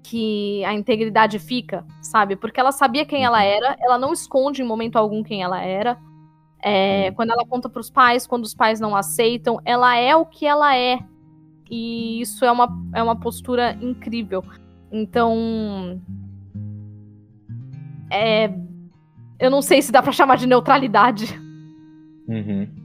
[0.00, 2.36] que a integridade fica, sabe?
[2.36, 3.44] Porque ela sabia quem ela uhum.
[3.44, 5.98] era, ela não esconde em momento algum quem ela era.
[6.62, 10.24] É, quando ela conta para os pais, quando os pais não aceitam, ela é o
[10.24, 11.00] que ela é.
[11.68, 14.44] E isso é uma, é uma postura incrível.
[14.92, 16.00] Então.
[18.08, 18.54] É,
[19.40, 21.26] eu não sei se dá para chamar de neutralidade.
[22.28, 22.79] Uhum.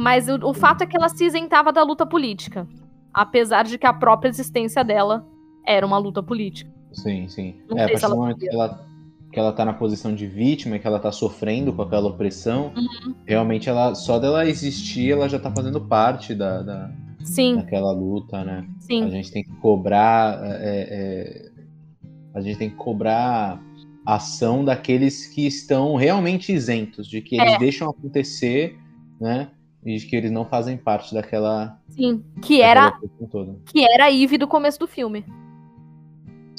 [0.00, 2.66] Mas o, o fato é que ela se isentava da luta política.
[3.12, 5.26] Apesar de que a própria existência dela
[5.66, 6.70] era uma luta política.
[6.92, 7.56] Sim, sim.
[7.68, 8.86] Não é, a partir do momento que ela,
[9.30, 13.14] que ela tá na posição de vítima, que ela tá sofrendo com aquela opressão, uhum.
[13.26, 16.90] realmente ela só dela existir, ela já tá fazendo parte da, da,
[17.22, 17.56] sim.
[17.56, 18.66] daquela luta, né?
[18.78, 19.04] Sim.
[19.04, 20.40] A gente tem que cobrar.
[20.42, 21.50] É, é,
[22.32, 23.62] a gente tem que cobrar
[24.06, 27.58] ação daqueles que estão realmente isentos, de que eles é.
[27.58, 28.78] deixam acontecer,
[29.20, 29.48] né?
[29.84, 31.78] E de que eles não fazem parte daquela.
[31.88, 32.92] Sim, que era.
[33.66, 35.24] Que era a Eve do começo do filme.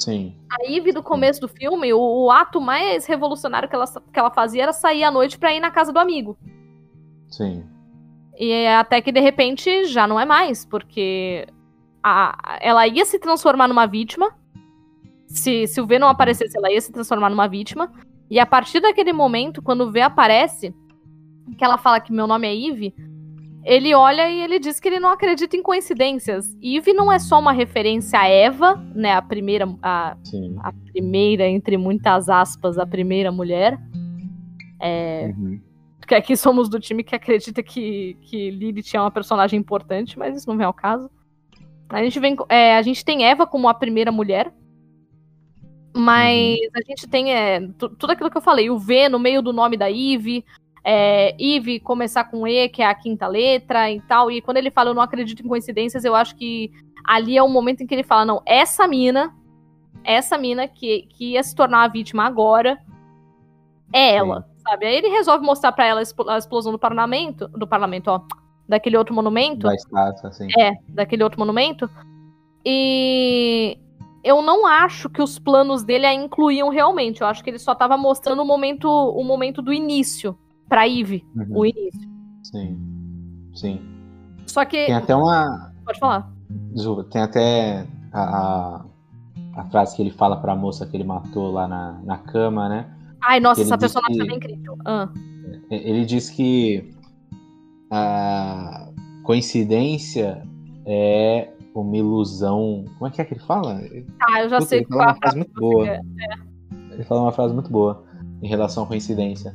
[0.02, 0.34] Sim.
[0.50, 4.30] A Ivy do começo do filme, o, o, ato mais revolucionário que ela, que ela
[4.30, 6.36] fazia era sair à noite pra ir na casa do amigo.
[7.28, 7.64] Sim.
[8.36, 11.46] E até que de repente já não é mais, porque
[12.02, 14.34] a, ela ia se transformar numa vítima.
[15.28, 17.92] Se, se o V não aparecesse, ela ia se transformar numa vítima.
[18.28, 20.74] E a partir daquele momento, quando o V aparece,
[21.56, 22.94] que ela fala que meu nome é Eve,
[23.64, 26.56] ele olha e ele diz que ele não acredita em coincidências.
[26.62, 30.16] Eve não é só uma referência a Eva, né, a primeira a,
[30.60, 33.78] a primeira entre muitas aspas, a primeira mulher.
[34.80, 35.60] É, uhum.
[36.00, 40.36] Porque aqui somos do time que acredita que, que Lilith é uma personagem importante, mas
[40.36, 41.08] isso não vem ao caso.
[41.88, 44.52] A gente, vem, é, a gente tem Eva como a primeira mulher.
[45.94, 46.70] Mas uhum.
[46.74, 49.76] a gente tem é, tudo aquilo que eu falei, o V no meio do nome
[49.76, 50.44] da Eve,
[50.84, 54.30] é, Eve começar com E, que é a quinta letra e tal.
[54.30, 56.70] E quando ele fala eu não acredito em coincidências, eu acho que
[57.04, 59.34] ali é o momento em que ele fala: não, essa mina,
[60.04, 62.78] essa mina que, que ia se tornar a vítima agora,
[63.92, 64.42] é ela.
[64.42, 64.86] Sim sabe?
[64.86, 68.20] Aí ele resolve mostrar para ela a explosão do parlamento, do parlamento, ó,
[68.68, 69.66] daquele outro monumento.
[69.66, 70.48] Da estátua, assim.
[70.58, 71.90] É, daquele outro monumento.
[72.64, 73.78] E
[74.22, 77.20] eu não acho que os planos dele a incluíam realmente.
[77.20, 80.38] Eu acho que ele só tava mostrando o momento, o momento do início
[80.72, 81.46] para Eve, uhum.
[81.50, 82.08] o início.
[82.44, 82.80] Sim.
[83.52, 83.78] Sim.
[84.46, 86.32] Só que tem até uma Pode falar.
[86.72, 88.84] Desculpa, tem até a, a,
[89.56, 92.70] a frase que ele fala para a moça que ele matou lá na, na cama,
[92.70, 92.90] né?
[93.22, 94.32] Ai, nossa, essa personagem que...
[94.32, 94.78] é incrível.
[94.86, 95.10] Ah.
[95.70, 96.90] Ele diz que
[97.90, 98.88] a
[99.24, 100.42] coincidência
[100.86, 102.86] é uma ilusão.
[102.98, 103.78] Como é que é que ele fala?
[104.22, 105.86] Ah, eu já Puta, sei ele fala uma frase muito boa.
[105.86, 106.00] É.
[106.92, 108.02] Ele fala uma frase muito boa
[108.40, 109.54] em relação à coincidência.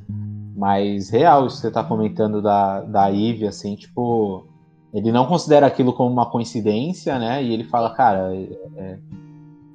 [0.57, 4.47] Mas real, isso que você tá comentando da, da Eve, assim, tipo.
[4.91, 7.43] Ele não considera aquilo como uma coincidência, né?
[7.43, 8.99] E ele fala, cara, é, é,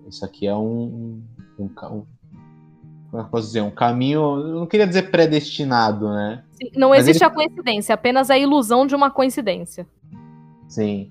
[0.09, 1.23] isso aqui é um,
[1.57, 2.05] um, um
[3.13, 6.43] como é posso dizer, um caminho, eu não queria dizer predestinado, né?
[6.53, 7.31] Sim, não Mas existe ele...
[7.31, 9.87] a coincidência, apenas a ilusão de uma coincidência.
[10.67, 11.11] Sim.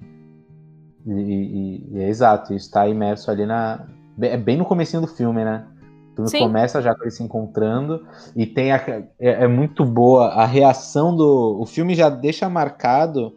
[1.06, 3.88] E, e, e é exato, isso está imerso ali na.
[4.20, 5.66] É bem no comecinho do filme, né?
[6.12, 6.40] O filme Sim.
[6.40, 8.06] começa já com eles se encontrando
[8.36, 11.58] e tem a, é, é, muito boa a reação do.
[11.60, 13.34] O filme já deixa marcado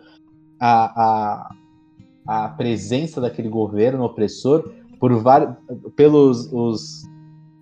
[0.61, 1.49] a,
[2.27, 4.68] a, a presença daquele governo opressor
[4.99, 5.55] por vários,
[5.97, 7.05] pelos os,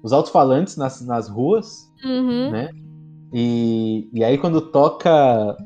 [0.02, 2.50] os alto-falantes nas, nas ruas, uhum.
[2.50, 2.70] né?
[3.32, 5.56] E, e aí quando toca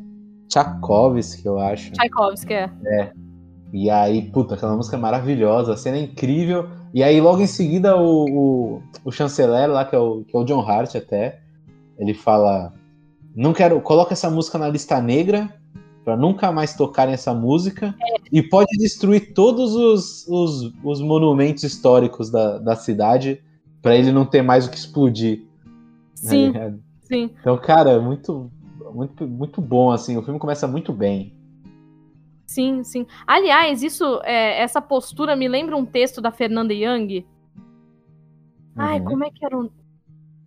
[0.48, 1.92] Tchaikovsky, eu acho.
[1.92, 2.70] Tchaikovsky, é.
[2.86, 3.12] É.
[3.72, 6.68] E aí, puta, aquela música é maravilhosa, a cena é incrível.
[6.96, 10.40] E aí logo em seguida o, o, o chanceler lá, que é o, que é
[10.40, 11.40] o John Hart até,
[11.98, 12.72] ele fala,
[13.34, 15.54] não quero, coloca essa música na lista negra
[16.02, 18.16] para nunca mais tocarem essa música é.
[18.32, 23.42] e pode destruir todos os, os, os monumentos históricos da, da cidade
[23.82, 25.44] para ele não ter mais o que explodir.
[26.14, 26.54] Sim.
[27.04, 27.30] Sim.
[27.38, 28.50] Então, cara, muito,
[28.94, 30.16] muito, muito bom, assim.
[30.16, 31.35] O filme começa muito bem.
[32.46, 33.06] Sim, sim.
[33.26, 37.26] Aliás, isso, é, essa postura me lembra um texto da Fernanda Young.
[38.76, 39.04] Ai, uhum.
[39.04, 39.58] como é que era?
[39.58, 39.68] Um...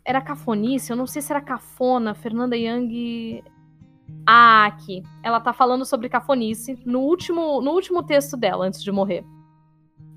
[0.06, 0.92] Era cafonice?
[0.92, 2.14] Eu não sei se era cafona.
[2.16, 3.44] Fernanda Young.
[4.26, 5.04] Ah, aqui.
[5.22, 9.26] Ela tá falando sobre cafonice no último, no último texto dela, antes de morrer.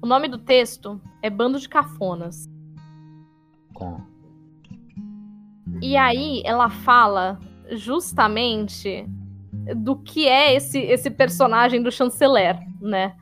[0.00, 2.48] O nome do texto é Bando de Cafonas.
[3.76, 4.06] Tá.
[5.80, 7.40] E aí ela fala
[7.72, 9.06] justamente
[9.76, 13.14] do que é esse, esse personagem do chanceler, né?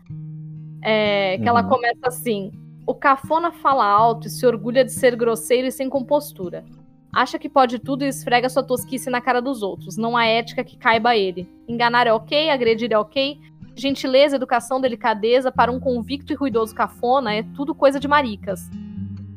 [0.82, 1.48] É, que uhum.
[1.48, 2.50] ela começa assim:
[2.86, 6.64] o cafona fala alto e se orgulha de ser grosseiro e sem compostura.
[7.12, 9.96] Acha que pode tudo e esfrega sua tosquice na cara dos outros.
[9.96, 11.48] Não há ética que caiba a ele.
[11.66, 13.38] Enganar é ok, agredir é ok.
[13.74, 18.68] Gentileza, educação, delicadeza para um convicto e ruidoso cafona é tudo coisa de maricas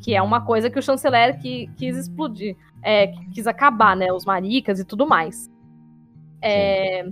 [0.04, 4.26] que é uma coisa que o chanceler que, quis explodir, é, quis acabar, né, os
[4.26, 5.50] maricas e tudo mais.
[6.44, 7.06] É,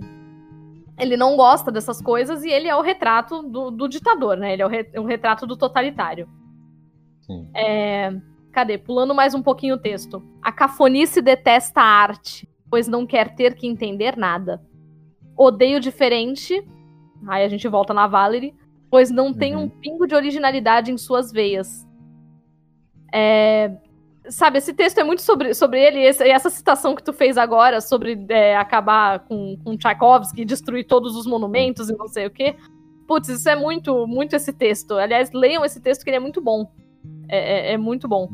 [0.98, 4.52] ele não gosta dessas coisas e ele é o retrato do, do ditador, né?
[4.52, 6.28] Ele é o, re, o retrato do totalitário.
[7.54, 8.12] É,
[8.52, 8.76] cadê?
[8.76, 10.22] Pulando mais um pouquinho o texto.
[10.42, 14.62] A cafonice detesta a arte, pois não quer ter que entender nada.
[15.36, 16.62] Odeio diferente.
[17.26, 18.54] Aí a gente volta na Valerie,
[18.90, 19.34] pois não uhum.
[19.34, 21.88] tem um pingo de originalidade em suas veias.
[23.12, 23.72] É,
[24.28, 27.80] sabe, esse texto é muito sobre, sobre ele, e essa citação que tu fez agora
[27.80, 32.56] sobre é, acabar com, com Tchaikovsky, destruir todos os monumentos e não sei o quê.
[33.06, 34.94] Putz, isso é muito, muito esse texto.
[34.94, 36.70] Aliás, leiam esse texto que ele é muito bom.
[37.28, 38.28] É, é, é muito bom.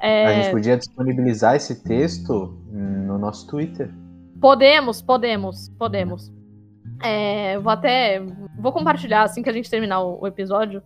[0.00, 0.26] É...
[0.26, 3.92] A gente podia disponibilizar esse texto no nosso Twitter.
[4.40, 6.32] Podemos, podemos, podemos.
[7.02, 8.20] É, vou até.
[8.58, 10.82] Vou compartilhar assim que a gente terminar o, o episódio.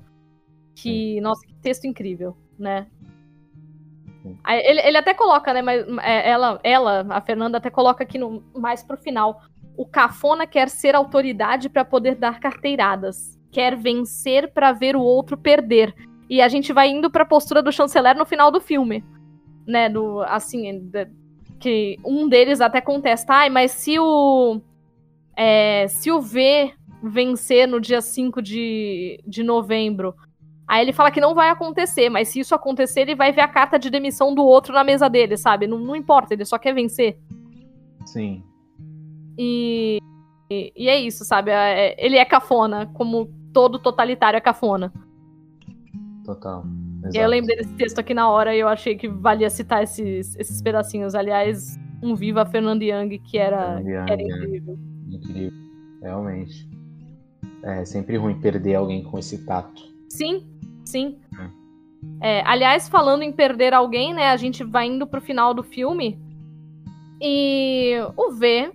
[0.75, 2.87] Que, nossa, que texto incrível, né?
[4.49, 5.63] Ele, ele até coloca, né?
[5.63, 9.43] Mas é, ela, ela, a Fernanda, até coloca aqui no, mais pro final.
[9.77, 13.39] O cafona quer ser autoridade para poder dar carteiradas.
[13.51, 15.95] Quer vencer para ver o outro perder.
[16.29, 19.05] E a gente vai indo pra postura do chanceler no final do filme.
[19.67, 20.91] né, do, assim,
[21.59, 24.61] que um deles até contesta, ai, mas se o,
[25.37, 26.73] é, se o V
[27.03, 30.15] vencer no dia 5 de, de novembro,
[30.67, 33.49] aí ele fala que não vai acontecer, mas se isso acontecer, ele vai ver a
[33.49, 35.67] carta de demissão do outro na mesa dele, sabe?
[35.67, 37.19] Não, não importa, ele só quer vencer.
[38.05, 38.43] Sim.
[39.39, 39.99] E,
[40.51, 41.51] e, e é isso, sabe?
[41.51, 44.93] É, ele é cafona, como todo totalitário é cafona.
[46.25, 46.65] Total.
[47.05, 47.17] Exato.
[47.17, 50.61] Eu lembrei desse texto aqui na hora e eu achei que valia citar esses, esses
[50.61, 51.15] pedacinhos.
[51.15, 54.25] Aliás, um viva Fernando Young, que era, que era é.
[54.25, 54.79] incrível.
[55.09, 55.59] Incrível,
[56.03, 56.69] realmente.
[57.63, 59.83] É sempre ruim perder alguém com esse tato.
[60.09, 60.45] Sim,
[60.87, 61.19] sim.
[62.21, 62.39] É.
[62.39, 64.31] É, aliás, falando em perder alguém, né?
[64.31, 66.19] A gente vai indo pro final do filme.
[67.21, 68.73] E o V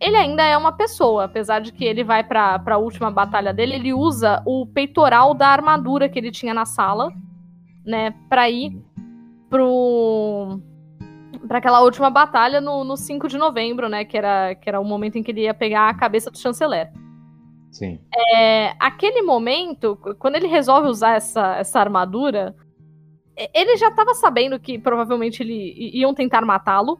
[0.00, 3.74] ele ainda é uma pessoa, apesar de que ele vai para a última batalha dele,
[3.74, 7.12] ele usa o peitoral da armadura que ele tinha na sala,
[7.84, 8.80] né, para ir
[9.50, 10.60] pro
[11.46, 14.84] para aquela última batalha no, no 5 de novembro, né, que era, que era o
[14.84, 16.90] momento em que ele ia pegar a cabeça do chanceler.
[17.70, 18.00] Sim.
[18.34, 22.54] É, aquele momento, quando ele resolve usar essa, essa armadura,
[23.54, 26.98] ele já estava sabendo que provavelmente ele, iam tentar matá-lo,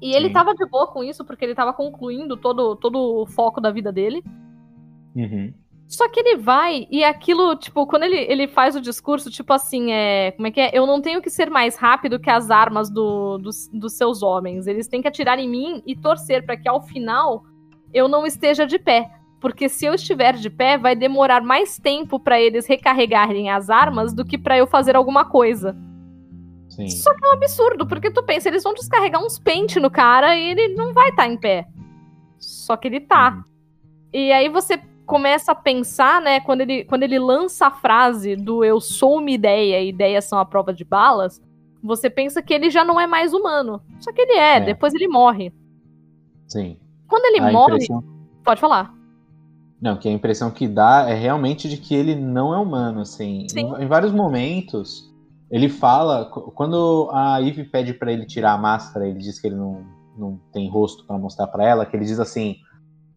[0.00, 0.34] e ele Sim.
[0.34, 3.90] tava de boa com isso, porque ele tava concluindo todo, todo o foco da vida
[3.90, 4.22] dele.
[5.14, 5.54] Uhum.
[5.88, 9.92] Só que ele vai e aquilo, tipo, quando ele, ele faz o discurso, tipo assim,
[9.92, 10.32] é.
[10.32, 10.70] Como é que é?
[10.72, 14.66] Eu não tenho que ser mais rápido que as armas do, dos, dos seus homens.
[14.66, 17.44] Eles têm que atirar em mim e torcer para que ao final
[17.94, 19.08] eu não esteja de pé.
[19.46, 24.12] Porque se eu estiver de pé, vai demorar mais tempo para eles recarregarem as armas
[24.12, 25.76] do que para eu fazer alguma coisa.
[26.68, 26.88] Sim.
[26.88, 30.34] Só que é um absurdo, porque tu pensa, eles vão descarregar uns pentes no cara
[30.34, 31.64] e ele não vai estar tá em pé.
[32.40, 33.36] Só que ele tá.
[33.36, 33.42] Uhum.
[34.12, 38.64] E aí você começa a pensar, né, quando ele, quando ele lança a frase do
[38.64, 41.40] eu sou uma ideia e ideias são a prova de balas,
[41.80, 43.80] você pensa que ele já não é mais humano.
[44.00, 44.60] Só que ele é, é.
[44.60, 45.52] depois ele morre.
[46.48, 46.80] Sim.
[47.06, 47.74] Quando ele a morre.
[47.74, 48.02] Impressão...
[48.42, 48.95] Pode falar.
[49.86, 53.46] Não, que a impressão que dá é realmente de que ele não é humano, assim.
[53.48, 53.60] Sim.
[53.60, 55.14] Em, em vários momentos,
[55.48, 59.54] ele fala, quando a Eve pede para ele tirar a máscara, ele diz que ele
[59.54, 59.84] não,
[60.18, 62.56] não tem rosto para mostrar para ela, que ele diz assim: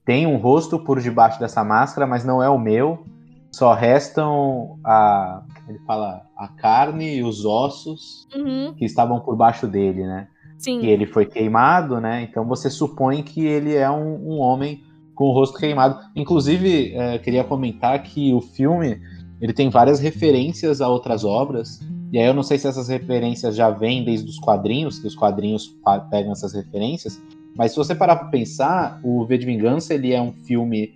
[0.06, 3.04] tem um rosto por debaixo dessa máscara, mas não é o meu.
[3.52, 8.76] Só restam a, ele fala, a carne e os ossos uhum.
[8.78, 10.28] que estavam por baixo dele, né?
[10.60, 10.82] Sim.
[10.82, 12.22] E ele foi queimado, né?
[12.22, 14.84] Então você supõe que ele é um, um homem
[15.20, 16.00] com o rosto queimado.
[16.16, 19.02] Inclusive, é, queria comentar que o filme
[19.42, 21.82] ele tem várias referências a outras obras.
[22.10, 25.16] E aí eu não sei se essas referências já vêm desde os quadrinhos, que os
[25.16, 25.76] quadrinhos
[26.10, 27.22] pegam essas referências,
[27.54, 30.96] mas se você parar para pensar, o V de Vingança ele é um filme,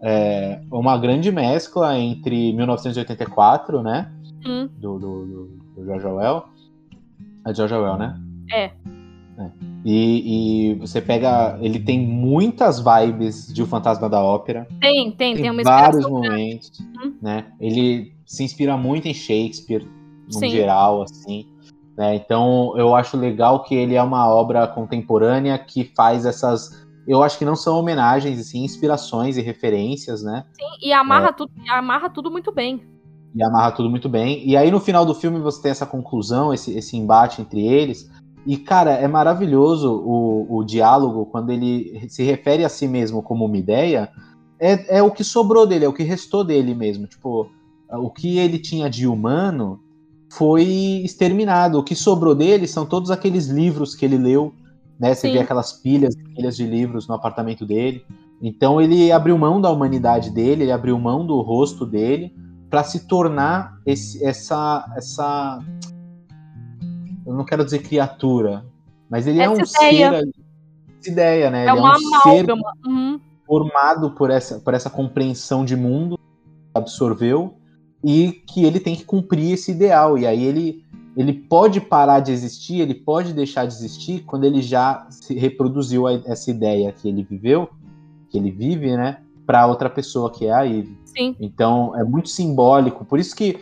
[0.00, 4.10] é, uma grande mescla entre 1984, né,
[4.46, 4.66] hum.
[4.78, 5.46] do, do, do,
[5.76, 6.44] do George Orwell,
[7.46, 8.18] é George Orwell, né?
[8.50, 8.64] É.
[8.64, 9.50] é.
[9.84, 14.66] E, e, você pega, ele tem muitas vibes de O Fantasma da Ópera.
[14.80, 17.14] Tem, tem, tem, tem uma vários momentos, hum.
[17.22, 17.46] né?
[17.60, 19.86] Ele se inspira muito em Shakespeare,
[20.26, 20.50] no Sim.
[20.50, 21.46] geral, assim.
[21.96, 22.14] Né?
[22.16, 26.86] Então, eu acho legal que ele é uma obra contemporânea que faz essas.
[27.06, 30.44] Eu acho que não são homenagens, assim, inspirações e referências, né?
[30.52, 31.32] Sim, e amarra, é.
[31.32, 32.82] tudo, amarra tudo muito bem.
[33.34, 34.46] E amarra tudo muito bem.
[34.46, 38.10] E aí, no final do filme, você tem essa conclusão, esse, esse embate entre eles.
[38.46, 43.44] E, cara, é maravilhoso o, o diálogo quando ele se refere a si mesmo como
[43.44, 44.10] uma ideia.
[44.58, 47.06] É, é o que sobrou dele, é o que restou dele mesmo.
[47.06, 47.50] Tipo,
[47.90, 49.80] o que ele tinha de humano
[50.30, 50.64] foi
[51.04, 51.78] exterminado.
[51.78, 54.52] O que sobrou dele são todos aqueles livros que ele leu,
[54.98, 55.14] né?
[55.14, 55.34] Você Sim.
[55.34, 58.04] vê aquelas pilhas, pilhas de livros no apartamento dele.
[58.40, 62.32] Então ele abriu mão da humanidade dele, ele abriu mão do rosto dele
[62.70, 65.64] para se tornar esse, essa, essa,
[67.28, 68.64] eu não quero dizer criatura,
[69.08, 70.10] mas ele é essa é um ideia.
[70.10, 70.28] ser,
[70.98, 71.66] essa ideia, né?
[71.66, 72.46] É ele uma é um ser
[72.86, 73.20] uhum.
[73.46, 76.18] formado por essa, por essa compreensão de mundo,
[76.74, 77.54] absorveu
[78.02, 80.16] e que ele tem que cumprir esse ideal.
[80.16, 80.82] E aí ele,
[81.14, 86.06] ele pode parar de existir, ele pode deixar de existir quando ele já se reproduziu
[86.06, 87.68] a, essa ideia que ele viveu,
[88.30, 90.96] que ele vive, né, para outra pessoa que é a Eve.
[91.04, 91.36] Sim.
[91.38, 93.04] Então é muito simbólico.
[93.04, 93.60] Por isso que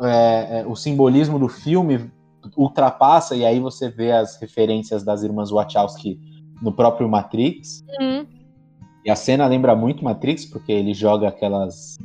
[0.00, 2.08] é, é, o simbolismo do filme
[2.56, 6.18] ultrapassa e aí você vê as referências das irmãs Wachowski
[6.60, 7.84] no próprio Matrix.
[8.00, 8.26] Uhum.
[9.04, 11.96] E a cena lembra muito Matrix porque ele joga aquelas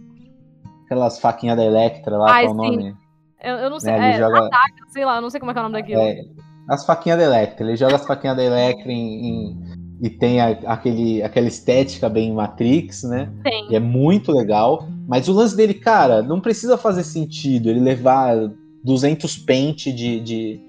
[0.86, 2.96] aquelas faquinhas da Electra lá, Ai, qual o nome?
[3.42, 4.12] Eu, eu não sei, né?
[4.14, 4.46] é, joga...
[4.46, 6.02] ataque, sei lá, eu não sei como é que é o nome daquilo.
[6.02, 6.24] É,
[6.70, 9.64] as faquinhas da Electra, ele joga as faquinhas da Electra em, em,
[10.02, 13.32] e tem a, aquele, aquela estética bem Matrix, né?
[13.44, 13.72] Tem.
[13.72, 14.88] E é muito legal.
[15.08, 18.36] Mas o lance dele, cara, não precisa fazer sentido ele levar
[18.86, 20.60] 200 pente de, de,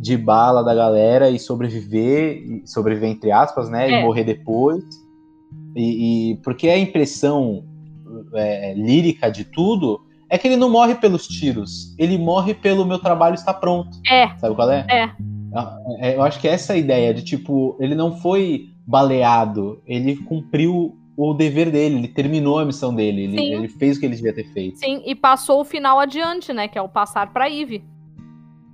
[0.00, 3.90] de bala da galera e sobreviver, sobreviver entre aspas, né?
[3.90, 4.00] É.
[4.00, 4.82] E morrer depois.
[5.74, 7.64] E, e- porque a impressão
[8.34, 12.98] é, lírica de tudo é que ele não morre pelos tiros, ele morre pelo meu
[12.98, 13.96] trabalho está pronto.
[14.10, 14.34] É.
[14.38, 14.84] Sabe qual é?
[14.90, 15.10] É.
[16.00, 20.16] É, Eu acho que essa é a ideia de tipo, ele não foi baleado, ele
[20.16, 24.16] cumpriu o dever dele, ele terminou a missão dele, ele, ele fez o que ele
[24.16, 24.78] devia ter feito.
[24.78, 26.68] Sim, e passou o final adiante, né?
[26.68, 27.82] Que é o passar pra Eve.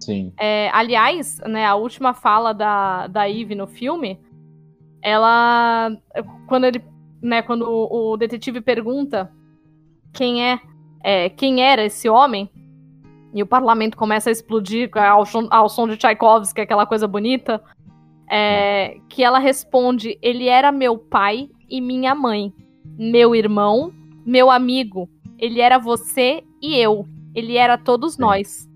[0.00, 0.32] Sim.
[0.36, 4.18] É, aliás, né, a última fala da, da Eve no filme,
[5.00, 5.96] ela.
[6.48, 6.82] Quando ele.
[7.22, 9.30] Né, quando o, o detetive pergunta
[10.12, 10.58] quem é,
[11.04, 12.50] é, quem era esse homem,
[13.32, 17.62] e o parlamento começa a explodir ao, som- ao som de Tchaikovsky, aquela coisa bonita,
[18.28, 22.52] é, que ela responde: ele era meu pai e minha mãe,
[22.98, 23.94] meu irmão,
[24.26, 25.08] meu amigo,
[25.38, 28.20] ele era você e eu, ele era todos Sim.
[28.20, 28.70] nós.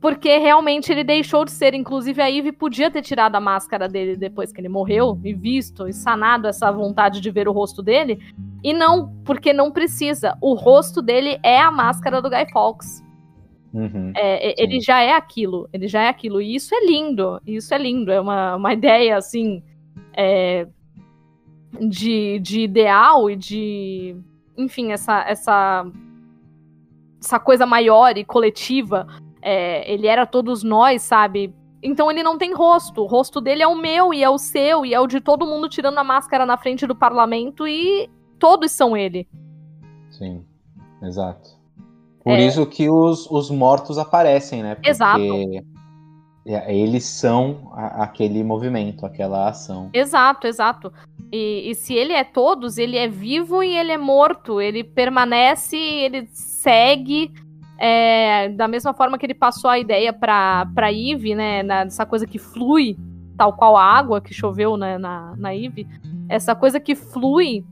[0.00, 1.74] Porque realmente ele deixou de ser.
[1.74, 5.88] Inclusive, a Eve podia ter tirado a máscara dele depois que ele morreu e visto
[5.88, 8.20] e sanado essa vontade de ver o rosto dele.
[8.62, 10.38] E não, porque não precisa.
[10.40, 13.02] O rosto dele é a máscara do Guy Fawkes.
[13.74, 14.12] Uhum.
[14.14, 15.68] É, ele já é aquilo.
[15.72, 16.40] Ele já é aquilo.
[16.40, 17.40] E isso é lindo.
[17.44, 18.12] Isso é lindo.
[18.12, 19.60] É uma, uma ideia, assim.
[20.16, 20.68] é,
[21.88, 24.16] de, de ideal e de.
[24.56, 25.86] Enfim, essa, essa.
[27.22, 29.06] Essa coisa maior e coletiva.
[29.42, 31.54] É, ele era todos nós, sabe?
[31.82, 33.02] Então ele não tem rosto.
[33.02, 35.46] O rosto dele é o meu e é o seu e é o de todo
[35.46, 39.28] mundo tirando a máscara na frente do parlamento e todos são ele.
[40.10, 40.44] Sim,
[41.02, 41.50] exato.
[42.24, 42.44] Por É.
[42.46, 44.74] isso que os, os mortos aparecem, né?
[44.74, 45.20] Porque Exato.
[46.46, 49.90] é- eles são a- aquele movimento, aquela ação.
[49.92, 50.92] Exato, exato.
[51.32, 54.60] E, e se ele é todos, ele é vivo e ele é morto.
[54.60, 57.30] Ele permanece, ele segue.
[57.78, 61.62] é, da mesma forma que ele passou a ideia pra, pra Eve, né?
[61.62, 62.96] Nessa coisa que flui,
[63.36, 65.86] tal qual a água que choveu né, na, na Eve.
[66.28, 67.64] Essa coisa que flui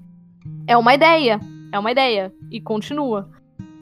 [0.66, 1.40] é uma ideia.
[1.72, 2.32] É uma ideia.
[2.50, 3.30] E continua.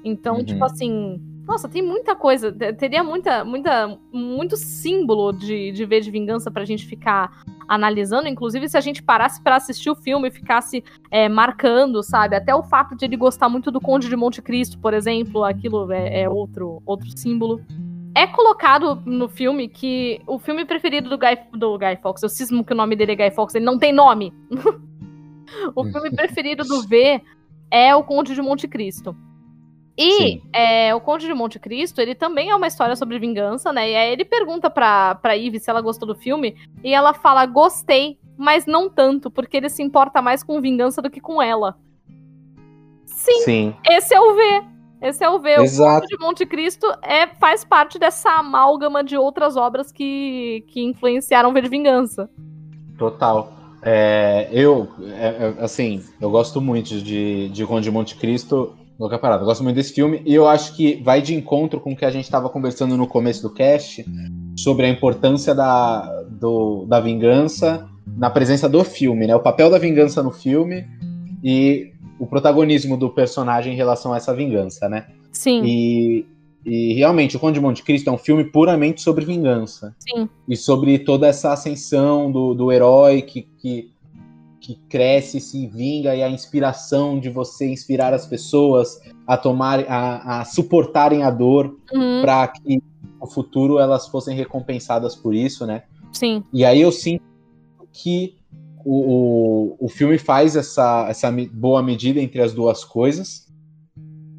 [0.04, 0.44] Então, Uhum.
[0.44, 1.20] tipo assim.
[1.46, 2.52] Nossa, tem muita coisa.
[2.52, 8.28] te- Teria muita, muita, muito símbolo de, de V de Vingança pra gente ficar analisando.
[8.28, 12.36] Inclusive, se a gente parasse pra assistir o filme e ficasse é, marcando, sabe?
[12.36, 15.90] Até o fato de ele gostar muito do Conde de Monte Cristo, por exemplo, aquilo
[15.90, 17.60] é, é outro, outro símbolo.
[18.14, 22.62] É colocado no filme que o filme preferido do Guy, do Guy Fawkes, eu cismo
[22.62, 24.32] que o nome dele é Guy Fawkes, ele não tem nome.
[25.74, 27.20] o filme preferido do V
[27.70, 29.16] é o Conde de Monte Cristo.
[29.96, 33.90] E é, o Conde de Monte Cristo, ele também é uma história sobre vingança, né?
[33.90, 37.44] E aí ele pergunta pra, pra Eve se ela gostou do filme, e ela fala,
[37.44, 41.76] gostei, mas não tanto, porque ele se importa mais com vingança do que com ela.
[43.04, 44.64] Sim, Sim, esse é o V.
[45.02, 45.58] Esse é o V.
[45.58, 46.00] O exato.
[46.02, 51.50] Conde de Monte Cristo é, faz parte dessa amálgama de outras obras que, que influenciaram
[51.50, 52.30] o V de Vingança.
[52.96, 53.52] Total.
[53.82, 55.26] É, eu, é,
[55.58, 58.76] é, assim, eu gosto muito de, de Conde de Monte Cristo.
[58.98, 61.92] Louca parada, eu gosto muito desse filme e eu acho que vai de encontro com
[61.92, 64.04] o que a gente estava conversando no começo do cast
[64.56, 69.34] sobre a importância da, do, da vingança na presença do filme, né?
[69.34, 70.86] O papel da vingança no filme
[71.42, 75.06] e o protagonismo do personagem em relação a essa vingança, né?
[75.32, 76.26] Sim, E,
[76.64, 79.94] e realmente, o Conde de Monte Cristo é um filme puramente sobre vingança.
[79.98, 83.90] sim, E sobre toda essa ascensão do, do herói que, que,
[84.62, 90.40] que cresce, se vinga, e a inspiração de você inspirar as pessoas a tomar, a,
[90.40, 92.80] a suportarem a dor uhum, para que
[93.20, 95.82] no futuro elas fossem recompensadas por isso, né?
[96.12, 97.22] sim, E aí eu sinto
[97.92, 98.36] que
[98.84, 103.46] o, o, o filme faz essa, essa boa medida entre as duas coisas.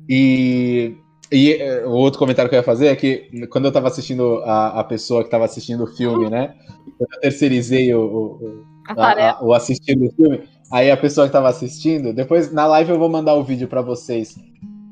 [0.07, 0.95] E,
[1.31, 4.41] e eh, o outro comentário que eu ia fazer é que quando eu tava assistindo
[4.43, 6.55] a, a pessoa que tava assistindo o filme, né?
[6.99, 8.93] Eu terceirizei o, o- a
[9.29, 10.41] a- o assistir do filme.
[10.71, 13.81] Aí a pessoa que tava assistindo, depois na live eu vou mandar o vídeo para
[13.81, 14.35] vocês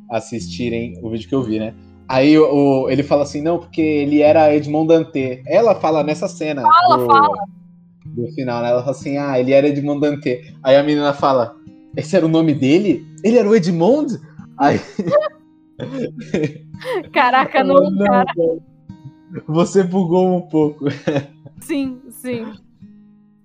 [0.09, 1.73] assistirem o vídeo que eu vi, né?
[2.07, 5.41] Aí o, o- ele fala assim, não, porque ele era Edmond Dantê.
[5.47, 6.61] Ela fala nessa cena.
[6.61, 7.43] Fala, do, fala.
[8.05, 8.69] Do final, né?
[8.69, 10.53] Ela fala assim, ah, ele era Edmond Dantê.
[10.61, 11.55] Aí a menina fala,
[11.95, 13.05] esse era o nome dele?
[13.23, 14.19] Ele era o Edmond?
[14.57, 14.79] Aí,
[17.13, 18.25] Caraca, não, Não, cara.
[19.47, 20.85] Você bugou um pouco.
[21.61, 22.45] Sim, sim.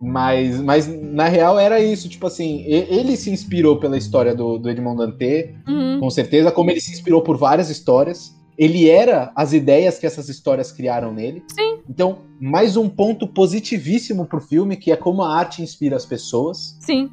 [0.06, 4.70] Mas, mas na real era isso, tipo assim, ele se inspirou pela história do, do
[4.70, 8.34] Edmond Dantê, Uhum, com certeza, como ele se inspirou por várias histórias.
[8.56, 11.42] Ele era as ideias que essas histórias criaram nele.
[11.48, 11.80] Sim.
[11.90, 16.78] Então, mais um ponto positivíssimo pro filme, que é como a arte inspira as pessoas.
[16.80, 17.10] sim.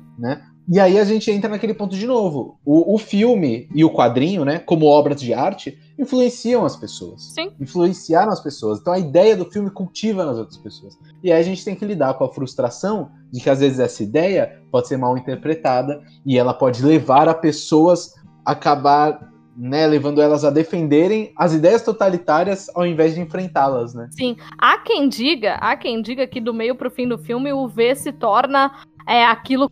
[0.68, 2.60] E aí a gente entra naquele ponto de novo.
[2.66, 7.34] O, o filme e o quadrinho, né, como obras de arte, influenciam as pessoas.
[7.34, 7.52] Sim.
[7.60, 8.80] Influenciaram as pessoas.
[8.80, 10.98] Então a ideia do filme cultiva nas outras pessoas.
[11.24, 14.04] E aí a gente tem que lidar com a frustração de que às vezes essa
[14.04, 18.14] ideia pode ser mal interpretada e ela pode levar a pessoas
[18.46, 24.10] a acabar né, levando elas a defenderem as ideias totalitárias ao invés de enfrentá-las, né?
[24.12, 24.36] Sim.
[24.58, 27.96] Há quem diga, há quem diga que do meio pro fim do filme o V
[27.96, 28.72] se torna
[29.08, 29.70] é, aquilo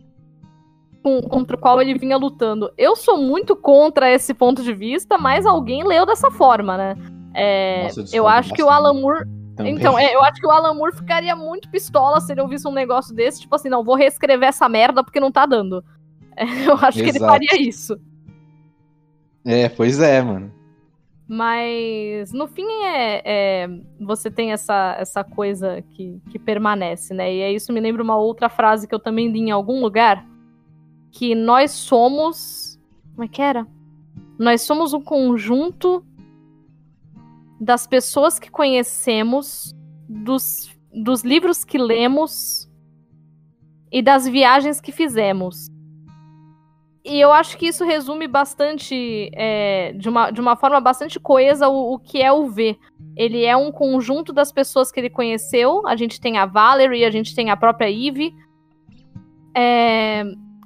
[1.02, 2.72] com, contra o qual ele vinha lutando.
[2.78, 6.96] Eu sou muito contra esse ponto de vista, mas alguém leu dessa forma, né?
[7.34, 9.26] É, Nossa, eu eu acho que o Alan Moore.
[9.56, 9.74] Também.
[9.74, 12.72] Então, é, eu acho que o Alan Moore ficaria muito pistola se ele ouvisse um
[12.72, 15.84] negócio desse, tipo assim, não, vou reescrever essa merda porque não tá dando.
[16.34, 17.30] É, eu acho que ele Exato.
[17.30, 17.94] faria isso.
[19.44, 20.50] É, pois é, mano.
[21.28, 23.68] Mas no fim é, é,
[24.00, 27.34] você tem essa, essa coisa que, que permanece, né?
[27.34, 30.26] E aí isso me lembra uma outra frase que eu também li em algum lugar,
[31.12, 32.80] que nós somos,
[33.12, 33.66] como é que era?
[34.38, 36.04] Nós somos um conjunto
[37.60, 39.76] das pessoas que conhecemos,
[40.08, 42.68] dos, dos livros que lemos
[43.90, 45.70] e das viagens que fizemos.
[47.04, 51.68] E eu acho que isso resume bastante, é, de, uma, de uma forma bastante coesa,
[51.68, 52.78] o, o que é o V.
[53.16, 55.86] Ele é um conjunto das pessoas que ele conheceu.
[55.86, 58.32] A gente tem a Valerie, a gente tem a própria Eve.
[59.54, 60.24] É,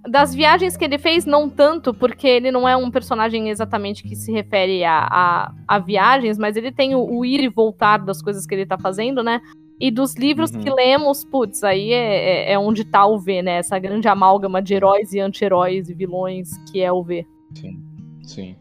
[0.09, 4.15] das viagens que ele fez, não tanto, porque ele não é um personagem exatamente que
[4.17, 8.23] se refere a, a, a viagens, mas ele tem o, o ir e voltar das
[8.23, 9.41] coisas que ele tá fazendo, né?
[9.79, 10.61] E dos livros Uhum.
[10.61, 13.59] que lemos, putz, aí é, é- é onde tá o V, né?
[13.59, 17.27] Essa grande amálgama de heróis e anti-heróis e vilões que é o V.
[17.55, 17.79] Sim,
[18.23, 18.57] sim.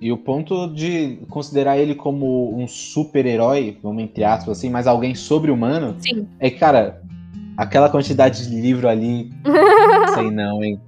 [0.00, 5.14] E o ponto de considerar ele como um super-herói, vamos entre aspas assim, mas alguém
[5.14, 5.96] sobre-humano,
[6.38, 7.02] é que, cara,
[7.56, 9.30] aquela quantidade de livro ali,
[10.14, 10.80] sei não, hein?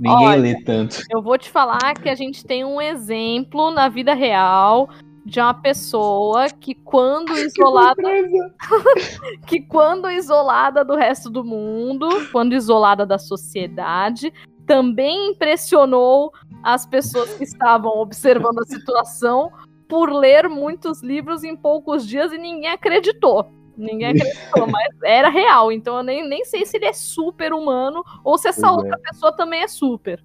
[0.00, 0.40] Ninguém Olha.
[0.40, 1.02] lê tanto.
[1.10, 4.88] Eu vou te falar que a gente tem um exemplo na vida real
[5.26, 8.02] de uma pessoa que quando isolada,
[9.46, 14.32] que quando isolada do resto do mundo, quando isolada da sociedade,
[14.66, 16.32] também impressionou
[16.62, 19.50] as pessoas que estavam observando a situação
[19.86, 23.50] por ler muitos livros em poucos dias e ninguém acreditou.
[23.76, 25.72] Ninguém acreditou, mas era real.
[25.72, 28.76] Então eu nem, nem sei se ele é super humano ou se essa Pois é.
[28.76, 30.22] outra pessoa também é super.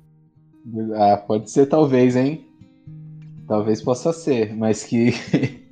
[0.96, 2.46] Ah, pode ser talvez, hein?
[3.48, 5.14] Talvez possa ser, mas que.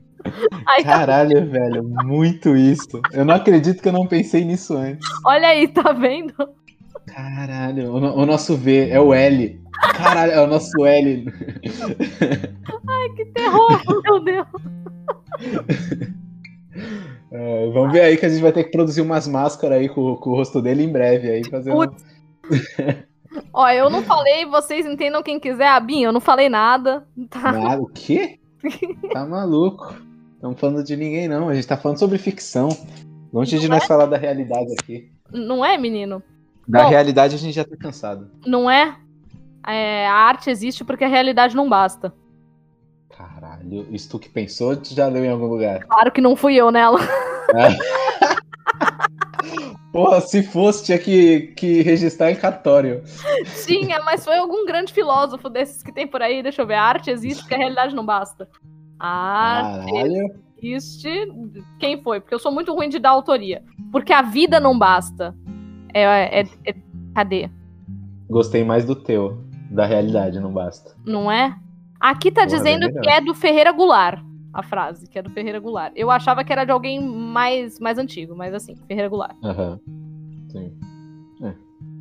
[0.66, 3.02] Aí tá Caralho, velho, muito isso.
[3.12, 5.06] Eu não acredito que eu não pensei nisso antes.
[5.26, 6.34] Olha aí, tá vendo?
[7.08, 9.62] Caralho, o, o nosso V é o L.
[9.94, 11.26] Caralho, é o nosso L.
[13.18, 14.48] Que terror, meu Deus.
[17.34, 20.16] É, vamos ver aí que a gente vai ter que produzir umas máscaras aí com,
[20.18, 21.42] com o rosto dele em breve aí.
[21.42, 22.06] Putz.
[23.52, 25.68] Ó, eu não falei, vocês entendam quem quiser.
[25.68, 27.08] A Binha, eu não falei nada.
[27.32, 27.52] Tá?
[27.52, 28.40] Nada, o quê?
[29.12, 29.94] Tá maluco?
[30.36, 32.70] Estamos falando de ninguém não, a gente tá falando sobre ficção.
[33.34, 35.12] Longe de Não nós falar da realidade aqui.
[35.32, 36.22] Não é, menino?
[36.68, 36.90] Da Bom.
[36.90, 38.30] realidade a gente já tá cansado.
[38.46, 38.96] Não é?
[39.68, 42.14] É, A arte existe porque a realidade não basta.
[43.92, 45.86] Isso tu que pensou, tu já leu em algum lugar.
[45.86, 47.00] Claro que não fui eu nela.
[49.92, 53.04] Porra, se fosse, tinha que, que registrar em cartório.
[53.66, 56.42] Tinha, mas foi algum grande filósofo desses que tem por aí.
[56.42, 56.74] Deixa eu ver.
[56.76, 58.48] A arte existe porque a realidade não basta.
[59.00, 60.36] A arte Caralho.
[60.62, 61.10] existe.
[61.80, 62.20] Quem foi?
[62.20, 63.62] Porque eu sou muito ruim de dar autoria.
[63.92, 65.36] Porque a vida não basta.
[65.94, 66.76] É, é- é-
[67.14, 67.50] cadê?
[68.28, 69.44] Gostei mais do teu.
[69.70, 70.96] Da realidade, não basta.
[71.06, 71.56] Não é?
[72.04, 74.22] Aqui tá Porra, dizendo bem que é do Ferreira Goulart.
[74.54, 75.94] A frase, que é do Ferreira Goulart.
[75.96, 79.38] Eu achava que era de alguém mais, mais antigo, mas assim, Ferreira Goulart.
[79.42, 79.80] Aham.
[80.50, 80.74] Sim.
[81.42, 81.54] É,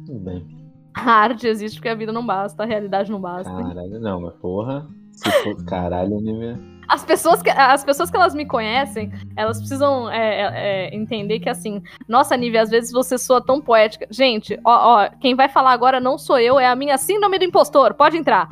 [0.04, 0.44] tudo bem.
[0.92, 3.48] A arte existe porque a vida não basta, a realidade não basta.
[3.50, 4.88] Caralho, não, mas porra.
[5.12, 5.62] Se for...
[5.64, 6.58] Caralho, Nívia.
[6.88, 10.50] As pessoas, que, as pessoas que elas me conhecem, elas precisam é, é,
[10.88, 14.08] é, entender que assim, nossa, Nívia, às vezes você soa tão poética.
[14.10, 17.44] Gente, ó, ó, quem vai falar agora não sou eu, é a minha síndrome do
[17.44, 17.94] impostor.
[17.94, 18.48] Pode entrar.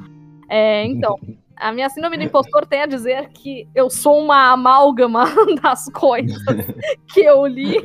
[0.49, 1.19] É, então,
[1.61, 5.25] a minha síndrome do impostor tem a dizer que eu sou uma amálgama
[5.63, 6.43] das coisas
[7.13, 7.77] que eu li,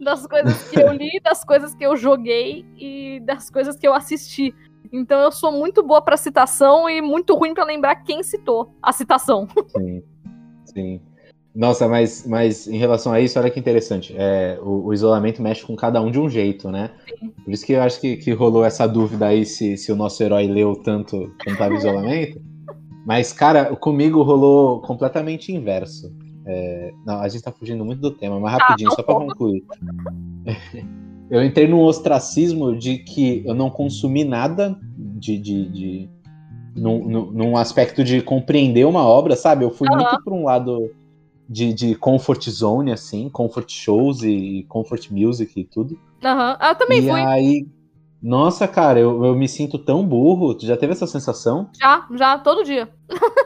[0.00, 3.92] das coisas que eu li, das coisas que eu joguei e das coisas que eu
[3.92, 4.54] assisti.
[4.92, 8.92] Então eu sou muito boa pra citação e muito ruim pra lembrar quem citou a
[8.92, 9.46] citação.
[9.76, 10.02] Sim.
[10.64, 11.00] Sim.
[11.54, 14.14] Nossa, mas, mas em relação a isso, olha que interessante.
[14.16, 16.90] É, o, o isolamento mexe com cada um de um jeito, né?
[17.44, 20.22] Por isso que eu acho que, que rolou essa dúvida aí se, se o nosso
[20.22, 22.40] herói leu tanto quando tava em isolamento.
[23.06, 26.12] Mas, cara, comigo rolou completamente inverso.
[26.46, 29.26] É, não, a gente tá fugindo muito do tema, mas rapidinho, não só pra vou.
[29.26, 29.64] concluir.
[31.30, 35.38] eu entrei num ostracismo de que eu não consumi nada de.
[35.38, 36.08] de, de
[36.76, 39.64] num, num, aspecto de compreender uma obra, sabe?
[39.64, 39.96] Eu fui Aham.
[39.96, 40.90] muito para um lado
[41.48, 45.98] de, de comfort zone, assim, comfort shows e comfort music e tudo.
[46.22, 46.58] Aham.
[46.60, 47.20] Eu também e fui.
[47.20, 47.66] aí,
[48.22, 50.54] nossa, cara, eu, eu me sinto tão burro.
[50.54, 51.70] Tu já teve essa sensação?
[51.80, 52.88] Já, já, todo dia.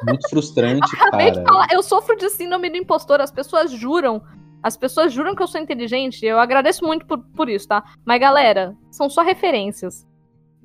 [0.07, 1.47] Muito frustrante, Acabei de cara.
[1.47, 3.21] falar, eu sofro de síndrome do impostor.
[3.21, 4.23] As pessoas juram.
[4.63, 6.25] As pessoas juram que eu sou inteligente.
[6.25, 7.85] Eu agradeço muito por, por isso, tá?
[8.05, 10.07] Mas, galera, são só referências.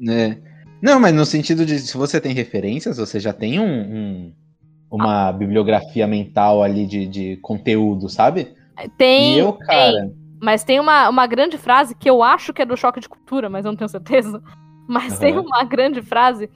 [0.07, 0.37] É.
[0.81, 4.33] Não, mas no sentido de se você tem referências, você já tem um, um-
[4.89, 8.55] uma bibliografia mental ali de, de conteúdo, sabe?
[8.97, 9.35] Tem.
[9.35, 10.11] e eu, cara,
[10.41, 13.49] Mas tem uma, uma grande frase que eu acho que é do choque de cultura,
[13.49, 14.41] mas eu não tenho certeza.
[14.89, 15.19] Mas Aham.
[15.19, 16.49] tem uma grande frase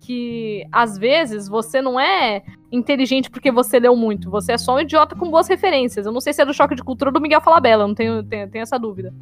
[0.00, 2.42] que, às vezes, você não é
[2.72, 4.30] inteligente porque você leu muito.
[4.30, 6.06] Você é só um idiota com boas referências.
[6.06, 7.94] Eu não sei se é do choque de cultura ou do Miguel Falabella, eu não
[7.94, 9.12] tenho, tenho, tenho essa dúvida.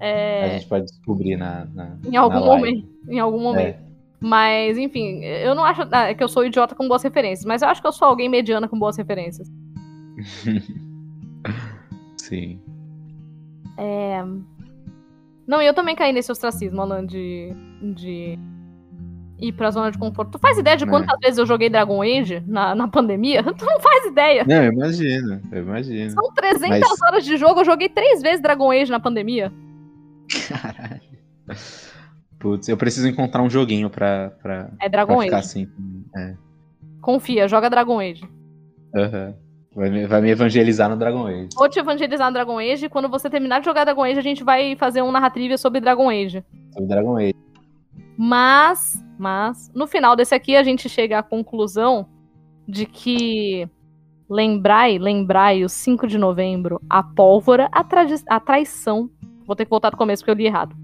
[0.00, 2.88] a É, gente pode descobrir na, na, em algum na momento.
[3.08, 3.76] Em algum momento.
[3.76, 3.93] É.
[4.26, 7.68] Mas, enfim, eu não acho ah, que eu sou idiota com boas referências, mas eu
[7.68, 9.52] acho que eu sou alguém mediana com boas referências.
[12.16, 12.58] Sim.
[15.46, 17.50] Não, e eu também caí nesse ostracismo, Alan, de,
[17.94, 18.38] de
[19.38, 20.32] ir pra zona de conforto.
[20.32, 20.86] Tu faz ideia de É.
[20.86, 23.42] quantas vezes eu joguei Dragon Age na, na pandemia?
[23.52, 24.42] Tu não faz ideia.
[24.48, 26.10] Não, eu imagino, eu imagino.
[26.12, 29.52] São 300 Mas- horas de jogo, eu joguei três vezes Dragon Age na pandemia.
[30.48, 31.02] Caralho.
[32.44, 35.46] Putz, eu preciso encontrar um joguinho pra, pra, É pra Dragon ficar Age.
[35.46, 35.68] assim.
[36.14, 36.34] É.
[37.00, 38.22] Confia, joga Dragon Age.
[38.94, 39.34] Aham.
[39.74, 41.48] Vai, me, vai me evangelizar no Dragon Age.
[41.56, 42.84] Vou te evangelizar no Dragon Age.
[42.84, 45.80] e Quando você terminar de jogar Dragon Age, a gente vai fazer um narrativa sobre
[45.80, 46.44] Dragon Age.
[46.74, 47.34] Sobre Dragon Age.
[48.14, 52.06] Mas, mas, no final desse aqui, a gente chega à conclusão
[52.68, 53.66] de que
[54.28, 57.86] lembrai, lembrai, o 5 de novembro, a pólvora, a,
[58.28, 59.08] a traição.
[59.46, 60.83] Vou ter que voltar do começo porque eu li errado.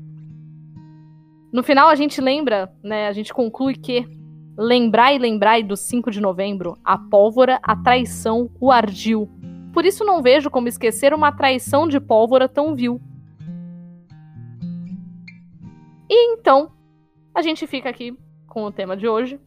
[1.53, 3.09] No final, a gente lembra, né?
[3.09, 4.07] A gente conclui que
[4.57, 9.29] lembrai, lembrai do 5 de novembro, a pólvora, a traição, o ardil.
[9.73, 13.01] Por isso não vejo como esquecer uma traição de pólvora tão vil.
[16.09, 16.73] E então,
[17.35, 18.17] a gente fica aqui
[18.47, 19.41] com o tema de hoje,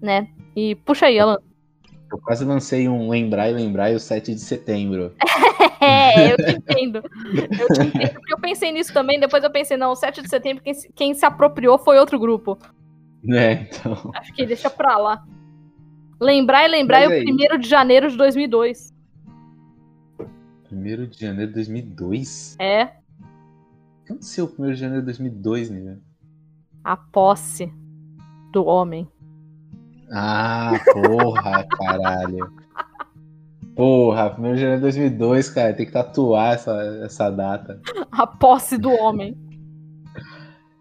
[0.00, 0.28] né?
[0.54, 1.38] E puxa aí, Alan.
[2.10, 5.12] Eu quase lancei um Lembrar e Lembrar o 7 de setembro.
[5.84, 6.96] É, eu te entendo.
[6.96, 10.28] Eu te entendo, porque eu pensei nisso também, depois eu pensei, não, o 7 de
[10.28, 12.58] setembro, quem, se- quem se apropriou foi outro grupo.
[13.22, 14.10] Né, então.
[14.14, 15.24] Acho que deixa pra lá.
[16.20, 17.54] Lembrar e lembrar é Mas o é isso.
[17.54, 18.92] 1 de janeiro de 2002.
[20.72, 22.56] 1 de janeiro de 2002?
[22.58, 22.88] É, O
[24.06, 25.98] que aconteceu 1 de janeiro de 2002, né?
[26.82, 27.72] a posse
[28.52, 29.08] do homem.
[30.12, 32.52] Ah, porra, caralho.
[33.74, 35.74] Porra, 1 de janeiro de 2002, cara.
[35.74, 36.72] Tem que tatuar essa,
[37.04, 37.80] essa data.
[38.12, 39.36] A posse do homem.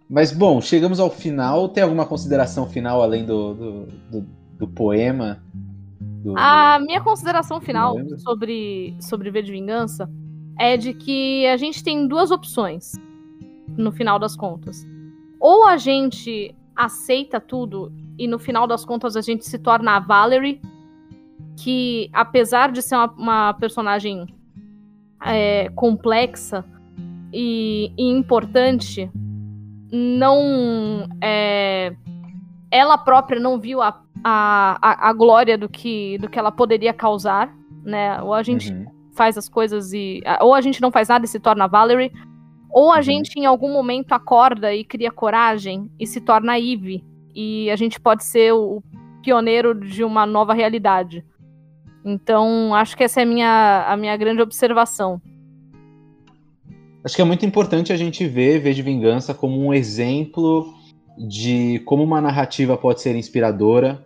[0.10, 1.70] Mas, bom, chegamos ao final.
[1.70, 4.28] Tem alguma consideração final além do, do, do,
[4.60, 5.42] do poema?
[6.00, 10.10] Do- A minha consideração final sobre, sobre V de Vingança
[10.60, 12.92] é de que a gente tem duas opções
[13.76, 14.86] no final das contas.
[15.40, 20.00] Ou a gente aceita tudo e no final das contas a gente se torna a
[20.00, 20.62] Valerie,
[21.58, 24.28] que apesar de ser uma, uma personagem
[25.26, 26.66] é, complexa
[27.32, 29.10] e, e importante,
[29.92, 31.96] não é,
[32.72, 37.54] ela própria não viu a, a, a, glória do que, do que ela poderia causar,
[37.84, 38.22] né?
[38.22, 38.86] Ou a gente Uhum.
[39.16, 40.22] faz as coisas e.
[40.42, 42.12] Ou a gente não faz nada e se torna Valerie.
[42.72, 43.02] Ou a Uhum.
[43.04, 47.04] gente em algum momento acorda e cria coragem e se torna Eve.
[47.36, 48.82] E a gente pode ser o
[49.22, 51.24] pioneiro de uma nova realidade.
[52.06, 55.22] Então, acho que essa é a minha, a minha grande observação.
[57.04, 60.74] Acho que é muito importante a gente ver V de Vingança como um exemplo
[61.18, 64.06] de como uma narrativa pode ser inspiradora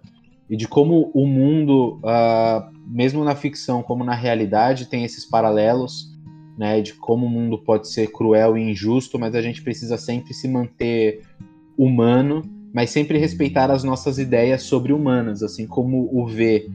[0.49, 6.11] e de como o mundo, ah, mesmo na ficção como na realidade, tem esses paralelos,
[6.57, 6.81] né?
[6.81, 10.47] De como o mundo pode ser cruel e injusto, mas a gente precisa sempre se
[10.47, 11.21] manter
[11.77, 12.43] humano,
[12.73, 16.69] mas sempre respeitar as nossas ideias sobre humanas, assim como o V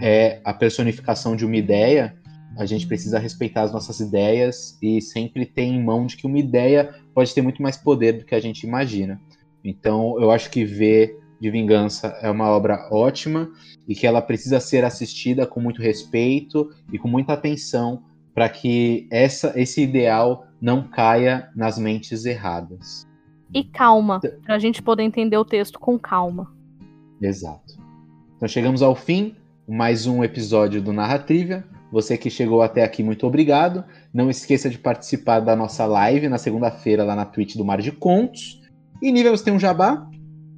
[0.00, 2.16] é a personificação de uma ideia,
[2.56, 6.38] a gente precisa respeitar as nossas ideias e sempre ter em mão de que uma
[6.38, 9.20] ideia pode ter muito mais poder do que a gente imagina.
[9.64, 13.50] Então, eu acho que V de Vingança é uma obra ótima
[13.88, 18.02] e que ela precisa ser assistida com muito respeito e com muita atenção
[18.34, 23.06] para que essa, esse ideal não caia nas mentes erradas.
[23.52, 26.54] E calma, pra gente poder entender o texto com calma.
[27.20, 27.74] Exato.
[28.36, 29.36] Então chegamos ao fim,
[29.72, 31.64] mais um episódio do Narrativa.
[31.90, 33.82] Você que chegou até aqui, muito obrigado.
[34.12, 37.90] Não esqueça de participar da nossa live na segunda-feira lá na Twitch do Mar de
[37.90, 38.60] Contos.
[39.00, 40.06] E Nível, você tem um jabá?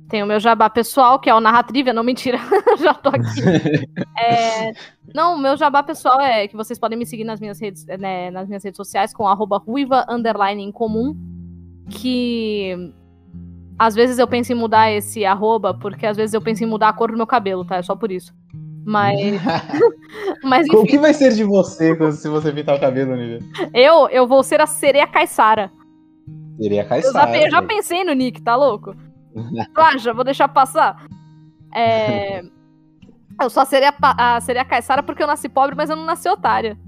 [0.09, 2.39] Tem o meu jabá pessoal, que é o Narratrivia, não mentira,
[2.79, 3.87] já tô aqui.
[4.17, 4.73] É,
[5.13, 8.31] não, o meu jabá pessoal é que vocês podem me seguir nas minhas redes, né,
[8.31, 11.17] nas minhas redes sociais com arroba ruiva underline em comum,
[11.91, 12.93] que
[13.79, 16.89] às vezes eu penso em mudar esse arroba, porque às vezes eu penso em mudar
[16.89, 17.77] a cor do meu cabelo, tá?
[17.77, 18.33] É só por isso.
[18.85, 19.41] Mas.
[20.43, 20.77] mas enfim.
[20.77, 23.41] O que vai ser de você se você pintar o cabelo, Nívia?
[23.73, 25.71] Eu, eu vou ser a sereia caiçara.
[26.61, 27.31] Sereia caiçara.
[27.31, 28.95] Eu já, eu já pensei no Nick, tá louco?
[29.75, 30.13] acha?
[30.13, 31.05] Vou deixar passar.
[31.75, 32.43] É...
[33.41, 36.79] Eu só seria a seria Caissara porque eu nasci pobre, mas eu não nasci otária.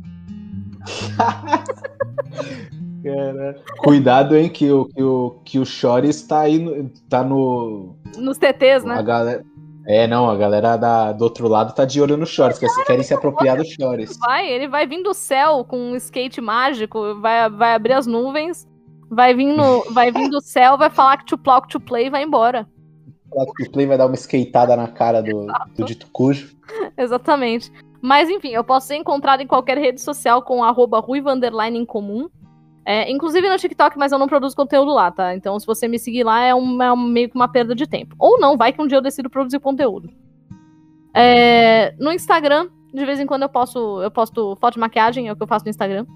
[3.79, 7.97] Cuidado, hein, que o, que o, que o Chores tá aí, no, tá no...
[8.17, 8.95] Nos TTs, né?
[8.97, 9.45] A galera...
[9.87, 13.05] É, não, a galera da, do outro lado tá de olho no Chores, que querem
[13.05, 14.19] se apropriar do Chores.
[14.19, 18.67] Vai, ele vai vir do céu com um skate mágico, vai, vai abrir as nuvens
[19.11, 22.11] Vai vir, no, vai vir do céu, vai falar que to plow, to play e
[22.11, 22.69] vai embora.
[23.31, 25.47] To play vai dar uma skateada na cara do,
[25.77, 26.57] do dito cujo.
[26.99, 27.71] Exatamente.
[28.03, 31.33] Mas enfim, eu posso ser encontrado em qualquer rede social com arroba ruiva
[31.69, 32.29] em comum.
[32.89, 35.35] É, inclusive no TikTok, mas eu não produzo conteúdo lá, tá?
[35.35, 37.85] Então se você me seguir lá é, um, é um, meio que uma perda de
[37.85, 38.15] tempo.
[38.17, 40.09] Ou não, vai que um dia eu decido produzir conteúdo.
[41.13, 45.33] É, no Instagram, de vez em quando eu posto, eu posto foto de maquiagem, é
[45.33, 46.07] o que eu faço no Instagram.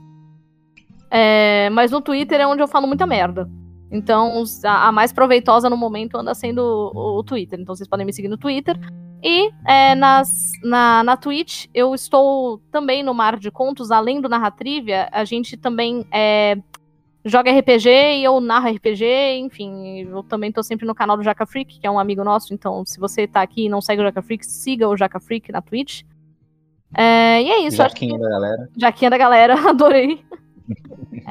[1.10, 3.50] É, mas no Twitter é onde eu falo muita merda.
[3.90, 7.58] Então, a, mais proveitosa no momento anda sendo o, o Twitter.
[7.58, 8.78] Então, vocês podem me seguir no Twitter.
[9.22, 14.28] E é, nas, na, na Twitch, eu estou também no Mar de Contos, além do
[14.28, 15.08] Narratrivia.
[15.12, 16.56] A gente também é,
[17.24, 20.06] joga RPG e eu narro RPG, enfim.
[20.08, 22.54] Eu também estou sempre no canal do Jaca Freak, que é um amigo nosso.
[22.54, 25.52] Então, se você está aqui e não segue o Jaca Freak, siga o Jaca Freak
[25.52, 26.02] na Twitch.
[26.96, 27.76] É, e é isso.
[27.76, 28.22] Jaquinha que...
[28.22, 28.70] da galera.
[28.76, 30.24] Jaquinha da galera, adorei.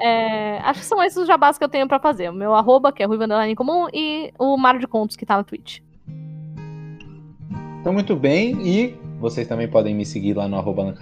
[0.01, 2.29] É, acho que são esses os jabás que eu tenho para fazer.
[2.29, 5.35] O meu arroba, que é Ruiva Underline Comum, e o Mar de Contos, que tá
[5.37, 5.79] na Twitch.
[7.79, 8.55] Então, muito bem.
[8.67, 10.93] E vocês também podem me seguir lá no arroba no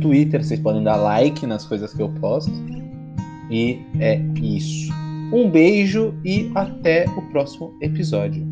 [0.00, 0.42] Twitter.
[0.42, 2.52] Vocês podem dar like nas coisas que eu posto.
[3.50, 4.92] E é isso.
[5.32, 8.42] Um beijo e até o próximo episódio.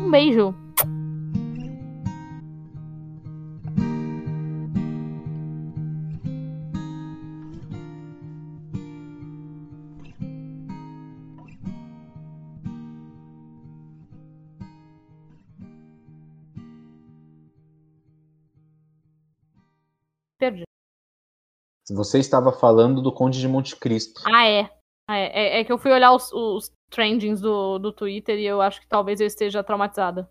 [0.00, 0.54] Um beijo.
[21.94, 24.22] Você estava falando do Conde de Monte Cristo.
[24.26, 24.70] Ah, é.
[25.08, 25.26] Ah, é.
[25.26, 28.80] é, é, que eu fui olhar os, os trendings do, do Twitter e eu acho
[28.80, 30.28] que talvez eu esteja traumatizada.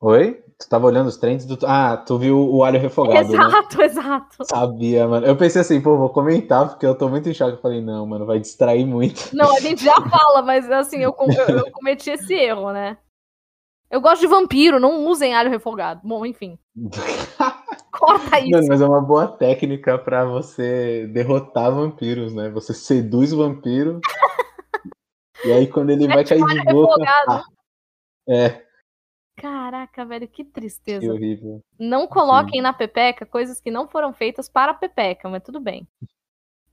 [0.00, 0.34] Oi?
[0.58, 1.58] Tu estava olhando os trends do.
[1.66, 3.28] Ah, tu viu o alho refogado.
[3.28, 3.34] Né?
[3.34, 3.84] Exato, né?
[3.86, 4.44] exato.
[4.44, 5.26] Sabia, mano.
[5.26, 7.56] Eu pensei assim, pô, vou comentar, porque eu tô muito em choque.
[7.56, 9.34] Eu falei, não, mano, vai distrair muito.
[9.34, 12.96] Não, a gente já fala, mas assim, eu, eu, eu cometi esse erro, né?
[13.90, 16.00] Eu gosto de vampiro, não usem alho refogado.
[16.04, 16.58] Bom, enfim.
[17.90, 18.50] Corta isso.
[18.50, 22.50] Mano, mas é uma boa técnica para você derrotar vampiros, né?
[22.50, 24.00] Você seduz o vampiro.
[25.44, 27.02] e aí quando ele é vai cair de boca.
[27.28, 27.44] Ah,
[28.28, 28.62] é.
[29.36, 31.00] Caraca, velho, que tristeza.
[31.00, 31.62] Que horrível.
[31.78, 32.62] Não coloquem Sim.
[32.62, 35.88] na pepeca coisas que não foram feitas para a pepeca, mas tudo bem.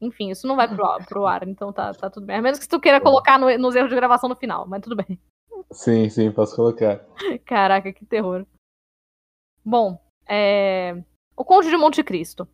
[0.01, 2.37] Enfim, isso não vai pro, pro ar, então tá, tá tudo bem.
[2.37, 4.95] A menos que tu queira colocar no, nos erros de gravação no final, mas tudo
[4.95, 5.19] bem.
[5.71, 7.05] Sim, sim, posso colocar.
[7.45, 8.45] Caraca, que terror.
[9.63, 11.03] Bom, é...
[11.35, 12.47] O Conde de Monte Cristo.